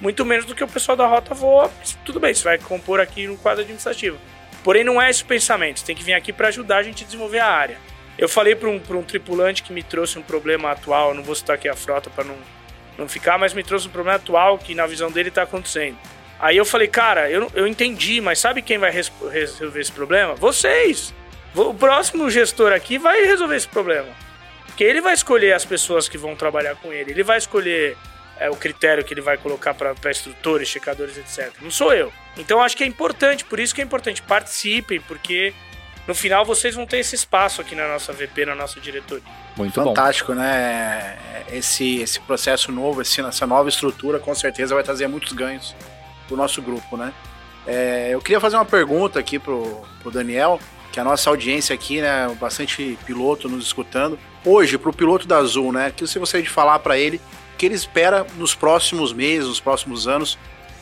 muito 0.00 0.24
menos 0.24 0.44
do 0.44 0.54
que 0.54 0.62
o 0.62 0.68
pessoal 0.68 0.96
da 0.96 1.06
rota 1.06 1.34
voa. 1.34 1.70
Tudo 2.04 2.20
bem, 2.20 2.32
você 2.32 2.44
vai 2.44 2.58
compor 2.58 3.00
aqui 3.00 3.26
no 3.26 3.36
quadro 3.36 3.62
administrativo. 3.62 4.18
Porém, 4.62 4.84
não 4.84 5.00
é 5.00 5.10
esse 5.10 5.22
o 5.22 5.26
pensamento. 5.26 5.80
Você 5.80 5.86
tem 5.86 5.96
que 5.96 6.04
vir 6.04 6.14
aqui 6.14 6.32
para 6.32 6.48
ajudar 6.48 6.78
a 6.78 6.82
gente 6.82 7.02
a 7.02 7.06
desenvolver 7.06 7.40
a 7.40 7.46
área. 7.46 7.78
Eu 8.16 8.28
falei 8.28 8.54
para 8.54 8.68
um, 8.68 8.80
um 8.90 9.02
tripulante 9.02 9.62
que 9.62 9.72
me 9.72 9.82
trouxe 9.82 10.18
um 10.18 10.22
problema 10.22 10.70
atual, 10.70 11.14
não 11.14 11.22
vou 11.22 11.34
citar 11.34 11.54
aqui 11.54 11.68
a 11.68 11.74
frota 11.74 12.10
para 12.10 12.24
não 12.24 12.36
não 12.98 13.08
ficar, 13.08 13.38
mas 13.38 13.54
me 13.54 13.62
trouxe 13.62 13.86
um 13.86 13.90
problema 13.90 14.16
atual 14.16 14.58
que 14.58 14.74
na 14.74 14.86
visão 14.86 15.10
dele 15.10 15.28
está 15.28 15.42
acontecendo. 15.42 15.96
Aí 16.40 16.56
eu 16.56 16.64
falei, 16.64 16.88
cara, 16.88 17.30
eu, 17.30 17.50
eu 17.54 17.66
entendi, 17.66 18.20
mas 18.20 18.38
sabe 18.38 18.60
quem 18.60 18.78
vai 18.78 18.90
resolver 18.90 19.80
esse 19.80 19.92
problema? 19.92 20.34
Vocês! 20.34 21.14
O 21.54 21.72
próximo 21.72 22.28
gestor 22.30 22.72
aqui 22.72 22.98
vai 22.98 23.24
resolver 23.24 23.56
esse 23.56 23.66
problema. 23.66 24.08
Porque 24.66 24.84
ele 24.84 25.00
vai 25.00 25.14
escolher 25.14 25.52
as 25.54 25.64
pessoas 25.64 26.08
que 26.08 26.18
vão 26.18 26.36
trabalhar 26.36 26.76
com 26.76 26.92
ele, 26.92 27.10
ele 27.10 27.22
vai 27.22 27.38
escolher 27.38 27.96
é, 28.38 28.48
o 28.48 28.54
critério 28.54 29.02
que 29.04 29.12
ele 29.12 29.20
vai 29.20 29.36
colocar 29.36 29.74
para 29.74 30.10
instrutores, 30.10 30.68
checadores, 30.68 31.16
etc. 31.16 31.52
Não 31.60 31.70
sou 31.70 31.92
eu. 31.92 32.12
Então 32.36 32.62
acho 32.62 32.76
que 32.76 32.84
é 32.84 32.86
importante, 32.86 33.44
por 33.44 33.58
isso 33.58 33.74
que 33.74 33.80
é 33.80 33.84
importante, 33.84 34.22
participem, 34.22 35.00
porque 35.00 35.52
no 36.08 36.14
final 36.14 36.42
vocês 36.42 36.74
vão 36.74 36.86
ter 36.86 36.98
esse 36.98 37.14
espaço 37.14 37.60
aqui 37.60 37.74
na 37.74 37.86
nossa 37.86 38.14
VP, 38.14 38.46
na 38.46 38.54
nossa 38.54 38.80
diretoria. 38.80 39.22
Muito 39.54 39.74
Fantástico, 39.74 40.32
bom. 40.32 40.40
né? 40.40 41.18
Esse, 41.52 42.00
esse 42.00 42.18
processo 42.20 42.72
novo, 42.72 43.02
esse, 43.02 43.20
essa 43.20 43.46
nova 43.46 43.68
estrutura, 43.68 44.18
com 44.18 44.34
certeza 44.34 44.74
vai 44.74 44.82
trazer 44.82 45.06
muitos 45.06 45.34
ganhos 45.34 45.76
pro 46.26 46.34
nosso 46.34 46.62
grupo, 46.62 46.96
né? 46.96 47.12
É, 47.66 48.08
eu 48.10 48.22
queria 48.22 48.40
fazer 48.40 48.56
uma 48.56 48.64
pergunta 48.64 49.18
aqui 49.18 49.38
pro, 49.38 49.82
pro 50.00 50.10
Daniel, 50.10 50.58
que 50.90 50.98
a 50.98 51.04
nossa 51.04 51.28
audiência 51.28 51.74
aqui, 51.74 52.00
né, 52.00 52.26
bastante 52.40 52.98
piloto 53.04 53.46
nos 53.46 53.66
escutando. 53.66 54.18
Hoje, 54.42 54.78
pro 54.78 54.94
piloto 54.94 55.28
da 55.28 55.36
Azul, 55.36 55.72
né, 55.72 55.92
que 55.94 56.06
se 56.06 56.18
você 56.18 56.40
de 56.40 56.48
falar 56.48 56.78
para 56.78 56.96
ele 56.96 57.20
o 57.52 57.58
que 57.58 57.66
ele 57.66 57.74
espera 57.74 58.26
nos 58.36 58.54
próximos 58.54 59.12
meses, 59.12 59.46
nos 59.46 59.60
próximos 59.60 60.08
anos, 60.08 60.38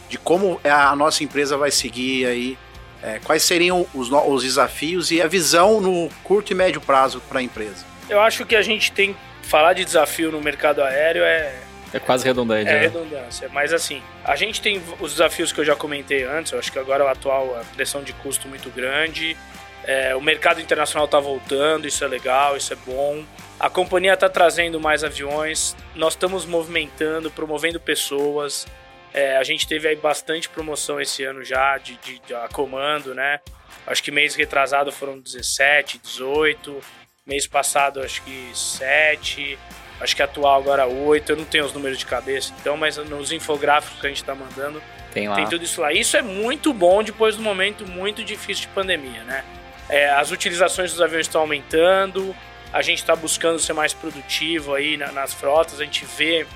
de 0.08 0.18
como 0.18 0.60
a 0.62 0.94
nossa 0.94 1.24
empresa 1.24 1.56
vai 1.56 1.72
seguir 1.72 2.26
aí 2.26 2.56
é, 3.02 3.18
quais 3.18 3.42
seriam 3.42 3.86
os, 3.94 4.10
os 4.10 4.42
desafios 4.42 5.10
e 5.10 5.20
a 5.20 5.26
visão 5.26 5.80
no 5.80 6.08
curto 6.24 6.52
e 6.52 6.54
médio 6.54 6.80
prazo 6.80 7.20
para 7.28 7.40
a 7.40 7.42
empresa? 7.42 7.84
Eu 8.08 8.20
acho 8.20 8.44
que 8.46 8.56
a 8.56 8.62
gente 8.62 8.92
tem 8.92 9.16
falar 9.42 9.74
de 9.74 9.84
desafio 9.84 10.32
no 10.32 10.40
mercado 10.40 10.82
aéreo 10.82 11.22
é 11.22 11.54
é 11.92 12.00
quase 12.00 12.24
redundante. 12.24 12.68
É 12.68 12.74
né? 12.74 12.80
redundância. 12.80 13.48
Mas 13.52 13.72
assim, 13.72 14.02
a 14.24 14.36
gente 14.36 14.60
tem 14.60 14.82
os 15.00 15.12
desafios 15.12 15.52
que 15.52 15.60
eu 15.60 15.64
já 15.64 15.76
comentei 15.76 16.24
antes. 16.24 16.52
Eu 16.52 16.58
acho 16.58 16.70
que 16.70 16.78
agora 16.78 17.04
o 17.04 17.08
atual, 17.08 17.58
a 17.58 17.64
pressão 17.74 18.02
de 18.02 18.12
custo 18.12 18.48
muito 18.48 18.68
grande. 18.70 19.36
É, 19.84 20.14
o 20.16 20.20
mercado 20.20 20.60
internacional 20.60 21.04
está 21.04 21.20
voltando, 21.20 21.86
isso 21.86 22.04
é 22.04 22.08
legal, 22.08 22.56
isso 22.56 22.72
é 22.72 22.76
bom. 22.84 23.24
A 23.58 23.70
companhia 23.70 24.14
está 24.14 24.28
trazendo 24.28 24.80
mais 24.80 25.04
aviões. 25.04 25.76
Nós 25.94 26.14
estamos 26.14 26.44
movimentando, 26.44 27.30
promovendo 27.30 27.78
pessoas. 27.78 28.66
É, 29.16 29.38
a 29.38 29.42
gente 29.42 29.66
teve 29.66 29.88
aí 29.88 29.96
bastante 29.96 30.46
promoção 30.46 31.00
esse 31.00 31.24
ano 31.24 31.42
já 31.42 31.78
de, 31.78 31.96
de, 31.96 32.18
de 32.18 32.34
a 32.34 32.48
comando, 32.48 33.14
né? 33.14 33.40
Acho 33.86 34.02
que 34.02 34.10
mês 34.10 34.34
retrasado 34.34 34.92
foram 34.92 35.18
17, 35.18 35.96
18. 35.96 36.78
Mês 37.26 37.46
passado 37.46 38.02
acho 38.02 38.22
que 38.22 38.50
7. 38.52 39.58
Acho 40.02 40.14
que 40.14 40.22
atual 40.22 40.60
agora 40.60 40.86
8. 40.86 41.32
Eu 41.32 41.36
não 41.36 41.46
tenho 41.46 41.64
os 41.64 41.72
números 41.72 41.96
de 41.98 42.04
cabeça, 42.04 42.52
então, 42.60 42.76
mas 42.76 42.98
nos 42.98 43.32
infográficos 43.32 43.98
que 43.98 44.06
a 44.06 44.10
gente 44.10 44.20
está 44.20 44.34
mandando 44.34 44.82
tem, 45.14 45.26
lá. 45.28 45.34
tem 45.34 45.48
tudo 45.48 45.64
isso 45.64 45.80
lá. 45.80 45.94
Isso 45.94 46.14
é 46.14 46.20
muito 46.20 46.74
bom 46.74 47.02
depois 47.02 47.36
do 47.36 47.42
momento 47.42 47.86
muito 47.86 48.22
difícil 48.22 48.68
de 48.68 48.74
pandemia, 48.74 49.24
né? 49.24 49.42
É, 49.88 50.10
as 50.10 50.30
utilizações 50.30 50.90
dos 50.90 51.00
aviões 51.00 51.26
estão 51.26 51.40
aumentando, 51.40 52.36
a 52.70 52.82
gente 52.82 52.98
está 52.98 53.16
buscando 53.16 53.58
ser 53.58 53.72
mais 53.72 53.94
produtivo 53.94 54.74
aí 54.74 54.98
na, 54.98 55.10
nas 55.10 55.32
frotas, 55.32 55.80
a 55.80 55.84
gente 55.84 56.04
vê 56.04 56.46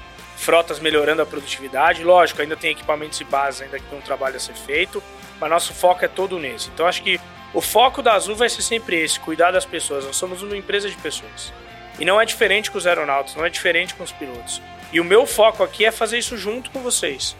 frotas 0.41 0.81
melhorando 0.81 1.23
a 1.23 1.27
produtividade. 1.27 2.03
Lógico, 2.03 2.43
ainda 2.43 2.57
tem 2.57 2.73
equipamentos 2.73 3.21
e 3.21 3.25
bases 3.25 3.63
ainda 3.63 3.79
que 3.79 3.85
tem 3.85 3.99
um 3.99 4.03
trabalho 4.03 4.37
a 4.37 4.41
ser 4.41 4.55
feito, 4.55 5.03
mas 5.41 5.51
nosso 5.51 5.73
foco 5.73 6.05
é 6.05 6.09
todo 6.09 6.39
nesse. 6.39 6.69
Então 6.71 6.87
acho 6.87 7.03
que 7.03 7.21
o 7.53 7.61
foco 7.61 8.03
da 8.03 8.15
Azul 8.15 8.35
vai 8.35 8.49
ser 8.49 8.63
sempre 8.63 9.01
esse, 9.01 9.19
cuidar 9.21 9.51
das 9.51 9.65
pessoas. 9.65 10.05
Nós 10.05 10.17
somos 10.17 10.43
uma 10.43 10.57
empresa 10.57 10.89
de 10.89 10.97
pessoas. 10.97 11.53
E 11.99 12.05
não 12.05 12.21
é 12.21 12.25
diferente 12.25 12.71
com 12.71 12.79
os 12.79 12.87
aeronautas, 12.87 13.35
não 13.35 13.45
é 13.45 13.51
diferente 13.51 13.95
com 13.95 14.03
os 14.03 14.13
pilotos. 14.13 14.63
E 14.93 15.01
o 15.01 15.05
meu 15.05 15.27
foco 15.27 15.63
aqui 15.63 15.85
é 15.85 15.91
fazer 15.91 16.19
isso 16.19 16.37
junto 16.37 16.71
com 16.71 16.81
vocês. 16.81 17.37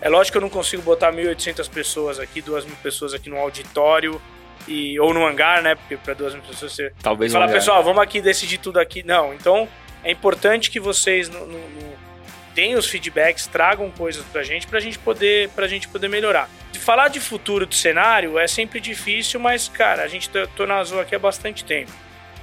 É 0.00 0.08
lógico 0.08 0.32
que 0.32 0.38
eu 0.38 0.42
não 0.42 0.48
consigo 0.48 0.82
botar 0.82 1.12
1.800 1.12 1.68
pessoas 1.68 2.18
aqui, 2.18 2.42
2.000 2.42 2.70
pessoas 2.82 3.14
aqui 3.14 3.28
no 3.28 3.36
auditório 3.36 4.20
e, 4.66 4.98
ou 4.98 5.12
no 5.12 5.26
hangar, 5.26 5.62
né? 5.62 5.74
Porque 5.74 5.96
para 5.96 6.14
2.000 6.14 6.40
pessoas 6.40 6.72
você 6.72 6.92
Talvez 7.02 7.32
fala, 7.32 7.44
hangar. 7.44 7.54
pessoal, 7.54 7.84
vamos 7.84 8.02
aqui 8.02 8.20
decidir 8.20 8.58
tudo 8.58 8.80
aqui. 8.80 9.02
Não, 9.02 9.34
então 9.34 9.68
é 10.02 10.10
importante 10.10 10.70
que 10.70 10.80
vocês 10.80 11.28
no, 11.28 11.40
no, 11.40 11.58
no, 11.58 12.09
deem 12.54 12.74
os 12.74 12.86
feedbacks, 12.86 13.46
tragam 13.46 13.90
coisas 13.90 14.24
pra 14.26 14.42
gente, 14.42 14.66
pra 14.66 14.80
gente 14.80 14.98
poder, 14.98 15.48
pra 15.50 15.66
gente 15.66 15.88
poder 15.88 16.08
melhorar. 16.08 16.48
De 16.72 16.78
falar 16.78 17.08
de 17.08 17.20
futuro 17.20 17.66
do 17.66 17.74
cenário 17.74 18.38
é 18.38 18.46
sempre 18.46 18.80
difícil, 18.80 19.40
mas, 19.40 19.68
cara, 19.68 20.02
a 20.02 20.08
gente 20.08 20.28
tá, 20.28 20.46
tô 20.56 20.66
na 20.66 20.76
Azul 20.76 21.00
aqui 21.00 21.14
há 21.14 21.18
bastante 21.18 21.64
tempo. 21.64 21.92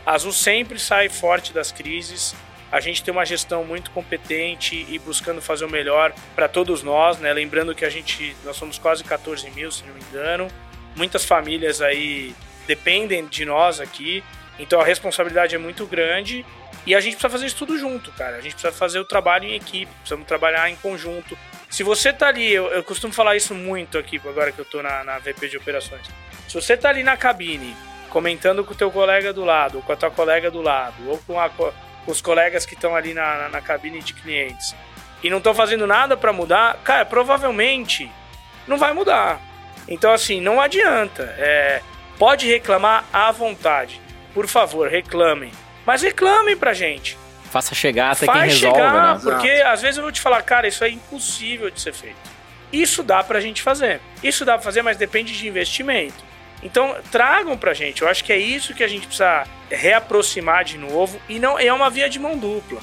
A 0.06 0.14
Azul 0.14 0.32
sempre 0.32 0.80
sai 0.80 1.10
forte 1.10 1.54
das 1.54 1.72
crises. 1.72 2.36
A 2.72 2.80
gente 2.80 3.04
tem 3.04 3.12
uma 3.12 3.26
gestão 3.26 3.64
muito 3.64 3.92
competente 3.92 4.86
e 4.90 5.00
buscando 5.00 5.42
fazer 5.42 5.66
o 5.66 5.70
melhor 5.70 6.14
para 6.36 6.48
todos 6.48 6.84
nós, 6.84 7.18
né? 7.18 7.32
Lembrando 7.32 7.74
que 7.74 7.86
a 7.86 7.90
gente, 7.90 8.36
nós 8.44 8.58
somos 8.58 8.78
quase 8.78 9.04
14 9.04 9.50
mil, 9.52 9.72
se 9.72 9.84
não 9.86 9.94
me 9.94 10.02
engano. 10.02 10.48
Muitas 10.96 11.24
famílias 11.24 11.82
aí 11.82 12.36
dependem 12.66 13.26
de 13.26 13.46
nós 13.46 13.80
aqui, 13.80 14.24
então 14.60 14.82
a 14.82 14.84
responsabilidade 14.84 15.56
é 15.56 15.58
muito 15.58 15.86
grande 15.86 16.46
e 16.88 16.96
a 16.96 17.02
gente 17.02 17.18
precisa 17.18 17.30
fazer 17.30 17.48
isso 17.48 17.58
tudo 17.58 17.78
junto, 17.78 18.14
cara. 18.14 18.38
A 18.38 18.42
gente 18.42 18.54
precisa 18.54 18.72
fazer 18.72 18.98
o 18.98 19.04
trabalho 19.04 19.44
em 19.44 19.56
equipe, 19.56 19.92
precisamos 19.92 20.26
trabalhar 20.26 20.70
em 20.70 20.76
conjunto. 20.78 21.38
Se 21.70 21.84
você 21.84 22.14
tá 22.14 22.30
ali, 22.30 22.50
eu, 22.54 22.68
eu 22.68 22.82
costumo 22.82 23.14
falar 23.14 23.36
isso 23.36 23.54
muito 23.54 23.98
aqui, 23.98 24.22
agora 24.26 24.54
que 24.54 24.60
eu 24.60 24.64
tô 24.64 24.82
na, 24.82 25.04
na 25.04 25.20
VP 25.20 25.50
de 25.50 25.58
operações. 25.58 26.08
Se 26.48 26.54
você 26.54 26.78
tá 26.78 26.88
ali 26.88 27.04
na 27.04 27.18
cabine, 27.18 27.76
comentando 28.10 28.64
com 28.64 28.72
o 28.72 28.76
teu 28.76 28.90
colega 28.90 29.34
do 29.34 29.44
lado, 29.44 29.80
ou 29.80 29.84
com 29.84 29.92
a 29.92 29.98
tua 29.98 30.10
colega 30.10 30.50
do 30.50 30.62
lado, 30.62 30.96
ou 31.10 31.18
com, 31.28 31.38
a, 31.38 31.50
com 31.50 31.74
os 32.08 32.22
colegas 32.22 32.66
que 32.66 32.74
estão 32.74 32.96
ali 32.96 33.14
na, 33.14 33.38
na, 33.38 33.50
na, 33.50 33.62
cabine 33.62 34.02
de 34.02 34.14
clientes, 34.14 34.74
e 35.22 35.30
não 35.30 35.40
estão 35.40 35.54
fazendo 35.54 35.86
nada 35.86 36.16
para 36.16 36.32
mudar, 36.32 36.78
cara, 36.86 37.04
provavelmente 37.04 38.10
não 38.66 38.78
vai 38.78 38.94
mudar. 38.94 39.42
Então, 39.90 40.14
assim, 40.14 40.40
não 40.40 40.62
adianta. 40.62 41.36
É, 41.38 41.82
pode 42.18 42.48
reclamar 42.48 43.04
à 43.12 43.30
vontade. 43.30 44.00
Por 44.34 44.48
favor, 44.48 44.88
reclamem. 44.88 45.52
Mas 45.88 46.02
reclamem 46.02 46.58
pra 46.58 46.74
gente. 46.74 47.18
Faça 47.50 47.74
chegar 47.74 48.12
até 48.12 48.26
Faz 48.26 48.40
quem 48.40 48.50
resolve, 48.52 48.76
chegar, 48.78 49.16
né? 49.16 49.22
porque 49.24 49.50
às 49.50 49.82
vezes 49.82 49.96
eu 49.96 50.04
vou 50.04 50.12
te 50.12 50.20
falar, 50.20 50.42
cara, 50.42 50.68
isso 50.68 50.84
é 50.84 50.90
impossível 50.90 51.70
de 51.70 51.80
ser 51.80 51.94
feito. 51.94 52.18
Isso 52.74 53.02
dá 53.02 53.24
pra 53.24 53.40
gente 53.40 53.62
fazer. 53.62 54.02
Isso 54.22 54.44
dá 54.44 54.56
pra 54.56 54.62
fazer, 54.62 54.82
mas 54.82 54.98
depende 54.98 55.32
de 55.32 55.48
investimento. 55.48 56.28
Então, 56.62 56.98
tragam 57.10 57.58
pra 57.58 57.74
gente. 57.74 58.02
Eu 58.02 58.10
acho 58.10 58.22
que 58.22 58.34
é 58.34 58.38
isso 58.38 58.74
que 58.74 58.84
a 58.84 58.88
gente 58.88 59.08
precisa 59.08 59.46
reaproximar 59.72 60.66
de 60.66 60.78
novo. 60.78 61.22
E 61.30 61.40
não 61.40 61.58
é 61.58 61.72
uma 61.72 61.90
via 61.90 62.10
de 62.10 62.20
mão 62.20 62.38
dupla. 62.38 62.82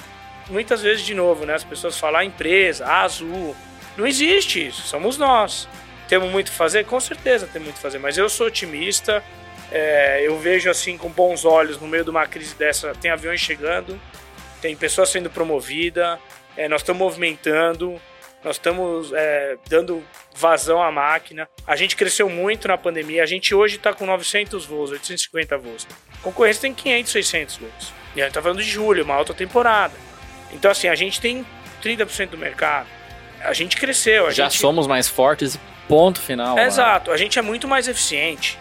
Muitas 0.49 0.81
vezes, 0.81 1.05
de 1.05 1.15
novo, 1.15 1.45
né? 1.45 1.55
As 1.55 1.65
pessoas 1.65 1.99
falam 1.99 2.21
a 2.21 2.25
empresa, 2.25 2.87
a 2.87 3.03
Azul. 3.03 3.55
Não 3.99 4.07
existe 4.07 4.67
isso. 4.67 4.81
Somos 4.83 5.19
nós. 5.19 5.69
Temos 6.09 6.31
muito 6.31 6.49
a 6.49 6.55
fazer? 6.55 6.87
Com 6.87 6.99
certeza 7.01 7.47
temos 7.47 7.69
muito 7.69 7.79
a 7.79 7.83
fazer. 7.83 7.99
Mas 7.99 8.17
eu 8.17 8.31
sou 8.31 8.47
otimista. 8.47 9.23
É, 9.71 10.23
eu 10.23 10.39
vejo 10.39 10.71
assim 10.71 10.97
com 10.97 11.09
bons 11.09 11.45
olhos 11.45 11.81
no 11.81 11.87
meio 11.89 12.05
de 12.05 12.11
uma 12.11 12.27
crise 12.27 12.55
dessa. 12.55 12.93
Tem 12.95 13.11
aviões 13.11 13.41
chegando, 13.41 14.01
tem 14.61 14.77
pessoas 14.77 15.09
sendo 15.09 15.31
promovidas. 15.31 16.19
É, 16.57 16.69
nós 16.69 16.83
estamos 16.83 17.01
movimentando. 17.01 18.01
Nós 18.45 18.57
estamos 18.57 19.11
é, 19.15 19.57
dando 19.71 20.05
vazão 20.37 20.83
à 20.83 20.93
máquina. 20.93 21.49
A 21.67 21.77
gente 21.77 21.97
cresceu 21.97 22.29
muito 22.29 22.69
na 22.69 22.77
pandemia. 22.77 23.23
A 23.23 23.27
gente 23.27 23.55
hoje 23.55 23.77
está 23.77 23.95
com 23.95 24.05
900 24.05 24.67
voos, 24.67 24.91
850 24.91 25.57
voos. 25.57 25.87
A 26.13 26.23
concorrência 26.23 26.61
tem 26.61 26.75
500, 26.75 27.11
600 27.11 27.57
voos. 27.57 27.93
E 28.15 28.21
a 28.21 28.25
gente 28.25 28.33
está 28.33 28.43
falando 28.43 28.59
de 28.63 28.69
julho, 28.69 29.03
uma 29.03 29.15
alta 29.15 29.33
temporada. 29.33 29.95
Então, 30.53 30.71
assim, 30.71 30.89
a 30.89 30.95
gente 30.95 31.23
tem 31.23 31.45
30% 31.83 32.29
do 32.31 32.39
mercado. 32.39 32.87
A 33.41 33.55
gente 33.55 33.79
cresceu. 33.79 34.27
A 34.27 34.31
Já 34.31 34.45
gente... 34.45 34.61
somos 34.61 34.87
mais 34.87 35.09
fortes, 35.09 35.59
ponto 35.89 36.21
final. 36.21 36.55
né? 36.57 36.67
Exato. 36.67 37.11
A 37.11 37.17
gente 37.17 37.39
é 37.39 37.43
muito 37.43 37.67
mais 37.67 37.89
eficiente. 37.89 38.59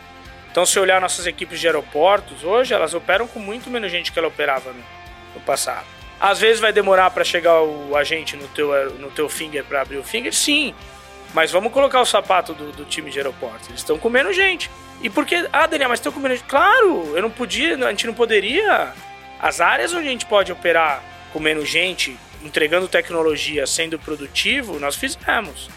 Então, 0.53 0.67
se 0.67 0.79
olhar 0.79 1.01
nossas 1.01 1.25
equipes 1.25 1.59
de 1.59 1.65
aeroportos, 1.65 2.43
hoje 2.43 2.75
elas 2.75 2.93
operam 2.93 3.27
com 3.27 3.39
muito 3.39 3.71
menos 3.71 3.91
gente 3.91 4.11
que 4.11 4.19
ela 4.19 4.27
operava 4.27 4.71
no, 4.71 4.83
no 5.33 5.41
passado. 5.41 5.87
Às 6.19 6.39
vezes 6.41 6.61
vai 6.61 6.71
demorar 6.71 7.09
para 7.09 7.23
chegar 7.23 7.59
o 7.63 7.97
agente 7.97 8.35
no 8.37 8.47
teu, 8.49 8.93
no 8.99 9.09
teu 9.09 9.27
finger 9.27 9.63
para 9.63 9.81
abrir 9.81 9.97
o 9.97 10.03
finger, 10.03 10.31
sim. 10.31 10.75
Mas 11.33 11.49
vamos 11.49 11.73
colocar 11.73 11.99
o 12.01 12.05
sapato 12.05 12.53
do, 12.53 12.71
do 12.71 12.85
time 12.85 13.09
de 13.09 13.17
aeroportos. 13.17 13.67
Eles 13.67 13.79
estão 13.79 13.97
comendo 13.97 14.31
gente. 14.31 14.69
E 15.01 15.09
por 15.09 15.25
que. 15.25 15.49
Ah, 15.51 15.65
Daniel, 15.65 15.89
mas 15.89 15.97
estão 15.97 16.11
comendo 16.11 16.35
gente. 16.35 16.45
Claro, 16.45 17.13
eu 17.15 17.23
não 17.23 17.31
podia, 17.31 17.75
a 17.75 17.89
gente 17.89 18.05
não 18.05 18.13
poderia. 18.13 18.93
As 19.41 19.59
áreas 19.59 19.91
onde 19.91 20.07
a 20.07 20.11
gente 20.11 20.27
pode 20.27 20.51
operar 20.51 21.03
com 21.33 21.39
menos 21.39 21.67
gente, 21.67 22.15
entregando 22.43 22.87
tecnologia, 22.87 23.65
sendo 23.65 23.97
produtivo, 23.97 24.79
nós 24.79 24.95
fizemos. 24.95 25.67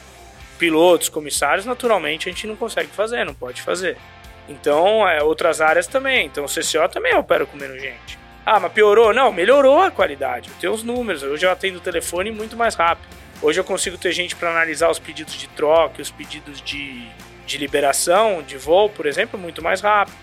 Pilotos, 0.58 1.08
comissários, 1.08 1.64
naturalmente 1.64 2.28
a 2.28 2.32
gente 2.32 2.46
não 2.46 2.56
consegue 2.56 2.90
fazer, 2.90 3.24
não 3.24 3.32
pode 3.32 3.62
fazer. 3.62 3.96
Então, 4.48 5.06
é, 5.08 5.22
outras 5.22 5.60
áreas 5.60 5.86
também. 5.86 6.26
Então, 6.26 6.44
o 6.44 6.48
CCO 6.48 6.88
também 6.88 7.14
opera 7.14 7.44
com 7.46 7.56
menos 7.56 7.80
gente. 7.80 8.18
Ah, 8.44 8.60
mas 8.60 8.72
piorou? 8.72 9.12
Não, 9.12 9.32
melhorou 9.32 9.80
a 9.82 9.90
qualidade. 9.90 10.50
Eu 10.50 10.54
tenho 10.60 10.72
os 10.72 10.84
números. 10.84 11.22
Hoje 11.22 11.44
eu 11.44 11.50
atendo 11.50 11.78
o 11.78 11.80
telefone 11.80 12.30
muito 12.30 12.56
mais 12.56 12.76
rápido. 12.76 13.08
Hoje 13.42 13.58
eu 13.58 13.64
consigo 13.64 13.98
ter 13.98 14.12
gente 14.12 14.36
para 14.36 14.50
analisar 14.50 14.88
os 14.88 14.98
pedidos 15.00 15.34
de 15.34 15.48
troca, 15.48 16.00
os 16.00 16.10
pedidos 16.10 16.62
de, 16.62 17.06
de 17.44 17.58
liberação 17.58 18.42
de 18.42 18.56
voo, 18.56 18.88
por 18.88 19.04
exemplo, 19.04 19.38
muito 19.38 19.62
mais 19.62 19.80
rápido. 19.80 20.16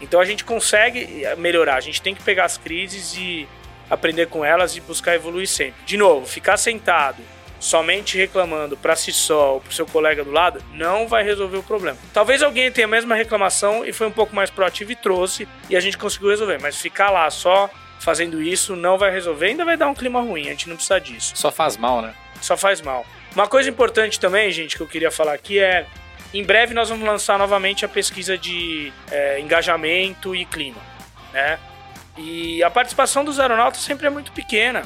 Então 0.00 0.20
a 0.20 0.24
gente 0.24 0.44
consegue 0.44 1.24
melhorar. 1.38 1.76
A 1.76 1.80
gente 1.80 2.02
tem 2.02 2.12
que 2.12 2.22
pegar 2.22 2.44
as 2.44 2.58
crises 2.58 3.16
e 3.16 3.48
aprender 3.88 4.26
com 4.26 4.44
elas 4.44 4.76
e 4.76 4.80
buscar 4.80 5.14
evoluir 5.14 5.46
sempre. 5.46 5.80
De 5.86 5.96
novo, 5.96 6.26
ficar 6.26 6.56
sentado 6.56 7.22
somente 7.60 8.16
reclamando 8.16 8.76
para 8.76 8.96
si 8.96 9.12
só 9.12 9.54
ou 9.54 9.60
para 9.60 9.70
seu 9.70 9.86
colega 9.86 10.24
do 10.24 10.32
lado 10.32 10.62
não 10.72 11.06
vai 11.06 11.22
resolver 11.22 11.58
o 11.58 11.62
problema. 11.62 11.98
Talvez 12.12 12.42
alguém 12.42 12.72
tenha 12.72 12.86
a 12.86 12.90
mesma 12.90 13.14
reclamação 13.14 13.84
e 13.84 13.92
foi 13.92 14.06
um 14.06 14.10
pouco 14.10 14.34
mais 14.34 14.50
proativo 14.50 14.90
e 14.90 14.96
trouxe 14.96 15.46
e 15.68 15.76
a 15.76 15.80
gente 15.80 15.98
conseguiu 15.98 16.30
resolver, 16.30 16.58
mas 16.60 16.76
ficar 16.76 17.10
lá 17.10 17.30
só 17.30 17.70
fazendo 18.00 18.42
isso 18.42 18.74
não 18.74 18.96
vai 18.96 19.12
resolver, 19.12 19.46
ainda 19.46 19.64
vai 19.64 19.76
dar 19.76 19.86
um 19.88 19.94
clima 19.94 20.20
ruim, 20.20 20.46
a 20.46 20.50
gente 20.50 20.68
não 20.68 20.74
precisa 20.74 20.98
disso. 20.98 21.32
Só 21.36 21.52
faz 21.52 21.76
mal, 21.76 22.00
né? 22.00 22.14
Só 22.40 22.56
faz 22.56 22.80
mal. 22.80 23.04
Uma 23.34 23.46
coisa 23.46 23.68
importante 23.68 24.18
também, 24.18 24.50
gente, 24.50 24.76
que 24.76 24.82
eu 24.82 24.88
queria 24.88 25.10
falar 25.10 25.34
aqui 25.34 25.60
é 25.60 25.86
em 26.32 26.42
breve 26.42 26.72
nós 26.72 26.88
vamos 26.88 27.06
lançar 27.06 27.38
novamente 27.38 27.84
a 27.84 27.88
pesquisa 27.88 28.38
de 28.38 28.92
é, 29.10 29.40
engajamento 29.40 30.34
e 30.34 30.44
clima, 30.44 30.80
né? 31.32 31.58
E 32.16 32.62
a 32.62 32.70
participação 32.70 33.24
dos 33.24 33.38
aeronautas 33.38 33.80
sempre 33.80 34.06
é 34.06 34.10
muito 34.10 34.32
pequena. 34.32 34.82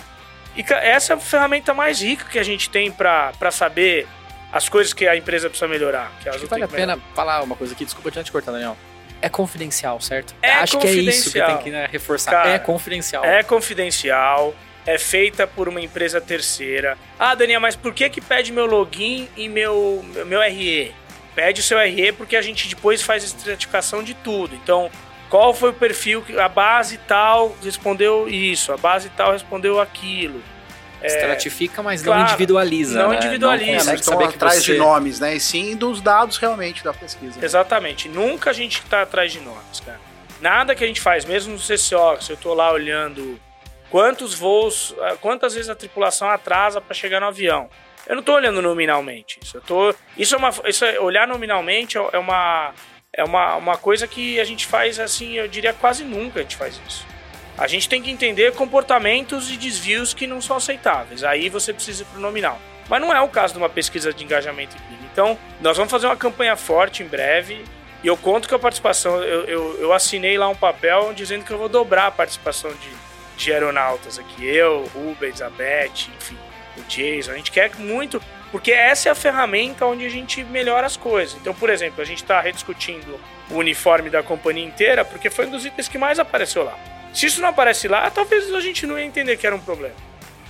E 0.57 0.64
essa 0.73 1.12
é 1.12 1.17
a 1.17 1.19
ferramenta 1.19 1.75
mais 1.75 2.01
rica 2.01 2.27
que 2.31 2.38
a 2.38 2.43
gente 2.43 2.71
tem 2.71 2.90
para 2.90 3.51
saber 3.51 4.07
as 4.53 4.69
coisas 4.69 4.93
que 4.93 5.07
a 5.09 5.17
empresa 5.17 5.49
precisa 5.49 5.67
melhorar. 5.67 6.12
Que 6.21 6.29
Acho 6.29 6.40
que 6.40 6.47
vale 6.47 6.62
a 6.62 6.69
pena 6.69 6.99
falar 7.14 7.43
uma 7.43 7.57
coisa 7.57 7.75
aqui, 7.75 7.85
desculpa 7.85 8.11
te 8.11 8.31
cortar, 8.31 8.53
Daniel. 8.53 8.77
É 9.21 9.29
confidencial, 9.29 10.01
certo? 10.01 10.35
É 10.40 10.53
Acho 10.53 10.79
que 10.79 10.87
é 10.87 10.93
isso 10.93 11.33
que 11.33 11.45
tem 11.45 11.59
que 11.59 11.71
né, 11.71 11.88
reforçar. 11.90 12.31
Cara, 12.31 12.51
é 12.51 12.59
confidencial. 12.59 13.25
É 13.25 13.43
confidencial, 13.43 14.55
é 14.87 14.99
feita 14.99 15.47
por 15.47 15.69
uma 15.69 15.81
empresa 15.81 16.21
terceira. 16.21 16.97
Ah, 17.19 17.35
Daniel, 17.35 17.61
mas 17.61 17.75
por 17.75 17.93
que 17.93 18.09
que 18.09 18.21
pede 18.21 18.53
meu 18.53 18.67
login 18.67 19.29
e 19.37 19.49
meu, 19.49 20.05
meu 20.27 20.40
RE? 20.40 20.95
Pede 21.35 21.61
o 21.61 21.64
seu 21.64 21.79
RE 21.79 22.12
porque 22.12 22.37
a 22.37 22.43
gente 22.43 22.68
depois 22.68 23.03
faz 23.03 23.24
estratificação 23.24 24.05
de 24.05 24.14
tudo. 24.14 24.55
Então, 24.55 24.91
qual 25.28 25.53
foi 25.53 25.70
o 25.70 25.74
perfil 25.74 26.22
a 26.39 26.49
base 26.49 26.99
tal 26.99 27.57
respondeu 27.62 28.28
isso, 28.28 28.72
a 28.72 28.76
base 28.76 29.09
tal 29.11 29.33
respondeu 29.33 29.81
aquilo. 29.81 30.41
Estratifica, 31.07 31.82
mas 31.82 32.02
claro, 32.02 32.20
não 32.20 32.28
individualiza. 32.28 33.02
não 33.02 33.11
né? 33.11 33.16
individualiza. 33.16 33.84
Não 33.84 33.94
estão 33.94 34.14
saber 34.14 34.28
que 34.28 34.36
atrás 34.36 34.57
você... 34.57 34.72
de 34.72 34.78
nomes, 34.78 35.20
né? 35.20 35.36
E 35.36 35.40
sim 35.40 35.76
dos 35.76 36.00
dados 36.00 36.36
realmente 36.36 36.82
da 36.82 36.92
pesquisa. 36.92 37.38
né? 37.38 37.44
Exatamente. 37.44 38.09
Nunca 38.09 38.50
a 38.50 38.52
gente 38.52 38.82
tá 38.82 39.02
atrás 39.02 39.32
de 39.32 39.40
nomes, 39.40 39.80
cara. 39.80 40.00
Nada 40.40 40.74
que 40.74 40.84
a 40.84 40.86
gente 40.86 41.00
faz, 41.00 41.24
mesmo 41.24 41.55
no 41.55 41.59
CCO, 41.59 42.22
se 42.22 42.32
eu 42.32 42.36
tô 42.36 42.52
lá 42.55 42.72
olhando 42.72 43.40
quantos 43.90 44.34
voos, 44.34 44.94
ah, 45.00 45.16
quantas 45.20 45.55
vezes 45.55 45.70
a 45.70 45.74
tripulação 45.74 46.28
atrasa 46.28 46.80
para 46.80 46.94
chegar 46.94 47.20
no 47.20 47.26
avião. 47.26 47.68
Eu 48.07 48.16
não 48.16 48.22
tô 48.22 48.34
olhando 48.34 48.61
nominalmente. 48.61 49.38
Isso, 49.42 49.57
eu 49.57 49.61
tô, 49.61 49.94
isso 50.16 50.34
é 50.34 50.38
uma, 50.38 50.50
isso 50.66 50.84
é, 50.84 51.00
olhar 51.00 51.26
nominalmente 51.26 51.96
é 51.96 52.18
uma, 52.18 52.74
é 53.12 53.24
uma, 53.24 53.57
uma 53.57 53.76
coisa 53.78 54.07
que 54.07 54.38
a 54.40 54.44
gente 54.44 54.66
faz 54.66 54.98
assim, 54.98 55.34
eu 55.34 55.48
diria 55.48 55.72
quase 55.72 56.05
nunca 56.05 56.40
a 56.40 56.42
gente 56.42 56.57
faz 56.57 56.80
isso. 56.86 57.07
A 57.57 57.68
gente 57.68 57.88
tem 57.88 58.02
que 58.02 58.11
entender 58.11 58.52
comportamentos 58.55 59.50
e 59.50 59.57
desvios 59.57 60.12
que 60.12 60.26
não 60.26 60.40
são 60.40 60.57
aceitáveis. 60.57 61.22
Aí 61.22 61.48
você 61.48 61.72
precisa 61.72 62.02
ir 62.02 62.07
pro 62.07 62.20
nominal. 62.20 62.61
Mas 62.88 63.00
não 63.00 63.14
é 63.14 63.20
o 63.20 63.28
caso 63.28 63.55
de 63.55 63.59
uma 63.59 63.68
pesquisa 63.68 64.12
de 64.12 64.24
engajamento 64.24 64.76
clima. 64.76 65.02
Então, 65.12 65.38
nós 65.61 65.76
vamos 65.76 65.90
fazer 65.90 66.07
uma 66.07 66.16
campanha 66.16 66.57
forte 66.57 67.02
em 67.02 67.07
breve. 67.07 67.64
E 68.02 68.07
eu 68.07 68.16
conto 68.16 68.48
com 68.48 68.57
a 68.57 68.59
participação, 68.59 69.22
eu, 69.22 69.44
eu, 69.44 69.80
eu 69.80 69.92
assinei 69.92 70.36
lá 70.36 70.48
um 70.48 70.55
papel 70.55 71.14
dizendo 71.14 71.44
que 71.44 71.52
eu 71.52 71.57
vou 71.57 71.68
dobrar 71.68 72.09
a 72.09 72.11
participação 72.11 72.70
de, 72.72 72.90
de 73.36 73.52
aeronautas 73.52 74.18
aqui. 74.18 74.44
Eu, 74.44 74.84
Rubens, 74.92 75.40
a 75.40 75.48
Beth, 75.48 76.11
enfim, 76.14 76.36
o 76.76 76.82
Jason. 76.82 77.30
A 77.30 77.36
gente 77.36 77.52
quer 77.52 77.74
muito, 77.76 78.20
porque 78.50 78.72
essa 78.72 79.09
é 79.09 79.12
a 79.12 79.14
ferramenta 79.14 79.86
onde 79.86 80.05
a 80.05 80.11
gente 80.11 80.42
melhora 80.44 80.86
as 80.86 80.96
coisas. 80.96 81.36
Então, 81.40 81.55
por 81.55 81.70
exemplo, 81.70 82.02
a 82.02 82.05
gente 82.05 82.22
está 82.22 82.40
rediscutindo 82.40 83.18
o 83.48 83.55
uniforme 83.55 84.11
da 84.11 84.22
companhia 84.22 84.66
inteira, 84.66 85.05
porque 85.05 85.30
foi 85.30 85.46
um 85.46 85.50
dos 85.50 85.64
itens 85.64 85.88
que 85.88 85.96
mais 85.96 86.18
apareceu 86.18 86.64
lá. 86.64 86.76
Se 87.15 87.27
isso 87.27 87.41
não 87.41 87.49
aparece 87.49 87.87
lá, 87.87 88.11
talvez 88.11 88.53
a 88.53 88.61
gente 88.61 88.87
não 88.87 88.99
ia 88.99 89.05
entender 89.05 89.37
que 89.37 89.47
era 89.47 89.55
um 89.55 89.61
problema. 89.61 89.95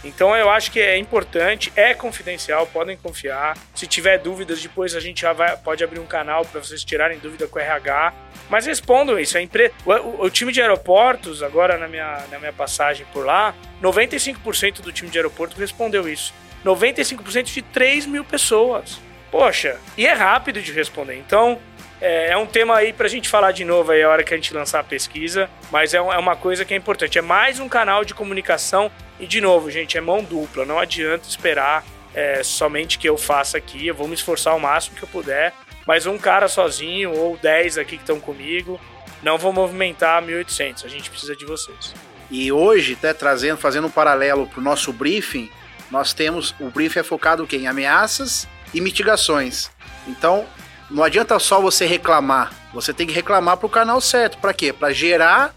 Então 0.04 0.36
eu 0.36 0.50
acho 0.50 0.70
que 0.70 0.80
é 0.80 0.98
importante, 0.98 1.72
é 1.74 1.94
confidencial, 1.94 2.66
podem 2.66 2.96
confiar. 2.96 3.56
Se 3.74 3.86
tiver 3.86 4.18
dúvidas, 4.18 4.62
depois 4.62 4.94
a 4.94 5.00
gente 5.00 5.22
já 5.22 5.32
vai, 5.32 5.56
pode 5.56 5.82
abrir 5.82 5.98
um 5.98 6.06
canal 6.06 6.44
para 6.44 6.60
vocês 6.60 6.84
tirarem 6.84 7.18
dúvida 7.18 7.46
com 7.48 7.58
o 7.58 7.62
RH. 7.62 8.12
Mas 8.50 8.66
respondam 8.66 9.18
isso. 9.18 9.38
A 9.38 9.42
empre... 9.42 9.72
O, 9.84 9.92
o, 9.92 10.24
o, 10.24 10.30
time 10.30 10.52
de 10.52 10.60
aeroportos, 10.60 11.42
agora 11.42 11.78
na 11.78 11.88
minha, 11.88 12.22
na 12.30 12.38
minha 12.38 12.52
passagem 12.52 13.06
por 13.12 13.24
lá, 13.24 13.54
95% 13.82 14.82
do 14.82 14.92
time 14.92 15.10
de 15.10 15.18
aeroporto 15.18 15.58
respondeu 15.58 16.06
isso. 16.06 16.34
95% 16.64 17.44
de 17.44 17.62
3 17.62 18.06
mil 18.06 18.24
pessoas. 18.24 19.00
Poxa, 19.30 19.78
e 19.96 20.06
é 20.06 20.12
rápido 20.12 20.60
de 20.60 20.72
responder. 20.72 21.16
Então, 21.16 21.58
é, 22.04 22.32
é 22.32 22.36
um 22.36 22.44
tema 22.44 22.76
aí 22.76 22.92
pra 22.92 23.08
gente 23.08 23.30
falar 23.30 23.50
de 23.52 23.64
novo 23.64 23.90
aí 23.90 24.02
a 24.02 24.10
hora 24.10 24.22
que 24.22 24.34
a 24.34 24.36
gente 24.36 24.52
lançar 24.52 24.80
a 24.80 24.84
pesquisa, 24.84 25.48
mas 25.72 25.94
é, 25.94 25.96
é 25.96 26.18
uma 26.18 26.36
coisa 26.36 26.62
que 26.62 26.74
é 26.74 26.76
importante. 26.76 27.18
É 27.18 27.22
mais 27.22 27.58
um 27.58 27.66
canal 27.66 28.04
de 28.04 28.12
comunicação 28.12 28.90
e, 29.18 29.26
de 29.26 29.40
novo, 29.40 29.70
gente, 29.70 29.96
é 29.96 30.02
mão 30.02 30.22
dupla. 30.22 30.66
Não 30.66 30.78
adianta 30.78 31.26
esperar 31.26 31.82
é, 32.14 32.42
somente 32.42 32.98
que 32.98 33.08
eu 33.08 33.16
faça 33.16 33.56
aqui. 33.56 33.86
Eu 33.86 33.94
vou 33.94 34.06
me 34.06 34.12
esforçar 34.12 34.54
o 34.54 34.60
máximo 34.60 34.96
que 34.96 35.02
eu 35.02 35.08
puder, 35.08 35.54
mas 35.86 36.04
um 36.04 36.18
cara 36.18 36.46
sozinho 36.46 37.10
ou 37.16 37.38
10 37.38 37.78
aqui 37.78 37.96
que 37.96 38.02
estão 38.02 38.20
comigo 38.20 38.78
não 39.22 39.38
vou 39.38 39.50
movimentar 39.50 40.22
1.800. 40.22 40.84
A 40.84 40.88
gente 40.88 41.08
precisa 41.08 41.34
de 41.34 41.46
vocês. 41.46 41.94
E 42.30 42.52
hoje, 42.52 42.92
até 42.92 43.14
trazendo, 43.14 43.56
fazendo 43.56 43.86
um 43.86 43.90
paralelo 43.90 44.46
para 44.46 44.60
o 44.60 44.62
nosso 44.62 44.92
briefing, 44.92 45.50
nós 45.90 46.12
temos 46.12 46.54
o 46.60 46.68
briefing 46.68 46.98
é 46.98 47.02
focado 47.02 47.48
em 47.50 47.66
ameaças 47.66 48.46
e 48.74 48.80
mitigações. 48.82 49.70
Então, 50.06 50.46
não 50.94 51.02
adianta 51.02 51.36
só 51.40 51.60
você 51.60 51.84
reclamar. 51.86 52.52
Você 52.72 52.94
tem 52.94 53.04
que 53.04 53.12
reclamar 53.12 53.56
para 53.56 53.66
o 53.66 53.70
canal 53.70 54.00
certo. 54.00 54.38
Para 54.38 54.54
quê? 54.54 54.72
Para 54.72 54.92
gerar 54.92 55.52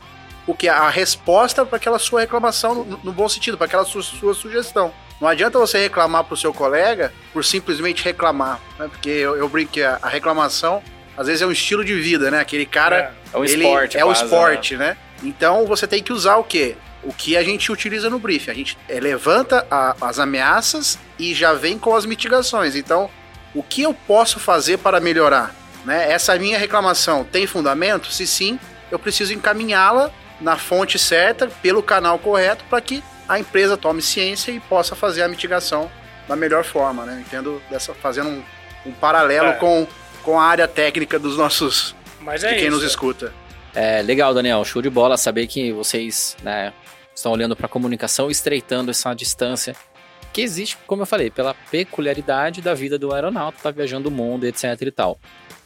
o 0.48 0.54
que 0.56 0.68
a 0.68 0.90
resposta 0.90 1.64
para 1.64 1.78
aquela 1.78 2.00
sua 2.00 2.22
reclamação 2.22 2.74
no, 2.74 3.00
no 3.04 3.12
bom 3.12 3.30
sentido, 3.30 3.56
para 3.56 3.68
aquela 3.68 3.86
sua, 3.86 4.02
sua, 4.02 4.34
sugestão. 4.34 4.92
Não 5.22 5.28
adianta 5.28 5.60
você 5.60 5.78
reclamar 5.78 6.24
para 6.24 6.34
o 6.34 6.38
seu 6.38 6.52
colega 6.52 7.14
por 7.34 7.46
simplesmente 7.46 8.04
reclamar, 8.04 8.60
né? 8.80 8.88
porque 8.88 9.10
eu, 9.10 9.36
eu 9.36 9.48
brinco 9.48 9.74
que 9.74 9.84
a, 9.84 10.00
a, 10.02 10.10
reclamação 10.10 10.82
às 11.16 11.28
vezes 11.28 11.42
é 11.42 11.46
um 11.46 11.52
estilo 11.52 11.84
de 11.84 11.94
vida, 12.00 12.32
né? 12.32 12.40
Aquele 12.40 12.66
cara 12.66 13.14
é, 13.34 13.36
é 13.36 13.38
um 13.38 13.44
ele, 13.44 13.64
esporte, 13.64 13.98
é 13.98 14.06
o 14.06 14.12
esporte, 14.12 14.78
né? 14.78 14.90
né? 14.90 14.98
Então 15.24 15.66
você 15.66 15.86
tem 15.86 16.02
que 16.02 16.14
usar 16.14 16.38
o 16.38 16.44
quê? 16.44 16.76
O 17.04 17.14
que 17.14 17.36
a 17.38 17.44
gente 17.44 17.72
utiliza 17.72 18.10
no 18.10 18.18
briefing. 18.18 18.52
A 18.52 18.54
gente 18.54 18.78
é, 18.88 19.00
levanta 19.00 19.68
a, 19.70 19.96
as 20.02 20.18
ameaças 20.18 20.98
e 21.20 21.34
já 21.34 21.54
vem 21.54 21.78
com 21.78 21.96
as 21.96 22.06
mitigações. 22.06 22.76
Então 22.76 23.10
o 23.54 23.64
que 23.64 23.82
eu 23.82 23.94
posso 23.94 24.40
fazer 24.40 24.78
para 24.78 25.00
melhorar? 25.00 25.56
Né? 25.86 26.12
Essa 26.12 26.38
minha 26.38 26.58
reclamação 26.58 27.24
tem 27.24 27.48
fundamento? 27.48 28.12
Se 28.12 28.28
sim, 28.28 28.60
eu 28.92 29.00
preciso 29.00 29.34
encaminhá-la 29.34 30.12
na 30.40 30.58
fonte 30.58 31.00
certa, 31.00 31.48
pelo 31.48 31.82
canal 31.82 32.20
correto, 32.20 32.64
para 32.70 32.80
que 32.82 33.04
a 33.28 33.40
empresa 33.40 33.76
tome 33.76 34.02
ciência 34.02 34.52
e 34.52 34.60
possa 34.60 34.96
fazer 34.96 35.24
a 35.24 35.28
mitigação 35.28 35.90
da 36.28 36.36
melhor 36.36 36.64
forma, 36.64 37.06
né? 37.06 37.24
Entendo 37.26 37.62
dessa 37.70 37.94
fazendo 37.94 38.30
um, 38.30 38.44
um 38.86 38.92
paralelo 38.92 39.48
é. 39.48 39.54
com, 39.54 39.88
com 40.24 40.40
a 40.40 40.44
área 40.44 40.68
técnica 40.68 41.18
dos 41.18 41.38
nossos 41.38 41.96
Mas 42.20 42.44
é 42.44 42.50
de 42.50 42.56
quem 42.56 42.68
isso. 42.68 42.76
nos 42.76 42.84
escuta. 42.84 43.34
É 43.74 44.02
legal, 44.02 44.34
Daniel, 44.34 44.64
show 44.66 44.82
de 44.82 44.90
bola 44.90 45.18
saber 45.18 45.48
que 45.48 45.72
vocês, 45.72 46.36
né, 46.42 46.74
estão 47.14 47.32
olhando 47.32 47.56
para 47.56 47.66
a 47.66 47.70
comunicação, 47.70 48.30
estreitando 48.30 48.92
essa 48.92 49.14
distância 49.14 49.76
que 50.38 50.44
existe, 50.44 50.78
como 50.86 51.02
eu 51.02 51.08
falei, 51.08 51.32
pela 51.32 51.56
peculiaridade 51.72 52.62
da 52.62 52.76
vida 52.76 53.00
do 53.00 53.12
aeronauta, 53.12 53.58
tá 53.64 53.72
viajando 53.72 54.10
o 54.10 54.12
mundo, 54.12 54.46
etc 54.46 54.80
e 54.82 54.92
tal. 54.92 55.18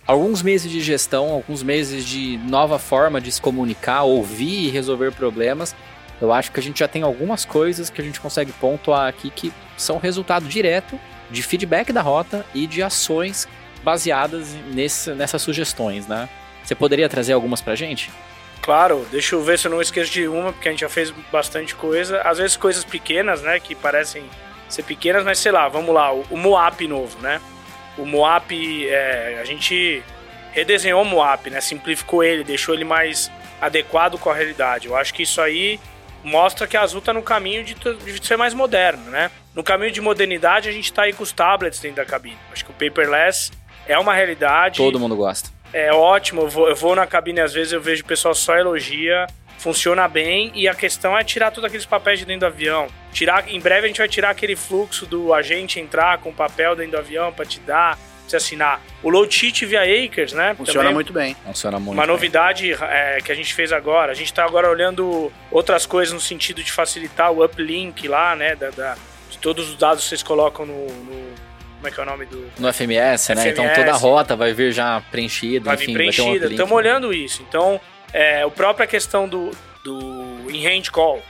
Alguns 0.07 0.41
meses 0.41 0.72
de 0.72 0.80
gestão, 0.80 1.30
alguns 1.30 1.61
meses 1.61 2.05
de 2.05 2.38
nova 2.38 2.80
forma 2.80 3.19
de 3.19 3.30
se 3.34 3.41
comunicar, 3.41 4.03
ouvir 4.03 4.67
e 4.67 4.69
resolver 4.69 5.11
problemas, 5.11 5.76
eu 6.22 6.32
acho 6.32 6.53
que 6.53 6.59
a 6.61 6.63
gente 6.63 6.80
já 6.80 6.88
tem 6.88 7.01
algumas 7.01 7.43
coisas 7.43 7.89
que 7.89 7.99
a 7.99 8.03
gente 8.03 8.22
consegue 8.22 8.53
pontuar 8.53 9.09
aqui 9.09 9.30
que 9.30 9.51
são 9.76 9.97
resultado 9.97 10.47
direto 10.47 10.97
de 11.30 11.43
feedback 11.43 11.91
da 11.91 12.01
rota 12.01 12.45
e 12.55 12.65
de 12.65 12.82
ações 12.82 13.49
baseadas 13.84 14.55
nesse, 14.74 15.11
nessas 15.11 15.41
sugestões, 15.41 16.07
né? 16.07 16.30
Você 16.63 16.76
poderia 16.76 17.09
trazer 17.09 17.34
algumas 17.34 17.59
pra 17.59 17.76
gente? 17.76 18.09
Claro, 18.61 19.05
deixa 19.11 19.36
eu 19.36 19.43
ver 19.43 19.59
se 19.59 19.67
eu 19.67 19.72
não 19.72 19.82
esqueço 19.82 20.11
de 20.13 20.30
uma, 20.30 20.53
porque 20.53 20.69
a 20.69 20.72
gente 20.72 20.80
já 20.80 20.89
fez 20.89 21.13
bastante 21.30 21.76
coisa. 21.76 22.22
Às 22.22 22.38
vezes 22.38 22.55
coisas 22.55 22.86
pequenas, 22.86 23.41
né, 23.41 23.59
que 23.59 23.76
parecem 23.76 24.24
ser 24.74 24.84
pequenas, 24.84 25.24
mas 25.24 25.39
sei 25.39 25.51
lá, 25.51 25.67
vamos 25.67 25.93
lá, 25.93 26.13
o, 26.13 26.26
o 26.30 26.38
Moap 26.38 26.82
novo, 26.88 27.19
né? 27.19 27.41
O 27.97 28.05
Moap, 28.05 28.51
é, 28.51 29.39
a 29.41 29.45
gente 29.45 30.03
redesenhou 30.53 31.01
o 31.01 31.05
Moap, 31.05 31.47
né? 31.47 31.61
Simplificou 31.61 32.24
ele, 32.24 32.43
deixou 32.43 32.74
ele 32.74 32.84
mais 32.84 33.32
adequado 33.61 34.17
com 34.17 34.30
a 34.30 34.34
realidade. 34.34 34.88
Eu 34.88 34.95
acho 34.95 35.13
que 35.13 35.24
isso 35.24 35.41
aí 35.41 35.80
mostra 36.24 36.67
que 36.67 36.78
a 36.78 36.82
Azul 36.82 37.01
tá 37.01 37.13
no 37.13 37.22
caminho 37.22 37.63
de, 37.63 37.74
de 37.74 38.26
ser 38.26 38.38
mais 38.38 38.53
moderno, 38.53 39.03
né? 39.09 39.32
No 39.53 39.63
caminho 39.63 39.91
de 39.91 40.01
modernidade, 40.01 40.69
a 40.69 40.72
gente 40.72 40.91
tá 40.91 41.03
aí 41.03 41.13
com 41.13 41.24
os 41.24 41.32
tablets 41.32 41.80
dentro 41.80 41.97
da 41.97 42.05
cabine. 42.05 42.38
Acho 42.51 42.65
que 42.65 42.72
o 42.72 42.74
paperless 42.74 43.51
é 43.88 43.97
uma 43.97 44.13
realidade. 44.13 44.78
Todo 44.78 44.99
mundo 44.99 45.15
gosta. 45.15 45.49
É 45.74 45.91
ótimo, 45.93 46.41
eu 46.41 46.49
vou, 46.49 46.69
eu 46.69 46.76
vou 46.76 46.95
na 46.95 47.07
cabine 47.07 47.39
às 47.39 47.53
vezes 47.53 47.72
eu 47.72 47.82
vejo 47.82 48.03
o 48.03 48.05
pessoal 48.05 48.36
só 48.36 48.57
elogia 48.57 49.26
funciona 49.62 50.07
bem 50.07 50.51
e 50.55 50.68
a 50.68 50.74
questão 50.74 51.16
é 51.16 51.24
tirar 51.24 51.51
todos 51.51 51.66
aqueles 51.66 51.86
papéis 51.86 52.18
de 52.20 52.26
dentro 52.26 52.41
do 52.41 52.45
avião. 52.47 52.88
Tirar, 53.14 53.47
em 53.47 53.59
breve 53.59 53.86
a 53.86 53.88
gente 53.88 53.99
vai 53.99 54.09
tirar 54.09 54.32
aquele 54.32 54.55
fluxo 54.55 55.05
do 55.05 55.34
agente 55.36 55.80
entrar 55.80 56.18
com 56.18 56.34
papel 56.34 56.76
dentro 56.76 56.93
do 56.93 56.97
avião 56.97 57.32
para 57.32 57.45
te 57.45 57.59
dar, 57.59 57.97
você 58.28 58.38
assinar. 58.38 58.82
O 59.03 59.09
load 59.09 59.32
sheet 59.32 59.64
via 59.68 59.84
Acres, 59.84 60.34
né? 60.34 60.55
Funciona 60.55 60.80
Também 60.80 60.93
muito 60.95 61.14
bem. 61.14 61.36
Funciona 61.45 61.80
muito 61.80 61.93
Uma 61.93 62.07
bem. 62.07 62.12
novidade 62.12 62.74
é, 62.74 63.20
que 63.24 63.32
a 63.32 63.36
gente 63.36 63.53
fez 63.53 63.72
agora. 63.72 64.12
A 64.12 64.16
gente 64.16 64.28
está 64.28 64.43
agora 64.43 64.68
olhando 64.68 65.32
outras 65.51 65.86
coisas 65.86 66.12
no 66.12 66.20
sentido 66.20 66.64
de 66.64 66.72
facilitar 66.72 67.32
o 67.32 67.43
uplink 67.45 68.07
lá, 68.07 68.36
né? 68.36 68.55
Da, 68.55 68.72
da 68.72 68.95
de 69.30 69.38
todos 69.38 69.70
os 69.70 69.78
dados 69.78 70.03
que 70.03 70.09
vocês 70.09 70.24
colocam 70.24 70.66
no, 70.66 70.88
no 70.88 71.32
como 71.82 71.88
é 71.88 71.91
que 71.91 71.99
é 71.99 72.03
o 72.03 72.05
nome 72.05 72.26
do. 72.26 72.51
No 72.59 72.72
FMS, 72.72 73.34
né? 73.36 73.49
Então 73.49 73.68
toda 73.74 73.91
a 73.91 73.97
rota 73.97 74.36
vai 74.36 74.53
vir 74.53 74.72
já 74.72 75.01
preenchida. 75.12 75.66
Vai 75.66 75.76
enfim, 75.76 75.88
vir 75.88 75.93
preenchida. 75.93 76.47
Um 76.47 76.51
Estamos 76.51 76.72
olhando 76.72 77.14
isso. 77.14 77.43
Então, 77.47 77.82
é, 78.14 78.41
a 78.43 78.49
própria 78.49 78.88
questão 78.88 79.28
do, 79.28 79.51
do 79.84 80.49
em 80.49 80.68
hand 80.68 80.89
call. 80.91 81.22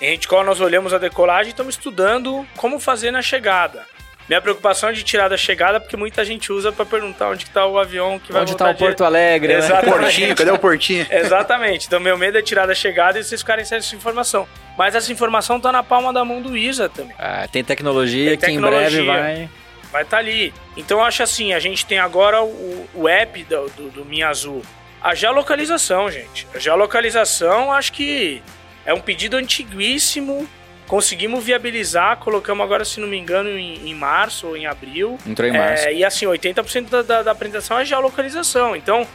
Em 0.00 0.14
hand 0.14 0.26
call 0.26 0.44
nós 0.44 0.60
olhamos 0.60 0.92
a 0.92 0.98
decolagem 0.98 1.46
e 1.46 1.50
estamos 1.50 1.76
estudando 1.76 2.46
como 2.56 2.78
fazer 2.78 3.10
na 3.10 3.22
chegada. 3.22 3.84
Minha 4.28 4.40
preocupação 4.40 4.88
é 4.88 4.92
de 4.92 5.02
tirar 5.02 5.28
da 5.28 5.36
chegada, 5.36 5.78
porque 5.78 5.98
muita 5.98 6.24
gente 6.24 6.50
usa 6.50 6.72
para 6.72 6.86
perguntar 6.86 7.28
onde 7.28 7.44
está 7.44 7.66
o 7.66 7.78
avião 7.78 8.18
que 8.18 8.32
vai 8.32 8.40
Onde 8.40 8.52
está 8.52 8.70
o 8.70 8.72
de... 8.72 8.78
Porto 8.78 9.04
Alegre, 9.04 9.52
né? 9.52 9.58
Exatamente. 9.58 9.98
Portinho, 9.98 10.34
cadê 10.34 10.50
o 10.50 10.58
portinho? 10.58 11.06
Exatamente. 11.12 11.86
Então 11.86 12.00
meu 12.00 12.16
medo 12.16 12.38
é 12.38 12.42
tirar 12.42 12.66
da 12.66 12.74
chegada 12.74 13.18
e 13.18 13.24
vocês 13.24 13.42
ficarem 13.42 13.64
sem 13.66 13.78
essa 13.78 13.94
informação. 13.94 14.48
Mas 14.78 14.94
essa 14.94 15.12
informação 15.12 15.58
está 15.58 15.70
na 15.70 15.82
palma 15.82 16.10
da 16.12 16.24
mão 16.24 16.40
do 16.40 16.56
ISA 16.56 16.88
também. 16.88 17.14
Ah, 17.18 17.46
tem 17.52 17.62
tecnologia 17.62 18.30
tem 18.30 18.38
que 18.38 18.46
tecnologia. 18.46 19.00
em 19.00 19.04
breve 19.04 19.06
vai... 19.06 19.50
Vai 19.92 20.02
estar 20.02 20.16
tá 20.16 20.22
ali. 20.22 20.52
Então 20.76 20.98
eu 20.98 21.04
acho 21.04 21.22
assim, 21.22 21.52
a 21.52 21.60
gente 21.60 21.86
tem 21.86 21.98
agora 21.98 22.42
o, 22.42 22.88
o 22.94 23.08
app 23.08 23.44
do, 23.44 23.68
do, 23.76 23.90
do 23.90 24.04
Minha 24.04 24.28
Azul 24.28 24.62
a 25.04 25.14
geolocalização, 25.14 26.10
gente. 26.10 26.48
A 26.54 26.58
geolocalização, 26.58 27.70
acho 27.70 27.92
que 27.92 28.42
é 28.86 28.94
um 28.94 29.00
pedido 29.00 29.36
antiguíssimo. 29.36 30.48
Conseguimos 30.86 31.44
viabilizar, 31.44 32.16
colocamos 32.16 32.64
agora, 32.64 32.86
se 32.86 33.00
não 33.00 33.08
me 33.08 33.18
engano, 33.18 33.50
em, 33.50 33.86
em 33.86 33.94
março 33.94 34.46
ou 34.46 34.56
em 34.56 34.66
abril. 34.66 35.18
Entrou 35.26 35.46
em 35.46 35.52
março. 35.52 35.86
É, 35.86 35.92
e 35.92 36.02
assim, 36.02 36.24
80% 36.24 36.88
da, 36.88 37.02
da, 37.02 37.22
da 37.22 37.30
apresentação 37.32 37.78
é 37.78 37.84
geolocalização. 37.84 38.74
Então, 38.74 39.06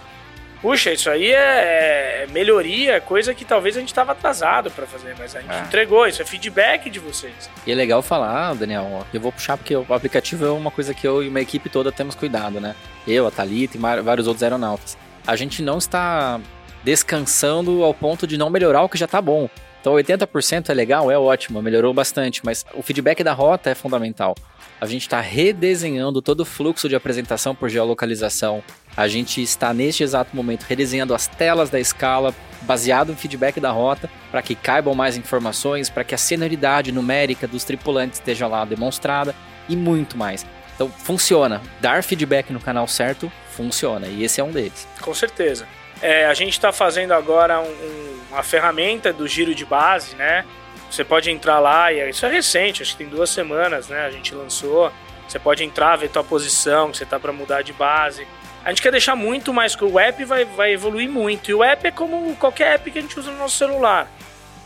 Puxa, 0.62 0.92
isso 0.92 1.10
aí 1.10 1.32
é, 1.32 2.24
é 2.24 2.28
melhoria, 2.32 2.96
é 2.96 3.00
coisa 3.00 3.34
que 3.34 3.46
talvez 3.46 3.78
a 3.78 3.80
gente 3.80 3.88
estava 3.88 4.12
atrasado 4.12 4.70
para 4.70 4.86
fazer, 4.86 5.16
mas 5.18 5.34
a 5.34 5.40
gente 5.40 5.54
é. 5.54 5.60
entregou, 5.62 6.06
isso 6.06 6.22
é 6.22 6.26
feedback 6.26 6.90
de 6.90 7.00
vocês. 7.00 7.50
E 7.66 7.72
é 7.72 7.76
legal 7.76 8.02
falar, 8.02 8.54
Daniel, 8.56 9.08
eu 9.14 9.22
vou 9.22 9.32
puxar 9.32 9.56
porque 9.56 9.74
o 9.74 9.86
aplicativo 9.94 10.46
é 10.46 10.52
uma 10.52 10.70
coisa 10.70 10.94
que 10.94 11.08
eu 11.08 11.24
e 11.24 11.30
uma 11.30 11.40
equipe 11.40 11.70
toda 11.70 11.94
temos 11.94 12.14
cuidado, 12.14 12.60
né? 12.60 12.76
Eu, 13.08 13.26
a 13.26 13.32
Thalita 13.32 13.78
e 13.78 13.80
vários 13.80 14.28
outros 14.28 14.44
aeronautas 14.44 14.98
a 15.30 15.36
gente 15.36 15.62
não 15.62 15.78
está 15.78 16.42
descansando 16.84 17.84
ao 17.84 17.94
ponto 17.94 18.26
de 18.26 18.36
não 18.36 18.50
melhorar 18.50 18.82
o 18.82 18.90
que 18.90 18.98
já 18.98 19.06
está 19.06 19.22
bom. 19.22 19.48
Então 19.80 19.94
80% 19.94 20.70
é 20.70 20.74
legal, 20.74 21.12
é 21.12 21.20
ótimo, 21.20 21.62
melhorou 21.62 21.94
bastante, 21.94 22.42
mas 22.44 22.66
o 22.74 22.82
feedback 22.82 23.24
da 23.24 23.32
rota 23.32 23.70
é 23.70 23.76
fundamental. 23.76 24.34
A 24.82 24.88
gente 24.88 25.04
está 25.04 25.22
redesenhando 25.22 26.20
todo 26.20 26.40
o 26.40 26.46
fluxo 26.46 26.90
de 26.90 26.96
apresentação 26.96 27.54
por 27.54 27.70
geolocalização. 27.70 28.64
A 28.98 29.08
gente 29.08 29.40
está 29.40 29.72
neste 29.72 30.02
exato 30.02 30.36
momento 30.36 30.64
redesenhando 30.64 31.14
as 31.14 31.28
telas 31.28 31.70
da 31.70 31.80
escala 31.80 32.34
baseado 32.64 33.10
no 33.10 33.16
feedback 33.16 33.60
da 33.60 33.70
rota 33.70 34.10
para 34.32 34.42
que 34.42 34.56
caibam 34.56 34.96
mais 34.96 35.16
informações, 35.16 35.92
para 35.92 36.04
que 36.04 36.16
a 36.16 36.18
senioridade 36.18 36.92
numérica 36.92 37.48
dos 37.48 37.64
tripulantes 37.64 38.18
esteja 38.18 38.48
lá 38.48 38.66
demonstrada 38.66 39.36
e 39.70 39.76
muito 39.76 40.18
mais. 40.18 40.44
Então, 40.74 40.90
funciona. 40.90 41.62
Dar 41.80 42.04
feedback 42.04 42.52
no 42.52 42.60
canal 42.60 42.88
certo, 42.88 43.32
funciona. 43.60 44.08
E 44.08 44.24
esse 44.24 44.40
é 44.40 44.44
um 44.44 44.52
deles. 44.52 44.88
Com 45.02 45.14
certeza. 45.14 45.68
É, 46.02 46.26
a 46.26 46.34
gente 46.34 46.54
está 46.54 46.72
fazendo 46.72 47.14
agora 47.14 47.60
um, 47.60 47.66
um, 47.66 48.20
uma 48.32 48.42
ferramenta 48.42 49.12
do 49.12 49.28
giro 49.28 49.54
de 49.54 49.66
base, 49.66 50.16
né? 50.16 50.46
Você 50.90 51.04
pode 51.04 51.30
entrar 51.30 51.60
lá, 51.60 51.92
e 51.92 52.10
isso 52.10 52.26
é 52.26 52.32
recente, 52.32 52.82
acho 52.82 52.94
que 52.94 53.00
tem 53.00 53.08
duas 53.08 53.30
semanas, 53.30 53.90
né? 53.90 54.06
A 54.06 54.12
gente 54.12 54.34
lançou. 54.34 54.92
Você 55.28 55.38
pode 55.38 55.64
entrar, 55.64 55.98
ver 55.98 56.10
tua 56.10 56.24
posição, 56.24 56.90
que 56.90 56.98
você 56.98 57.06
tá 57.06 57.20
para 57.20 57.34
mudar 57.34 57.62
de 57.62 57.74
base. 57.74 58.26
A 58.64 58.70
gente 58.70 58.82
quer 58.82 58.92
deixar 58.92 59.16
muito 59.16 59.54
mais, 59.54 59.76
que 59.76 59.84
o 59.84 60.00
app 60.00 60.24
vai, 60.24 60.46
vai 60.46 60.74
evoluir 60.74 61.10
muito. 61.10 61.52
E 61.52 61.54
o 61.54 61.64
app 61.64 61.86
é 61.86 61.92
como 61.92 62.36
qualquer 62.38 62.76
app 62.76 62.90
que 62.90 62.98
a 62.98 63.02
gente 63.02 63.20
usa 63.20 63.30
no 63.32 63.38
nosso 63.38 63.58
celular. 63.58 64.10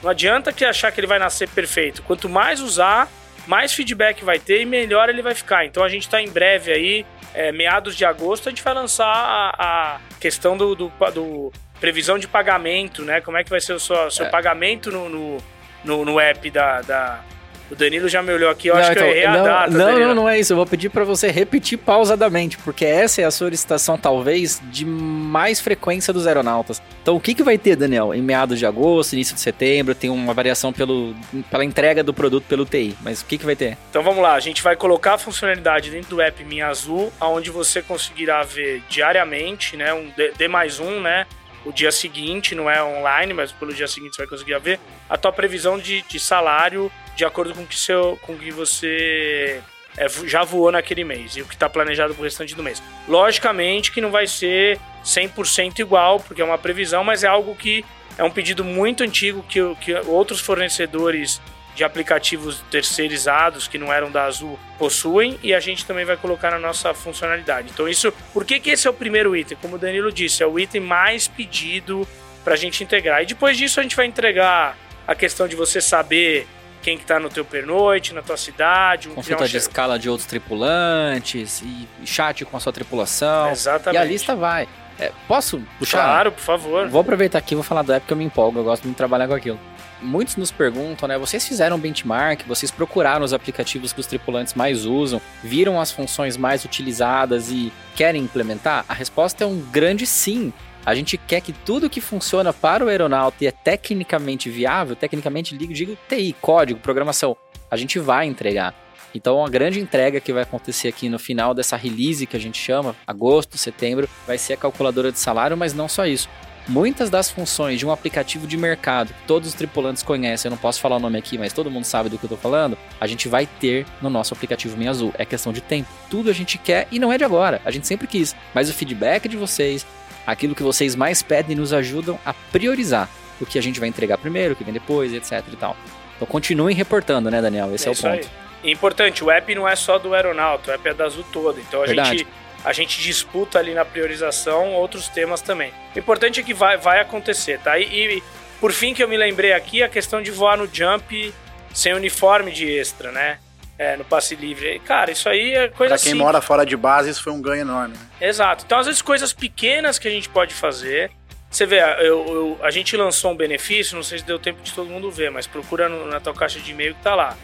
Não 0.01 0.09
adianta 0.09 0.53
que 0.53 0.63
achar 0.63 0.91
que 0.91 0.99
ele 0.99 1.07
vai 1.07 1.19
nascer 1.19 1.49
perfeito. 1.49 2.03
Quanto 2.03 2.29
mais 2.29 2.61
usar, 2.61 3.09
mais 3.47 3.73
feedback 3.73 4.23
vai 4.23 4.39
ter 4.39 4.61
e 4.61 4.65
melhor 4.65 5.09
ele 5.09 5.21
vai 5.21 5.35
ficar. 5.35 5.65
Então 5.65 5.83
a 5.83 5.89
gente 5.89 6.03
está 6.03 6.21
em 6.21 6.29
breve 6.29 6.71
aí, 6.71 7.05
é, 7.33 7.51
meados 7.51 7.95
de 7.95 8.05
agosto, 8.05 8.47
a 8.47 8.51
gente 8.51 8.63
vai 8.63 8.73
lançar 8.73 9.05
a, 9.07 9.95
a 9.95 9.99
questão 10.19 10.55
do, 10.55 10.75
do, 10.75 10.91
do, 11.13 11.53
previsão 11.79 12.17
de 12.17 12.27
pagamento, 12.27 13.03
né? 13.03 13.19
Como 13.19 13.37
é 13.37 13.43
que 13.43 13.49
vai 13.49 13.59
ser 13.59 13.73
o 13.73 13.79
seu, 13.79 14.09
seu 14.09 14.25
é. 14.25 14.29
pagamento 14.29 14.91
no, 14.91 15.09
no, 15.09 15.37
no, 15.83 16.05
no 16.05 16.19
app 16.19 16.49
da, 16.49 16.81
da, 16.81 17.23
o 17.71 17.75
Danilo 17.75 18.07
já 18.07 18.21
me 18.21 18.31
olhou 18.31 18.49
aqui, 18.49 18.67
eu 18.67 18.75
não, 18.75 18.81
acho 18.81 18.91
então, 18.91 19.03
que 19.03 19.09
eu 19.09 19.17
então, 19.17 19.33
errei 19.33 19.41
não, 19.41 19.45
a 19.45 19.59
data. 19.59 19.71
Não, 19.71 19.85
Danilo. 19.85 20.07
não, 20.07 20.15
não 20.15 20.29
é 20.29 20.39
isso. 20.39 20.53
Eu 20.53 20.57
vou 20.57 20.65
pedir 20.65 20.89
para 20.89 21.03
você 21.03 21.31
repetir 21.31 21.77
pausadamente, 21.77 22.57
porque 22.59 22.85
essa 22.85 23.21
é 23.21 23.25
a 23.25 23.31
solicitação, 23.31 23.97
talvez, 23.97 24.61
de 24.65 24.85
mais 24.85 25.59
frequência 25.59 26.13
dos 26.13 26.27
aeronautas. 26.27 26.81
Então, 27.01 27.15
o 27.15 27.19
que, 27.19 27.33
que 27.33 27.43
vai 27.43 27.57
ter, 27.57 27.75
Daniel? 27.75 28.13
Em 28.13 28.21
meados 28.21 28.59
de 28.59 28.65
agosto, 28.65 29.13
início 29.13 29.35
de 29.35 29.41
setembro, 29.41 29.95
tem 29.95 30.09
uma 30.09 30.33
variação 30.33 30.71
pelo, 30.71 31.15
pela 31.49 31.65
entrega 31.65 32.03
do 32.03 32.13
produto 32.13 32.45
pelo 32.45 32.65
TI. 32.65 32.95
Mas 33.01 33.21
o 33.21 33.25
que, 33.25 33.37
que 33.37 33.45
vai 33.45 33.55
ter? 33.55 33.77
Então, 33.89 34.03
vamos 34.03 34.21
lá. 34.21 34.33
A 34.33 34.39
gente 34.39 34.61
vai 34.61 34.75
colocar 34.75 35.15
a 35.15 35.17
funcionalidade 35.17 35.89
dentro 35.89 36.11
do 36.11 36.21
app 36.21 36.43
Minha 36.43 36.67
Azul, 36.67 37.11
onde 37.19 37.49
você 37.49 37.81
conseguirá 37.81 38.43
ver 38.43 38.83
diariamente, 38.89 39.75
né? 39.75 39.93
Um 39.93 40.09
D, 40.15 40.33
D 40.37 40.47
mais 40.47 40.79
um, 40.79 41.01
né? 41.01 41.25
O 41.65 41.71
dia 41.71 41.91
seguinte, 41.91 42.55
não 42.55 42.69
é 42.69 42.83
online, 42.83 43.33
mas 43.33 43.51
pelo 43.51 43.73
dia 43.73 43.87
seguinte 43.87 44.15
você 44.15 44.23
vai 44.23 44.27
conseguir 44.27 44.59
ver 44.59 44.79
a 45.09 45.17
tua 45.17 45.31
previsão 45.31 45.77
de, 45.77 46.01
de 46.03 46.19
salário 46.19 46.91
de 47.15 47.25
acordo 47.25 47.53
com 47.53 47.65
que 47.65 47.77
seu, 47.77 48.17
com 48.23 48.37
que 48.37 48.51
você 48.51 49.61
é, 49.97 50.07
já 50.25 50.43
voou 50.43 50.71
naquele 50.71 51.03
mês 51.03 51.35
e 51.35 51.41
o 51.41 51.45
que 51.45 51.53
está 51.53 51.69
planejado 51.69 52.13
para 52.13 52.21
o 52.21 52.23
restante 52.23 52.55
do 52.55 52.63
mês. 52.63 52.81
Logicamente 53.07 53.91
que 53.91 54.01
não 54.01 54.11
vai 54.11 54.27
ser 54.27 54.79
100% 55.03 55.79
igual, 55.79 56.19
porque 56.19 56.41
é 56.41 56.45
uma 56.45 56.57
previsão, 56.57 57.03
mas 57.03 57.23
é 57.23 57.27
algo 57.27 57.55
que 57.55 57.85
é 58.17 58.23
um 58.23 58.31
pedido 58.31 58.63
muito 58.63 59.03
antigo 59.03 59.43
que, 59.43 59.59
que 59.75 59.93
outros 60.07 60.39
fornecedores 60.39 61.41
de 61.75 61.83
aplicativos 61.83 62.63
terceirizados 62.69 63.67
que 63.67 63.77
não 63.77 63.91
eram 63.91 64.11
da 64.11 64.25
Azul 64.25 64.59
possuem 64.77 65.39
e 65.41 65.53
a 65.53 65.59
gente 65.59 65.85
também 65.85 66.05
vai 66.05 66.15
colocar 66.15 66.51
na 66.51 66.59
nossa 66.59 66.93
funcionalidade. 66.93 67.69
Então 67.73 67.87
isso, 67.87 68.13
por 68.31 68.45
que, 68.45 68.59
que 68.59 68.69
esse 68.69 68.87
é 68.87 68.89
o 68.89 68.93
primeiro 68.93 69.35
item? 69.35 69.57
Como 69.61 69.75
o 69.75 69.79
Danilo 69.79 70.11
disse, 70.11 70.43
é 70.43 70.47
o 70.47 70.59
item 70.59 70.81
mais 70.81 71.27
pedido 71.27 72.07
para 72.43 72.53
a 72.53 72.57
gente 72.57 72.83
integrar. 72.83 73.23
E 73.23 73.25
depois 73.25 73.57
disso 73.57 73.79
a 73.79 73.83
gente 73.83 73.95
vai 73.95 74.05
entregar 74.05 74.77
a 75.07 75.15
questão 75.15 75.47
de 75.47 75.55
você 75.55 75.81
saber 75.81 76.47
quem 76.81 76.97
que 76.97 77.05
tá 77.05 77.19
no 77.19 77.29
teu 77.29 77.45
pernoite, 77.45 78.13
na 78.13 78.21
tua 78.21 78.37
cidade. 78.37 79.09
Um 79.09 79.15
Consulta 79.15 79.47
de 79.47 79.57
escala 79.57 79.97
de 79.97 80.09
outros 80.09 80.27
tripulantes 80.27 81.61
e 81.61 81.87
chat 82.05 82.43
com 82.45 82.57
a 82.57 82.59
sua 82.59 82.73
tripulação. 82.73 83.49
Exatamente. 83.49 83.99
E 83.99 84.05
a 84.05 84.05
lista 84.05 84.35
vai. 84.35 84.67
É, 84.99 85.11
posso 85.27 85.61
puxar? 85.79 86.03
Claro, 86.03 86.31
por 86.31 86.41
favor. 86.41 86.87
Vou 86.87 87.01
aproveitar 87.01 87.39
aqui 87.39 87.53
e 87.53 87.55
vou 87.55 87.63
falar 87.63 87.81
do 87.81 87.93
app 87.93 88.05
que 88.05 88.13
eu 88.13 88.17
me 88.17 88.25
empolgo, 88.25 88.59
eu 88.59 88.63
gosto 88.63 88.83
muito 88.83 88.95
de 88.95 88.97
trabalhar 88.97 89.27
com 89.27 89.33
aquilo. 89.33 89.59
Muitos 90.03 90.35
nos 90.35 90.51
perguntam, 90.51 91.07
né? 91.07 91.17
Vocês 91.17 91.47
fizeram 91.47 91.79
benchmark, 91.79 92.45
vocês 92.45 92.69
procuraram 92.69 93.23
os 93.23 93.33
aplicativos 93.33 93.93
que 93.93 93.99
os 93.99 94.05
tripulantes 94.05 94.53
mais 94.53 94.85
usam, 94.85 95.21
viram 95.43 95.79
as 95.79 95.91
funções 95.91 96.35
mais 96.35 96.65
utilizadas 96.65 97.49
e 97.49 97.71
querem 97.95 98.23
implementar? 98.23 98.85
A 98.87 98.93
resposta 98.93 99.43
é 99.43 99.47
um 99.47 99.59
grande 99.59 100.05
sim. 100.05 100.51
A 100.85 100.93
gente 100.93 101.17
quer 101.17 101.39
que 101.39 101.53
tudo 101.53 101.89
que 101.89 102.01
funciona 102.01 102.51
para 102.51 102.83
o 102.85 102.89
aeronauta 102.89 103.37
e 103.43 103.47
é 103.47 103.51
tecnicamente 103.51 104.49
viável, 104.49 104.95
tecnicamente 104.95 105.57
digo 105.57 105.97
TI, 106.09 106.35
código, 106.41 106.79
programação, 106.81 107.37
a 107.71 107.77
gente 107.77 107.97
vai 107.99 108.27
entregar. 108.27 108.75
Então, 109.15 109.45
a 109.45 109.49
grande 109.49 109.79
entrega 109.79 110.19
que 110.19 110.33
vai 110.33 110.43
acontecer 110.43 110.87
aqui 110.87 111.07
no 111.07 111.19
final 111.19 111.53
dessa 111.53 111.77
release 111.77 112.25
que 112.25 112.35
a 112.35 112.39
gente 112.39 112.57
chama, 112.57 112.95
agosto, 113.05 113.57
setembro, 113.57 114.09
vai 114.25 114.37
ser 114.37 114.53
a 114.53 114.57
calculadora 114.57 115.11
de 115.11 115.19
salário, 115.19 115.55
mas 115.55 115.73
não 115.73 115.87
só 115.87 116.05
isso. 116.05 116.27
Muitas 116.67 117.09
das 117.09 117.29
funções 117.29 117.77
de 117.77 117.85
um 117.85 117.91
aplicativo 117.91 118.47
de 118.47 118.55
mercado 118.55 119.13
que 119.13 119.27
todos 119.27 119.49
os 119.49 119.53
tripulantes 119.53 120.01
conhecem, 120.01 120.49
eu 120.49 120.51
não 120.51 120.57
posso 120.57 120.79
falar 120.79 120.95
o 120.95 120.99
nome 120.99 121.19
aqui, 121.19 121.37
mas 121.37 121.51
todo 121.51 121.69
mundo 121.69 121.83
sabe 121.83 122.07
do 122.09 122.17
que 122.17 122.23
eu 122.23 122.29
tô 122.29 122.37
falando, 122.37 122.77
a 123.01 123.07
gente 123.07 123.27
vai 123.27 123.45
ter 123.45 123.85
no 124.01 124.09
nosso 124.09 124.33
aplicativo 124.33 124.77
Minha 124.77 124.91
Azul. 124.91 125.13
É 125.17 125.25
questão 125.25 125.51
de 125.51 125.59
tempo. 125.59 125.89
Tudo 126.09 126.29
a 126.29 126.33
gente 126.33 126.57
quer 126.57 126.87
e 126.89 126.99
não 126.99 127.11
é 127.11 127.17
de 127.17 127.23
agora. 127.23 127.61
A 127.65 127.71
gente 127.71 127.85
sempre 127.85 128.07
quis. 128.07 128.33
Mas 128.53 128.69
o 128.69 128.73
feedback 128.73 129.27
de 129.27 129.35
vocês, 129.35 129.85
aquilo 130.25 130.55
que 130.55 130.63
vocês 130.63 130.95
mais 130.95 131.21
pedem 131.21 131.55
nos 131.55 131.73
ajudam 131.73 132.17
a 132.25 132.33
priorizar 132.33 133.09
o 133.41 133.45
que 133.45 133.59
a 133.59 133.61
gente 133.61 133.79
vai 133.79 133.89
entregar 133.89 134.17
primeiro, 134.17 134.53
o 134.53 134.55
que 134.55 134.63
vem 134.63 134.73
depois, 134.73 135.13
etc 135.13 135.43
e 135.51 135.55
tal. 135.57 135.75
Então 136.15 136.27
continuem 136.27 136.75
reportando, 136.75 137.29
né, 137.29 137.41
Daniel? 137.41 137.73
Esse 137.75 137.87
é, 137.87 137.91
é 137.91 137.93
o 137.93 137.95
ponto. 137.95 138.29
Aí. 138.63 138.71
Importante, 138.71 139.21
o 139.21 139.29
app 139.29 139.53
não 139.53 139.67
é 139.67 139.75
só 139.75 139.99
do 139.99 140.13
aeronaut, 140.13 140.69
o 140.69 140.71
app 140.71 140.87
é 140.87 140.93
da 140.93 141.05
Azul 141.05 141.25
toda. 141.33 141.59
Então 141.59 141.83
a 141.83 141.85
Verdade. 141.85 142.19
gente 142.19 142.27
a 142.63 142.71
gente 142.71 143.01
disputa 143.01 143.59
ali 143.59 143.73
na 143.73 143.83
priorização 143.83 144.73
outros 144.73 145.07
temas 145.07 145.41
também. 145.41 145.73
O 145.95 145.99
importante 145.99 146.39
é 146.39 146.43
que 146.43 146.53
vai, 146.53 146.77
vai 146.77 146.99
acontecer, 146.99 147.59
tá? 147.59 147.77
E, 147.77 147.83
e 148.17 148.23
por 148.59 148.71
fim 148.71 148.93
que 148.93 149.03
eu 149.03 149.07
me 149.07 149.17
lembrei 149.17 149.53
aqui 149.53 149.83
a 149.83 149.89
questão 149.89 150.21
de 150.21 150.31
voar 150.31 150.57
no 150.57 150.67
jump 150.71 151.33
sem 151.73 151.93
uniforme 151.93 152.51
de 152.51 152.69
extra, 152.71 153.11
né? 153.11 153.39
É, 153.77 153.97
no 153.97 154.05
passe 154.05 154.35
livre. 154.35 154.79
Cara, 154.85 155.11
isso 155.11 155.27
aí 155.27 155.53
é 155.53 155.67
coisa 155.67 155.95
Pra 155.95 155.97
quem 155.97 156.11
simples. 156.11 156.21
mora 156.21 156.39
fora 156.39 156.63
de 156.65 156.77
base, 156.77 157.09
isso 157.09 157.23
foi 157.23 157.33
um 157.33 157.41
ganho 157.41 157.61
enorme. 157.61 157.95
Né? 157.97 158.27
Exato. 158.29 158.63
Então, 158.65 158.77
às 158.77 158.85
vezes, 158.85 159.01
coisas 159.01 159.33
pequenas 159.33 159.97
que 159.97 160.07
a 160.07 160.11
gente 160.11 160.29
pode 160.29 160.53
fazer. 160.53 161.11
Você 161.49 161.65
vê, 161.65 161.81
eu, 161.99 162.25
eu, 162.27 162.59
a 162.61 162.69
gente 162.69 162.95
lançou 162.95 163.31
um 163.31 163.35
benefício, 163.35 163.95
não 163.95 164.03
sei 164.03 164.19
se 164.19 164.23
deu 164.25 164.39
tempo 164.39 164.61
de 164.61 164.71
todo 164.73 164.89
mundo 164.89 165.11
ver, 165.11 165.31
mas 165.31 165.47
procura 165.47 165.89
no, 165.89 166.05
na 166.05 166.19
tua 166.19 166.33
caixa 166.33 166.59
de 166.59 166.71
e-mail 166.71 166.93
que 166.95 167.01
tá 167.01 167.15
lá. 167.15 167.35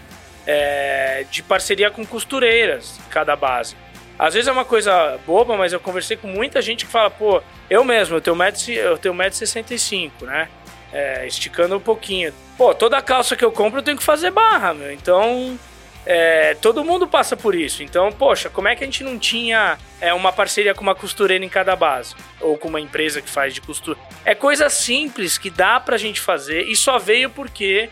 É, 0.47 1.25
de 1.29 1.43
parceria 1.43 1.91
com 1.91 2.05
costureiras, 2.05 2.99
cada 3.09 3.35
base. 3.35 3.75
Às 4.19 4.33
vezes 4.33 4.49
é 4.49 4.51
uma 4.51 4.65
coisa 4.65 5.17
boba, 5.25 5.55
mas 5.55 5.71
eu 5.71 5.79
conversei 5.79 6.17
com 6.17 6.27
muita 6.27 6.61
gente 6.61 6.85
que 6.85 6.91
fala, 6.91 7.09
pô, 7.09 7.41
eu 7.69 7.85
mesmo, 7.85 8.17
eu 8.17 8.21
tenho 8.21 8.35
1,65m, 8.35 10.11
né? 10.23 10.49
É, 10.91 11.25
esticando 11.25 11.77
um 11.77 11.79
pouquinho. 11.79 12.33
Pô, 12.57 12.75
toda 12.75 13.01
calça 13.01 13.37
que 13.37 13.45
eu 13.45 13.51
compro 13.51 13.79
eu 13.79 13.83
tenho 13.83 13.97
que 13.97 14.03
fazer 14.03 14.31
barra, 14.31 14.73
meu. 14.73 14.91
Então, 14.91 15.57
é, 16.05 16.55
todo 16.55 16.83
mundo 16.83 17.07
passa 17.07 17.37
por 17.37 17.55
isso. 17.55 17.81
Então, 17.81 18.11
poxa, 18.11 18.49
como 18.49 18.67
é 18.67 18.75
que 18.75 18.83
a 18.83 18.87
gente 18.87 19.05
não 19.05 19.17
tinha 19.17 19.77
é, 20.01 20.13
uma 20.13 20.33
parceria 20.33 20.73
com 20.73 20.81
uma 20.81 20.95
costureira 20.95 21.45
em 21.45 21.49
cada 21.49 21.75
base? 21.75 22.13
Ou 22.41 22.57
com 22.57 22.67
uma 22.67 22.81
empresa 22.81 23.21
que 23.21 23.29
faz 23.29 23.53
de 23.53 23.61
costura? 23.61 23.97
É 24.25 24.35
coisa 24.35 24.69
simples 24.69 25.37
que 25.37 25.49
dá 25.49 25.79
pra 25.79 25.97
gente 25.97 26.19
fazer 26.19 26.63
e 26.63 26.75
só 26.75 26.97
veio 26.97 27.29
porque 27.29 27.89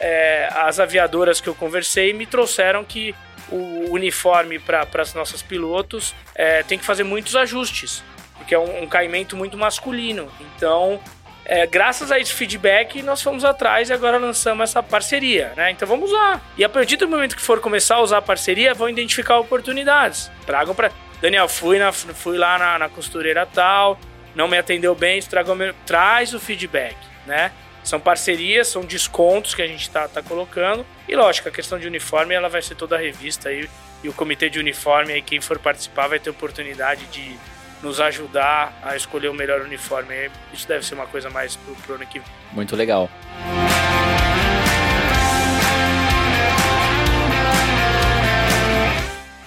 é, 0.00 0.48
as 0.56 0.80
aviadoras 0.80 1.40
que 1.40 1.48
eu 1.48 1.54
conversei 1.54 2.12
me 2.12 2.26
trouxeram 2.26 2.84
que 2.84 3.14
o 3.50 3.90
uniforme 3.90 4.58
para 4.58 5.02
os 5.02 5.14
nossos 5.14 5.42
pilotos 5.42 6.14
é, 6.34 6.62
tem 6.62 6.78
que 6.78 6.84
fazer 6.84 7.04
muitos 7.04 7.34
ajustes, 7.36 8.02
porque 8.36 8.54
é 8.54 8.58
um, 8.58 8.82
um 8.82 8.86
caimento 8.86 9.36
muito 9.36 9.56
masculino. 9.56 10.28
Então, 10.40 11.00
é, 11.44 11.66
graças 11.66 12.12
a 12.12 12.18
esse 12.18 12.32
feedback, 12.32 13.02
nós 13.02 13.22
fomos 13.22 13.42
atrás 13.44 13.88
e 13.88 13.92
agora 13.92 14.18
lançamos 14.18 14.64
essa 14.64 14.82
parceria, 14.82 15.52
né? 15.56 15.70
Então 15.70 15.88
vamos 15.88 16.12
lá. 16.12 16.40
E 16.58 16.62
a 16.62 16.68
partir 16.68 16.96
do 16.96 17.08
momento 17.08 17.34
que 17.34 17.42
for 17.42 17.58
começar 17.58 17.96
a 17.96 18.02
usar 18.02 18.18
a 18.18 18.22
parceria, 18.22 18.74
vão 18.74 18.88
identificar 18.88 19.38
oportunidades. 19.38 20.30
Tragam 20.44 20.74
para. 20.74 20.92
Daniel, 21.22 21.48
fui, 21.48 21.78
na, 21.78 21.90
fui 21.90 22.36
lá 22.36 22.58
na, 22.58 22.78
na 22.78 22.88
costureira 22.88 23.46
tal, 23.46 23.98
não 24.34 24.46
me 24.46 24.56
atendeu 24.56 24.94
bem, 24.94 25.18
estragou 25.18 25.56
meu... 25.56 25.74
Traz 25.84 26.32
o 26.32 26.38
feedback, 26.38 26.96
né? 27.26 27.50
São 27.88 27.98
parcerias, 27.98 28.68
são 28.68 28.84
descontos 28.84 29.54
que 29.54 29.62
a 29.62 29.66
gente 29.66 29.80
está 29.80 30.06
tá 30.06 30.22
colocando. 30.22 30.84
E 31.08 31.16
lógico, 31.16 31.48
a 31.48 31.50
questão 31.50 31.78
de 31.78 31.86
uniforme 31.86 32.34
ela 32.34 32.46
vai 32.46 32.60
ser 32.60 32.74
toda 32.74 32.98
revista 32.98 33.48
aí. 33.48 33.66
E 34.04 34.10
o 34.10 34.12
comitê 34.12 34.50
de 34.50 34.58
uniforme 34.58 35.14
aí, 35.14 35.22
quem 35.22 35.40
for 35.40 35.58
participar, 35.58 36.06
vai 36.06 36.18
ter 36.18 36.28
oportunidade 36.28 37.06
de 37.06 37.34
nos 37.82 37.98
ajudar 37.98 38.78
a 38.82 38.94
escolher 38.94 39.28
o 39.28 39.34
melhor 39.34 39.62
uniforme. 39.62 40.30
Isso 40.52 40.68
deve 40.68 40.84
ser 40.84 40.96
uma 40.96 41.06
coisa 41.06 41.30
mais 41.30 41.56
pro, 41.56 41.74
pro 41.76 41.94
ano 41.94 42.04
que 42.04 42.18
vem. 42.18 42.28
Muito 42.52 42.76
legal. 42.76 43.08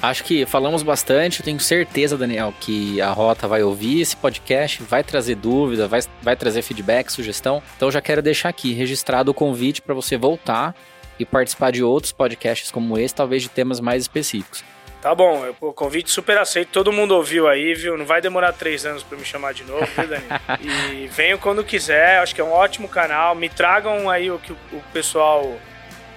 Acho 0.01 0.23
que 0.23 0.45
falamos 0.47 0.81
bastante. 0.81 1.39
Eu 1.39 1.45
tenho 1.45 1.59
certeza, 1.59 2.17
Daniel, 2.17 2.53
que 2.59 2.99
a 2.99 3.11
Rota 3.11 3.47
vai 3.47 3.61
ouvir 3.61 4.01
esse 4.01 4.17
podcast, 4.17 4.81
vai 4.81 5.03
trazer 5.03 5.35
dúvida, 5.35 5.87
vai, 5.87 6.01
vai 6.21 6.35
trazer 6.35 6.63
feedback, 6.63 7.11
sugestão. 7.11 7.61
Então 7.77 7.91
já 7.91 8.01
quero 8.01 8.21
deixar 8.21 8.49
aqui 8.49 8.73
registrado 8.73 9.29
o 9.29 9.33
convite 9.33 9.81
para 9.81 9.93
você 9.93 10.17
voltar 10.17 10.75
e 11.19 11.25
participar 11.25 11.71
de 11.71 11.83
outros 11.83 12.11
podcasts 12.11 12.71
como 12.71 12.97
esse, 12.97 13.13
talvez 13.13 13.43
de 13.43 13.49
temas 13.49 13.79
mais 13.79 14.01
específicos. 14.01 14.63
Tá 15.01 15.15
bom, 15.15 15.51
o 15.59 15.73
convite 15.73 16.11
super 16.11 16.37
aceito. 16.37 16.69
Todo 16.71 16.91
mundo 16.91 17.15
ouviu 17.15 17.47
aí, 17.47 17.73
viu? 17.73 17.97
Não 17.97 18.05
vai 18.05 18.21
demorar 18.21 18.53
três 18.53 18.85
anos 18.85 19.01
para 19.01 19.17
me 19.17 19.25
chamar 19.25 19.53
de 19.53 19.63
novo, 19.63 19.85
viu, 19.85 20.07
Dani? 20.07 20.23
e 20.61 21.07
venham 21.07 21.39
quando 21.39 21.63
quiser. 21.63 22.19
Acho 22.19 22.35
que 22.35 22.41
é 22.41 22.43
um 22.43 22.51
ótimo 22.51 22.87
canal. 22.87 23.33
Me 23.33 23.49
tragam 23.49 24.09
aí 24.09 24.29
o 24.29 24.37
que 24.37 24.51
o 24.51 24.81
pessoal 24.93 25.59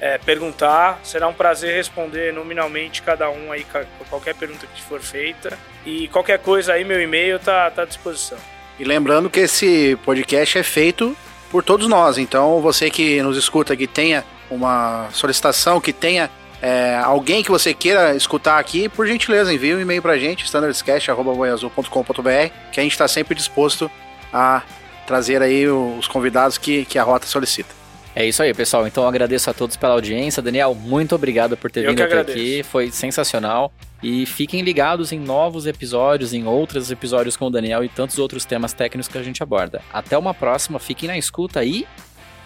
é, 0.04 0.18
perguntar. 0.18 1.00
Será 1.02 1.26
um 1.26 1.32
prazer 1.32 1.74
responder 1.74 2.30
nominalmente 2.30 3.00
cada 3.00 3.30
um 3.30 3.50
aí, 3.50 3.64
qualquer 4.10 4.34
pergunta 4.34 4.66
que 4.66 4.82
for 4.82 5.00
feita. 5.00 5.58
E 5.86 6.08
qualquer 6.08 6.38
coisa 6.38 6.74
aí, 6.74 6.84
meu 6.84 7.00
e-mail 7.00 7.38
tá, 7.38 7.70
tá 7.70 7.82
à 7.82 7.84
disposição. 7.86 8.36
E 8.78 8.84
lembrando 8.84 9.30
que 9.30 9.40
esse 9.40 9.96
podcast 10.04 10.58
é 10.58 10.62
feito 10.62 11.16
por 11.50 11.64
todos 11.64 11.88
nós. 11.88 12.18
Então, 12.18 12.60
você 12.60 12.90
que 12.90 13.22
nos 13.22 13.38
escuta, 13.38 13.74
que 13.74 13.86
tenha 13.86 14.22
uma 14.50 15.08
solicitação, 15.10 15.80
que 15.80 15.92
tenha 15.92 16.30
é, 16.60 17.00
alguém 17.02 17.42
que 17.42 17.50
você 17.50 17.72
queira 17.72 18.14
escutar 18.14 18.58
aqui, 18.58 18.90
por 18.90 19.06
gentileza, 19.06 19.54
envie 19.54 19.74
um 19.74 19.80
e-mail 19.80 20.02
pra 20.02 20.18
gente, 20.18 20.44
standardscast.com.br, 20.44 22.52
que 22.70 22.78
a 22.78 22.82
gente 22.82 22.92
está 22.92 23.08
sempre 23.08 23.34
disposto 23.34 23.90
a 24.30 24.60
trazer 25.06 25.40
aí 25.40 25.66
os 25.66 26.06
convidados 26.06 26.58
que, 26.58 26.84
que 26.84 26.98
a 26.98 27.02
rota 27.02 27.26
solicita. 27.26 27.83
É 28.14 28.24
isso 28.24 28.42
aí, 28.42 28.54
pessoal. 28.54 28.86
Então 28.86 29.06
agradeço 29.06 29.50
a 29.50 29.54
todos 29.54 29.76
pela 29.76 29.94
audiência. 29.94 30.40
Daniel, 30.40 30.74
muito 30.74 31.14
obrigado 31.14 31.56
por 31.56 31.70
ter 31.70 31.84
Eu 31.84 31.90
vindo 31.90 32.02
até 32.02 32.20
aqui. 32.20 32.62
Foi 32.62 32.90
sensacional. 32.90 33.72
E 34.02 34.26
fiquem 34.26 34.60
ligados 34.62 35.12
em 35.12 35.18
novos 35.18 35.66
episódios, 35.66 36.32
em 36.32 36.46
outros 36.46 36.90
episódios 36.90 37.36
com 37.36 37.46
o 37.46 37.50
Daniel 37.50 37.82
e 37.82 37.88
tantos 37.88 38.18
outros 38.18 38.44
temas 38.44 38.72
técnicos 38.72 39.08
que 39.08 39.18
a 39.18 39.22
gente 39.22 39.42
aborda. 39.42 39.80
Até 39.92 40.16
uma 40.16 40.34
próxima, 40.34 40.78
fiquem 40.78 41.08
na 41.08 41.18
escuta 41.18 41.64
e 41.64 41.86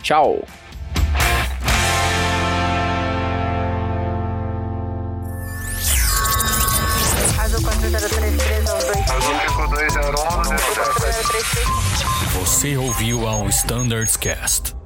tchau! 0.03 0.45
Você 12.35 12.77
ouviu 12.77 13.27
ao 13.27 13.49
Standards 13.49 14.17
Cast. 14.17 14.78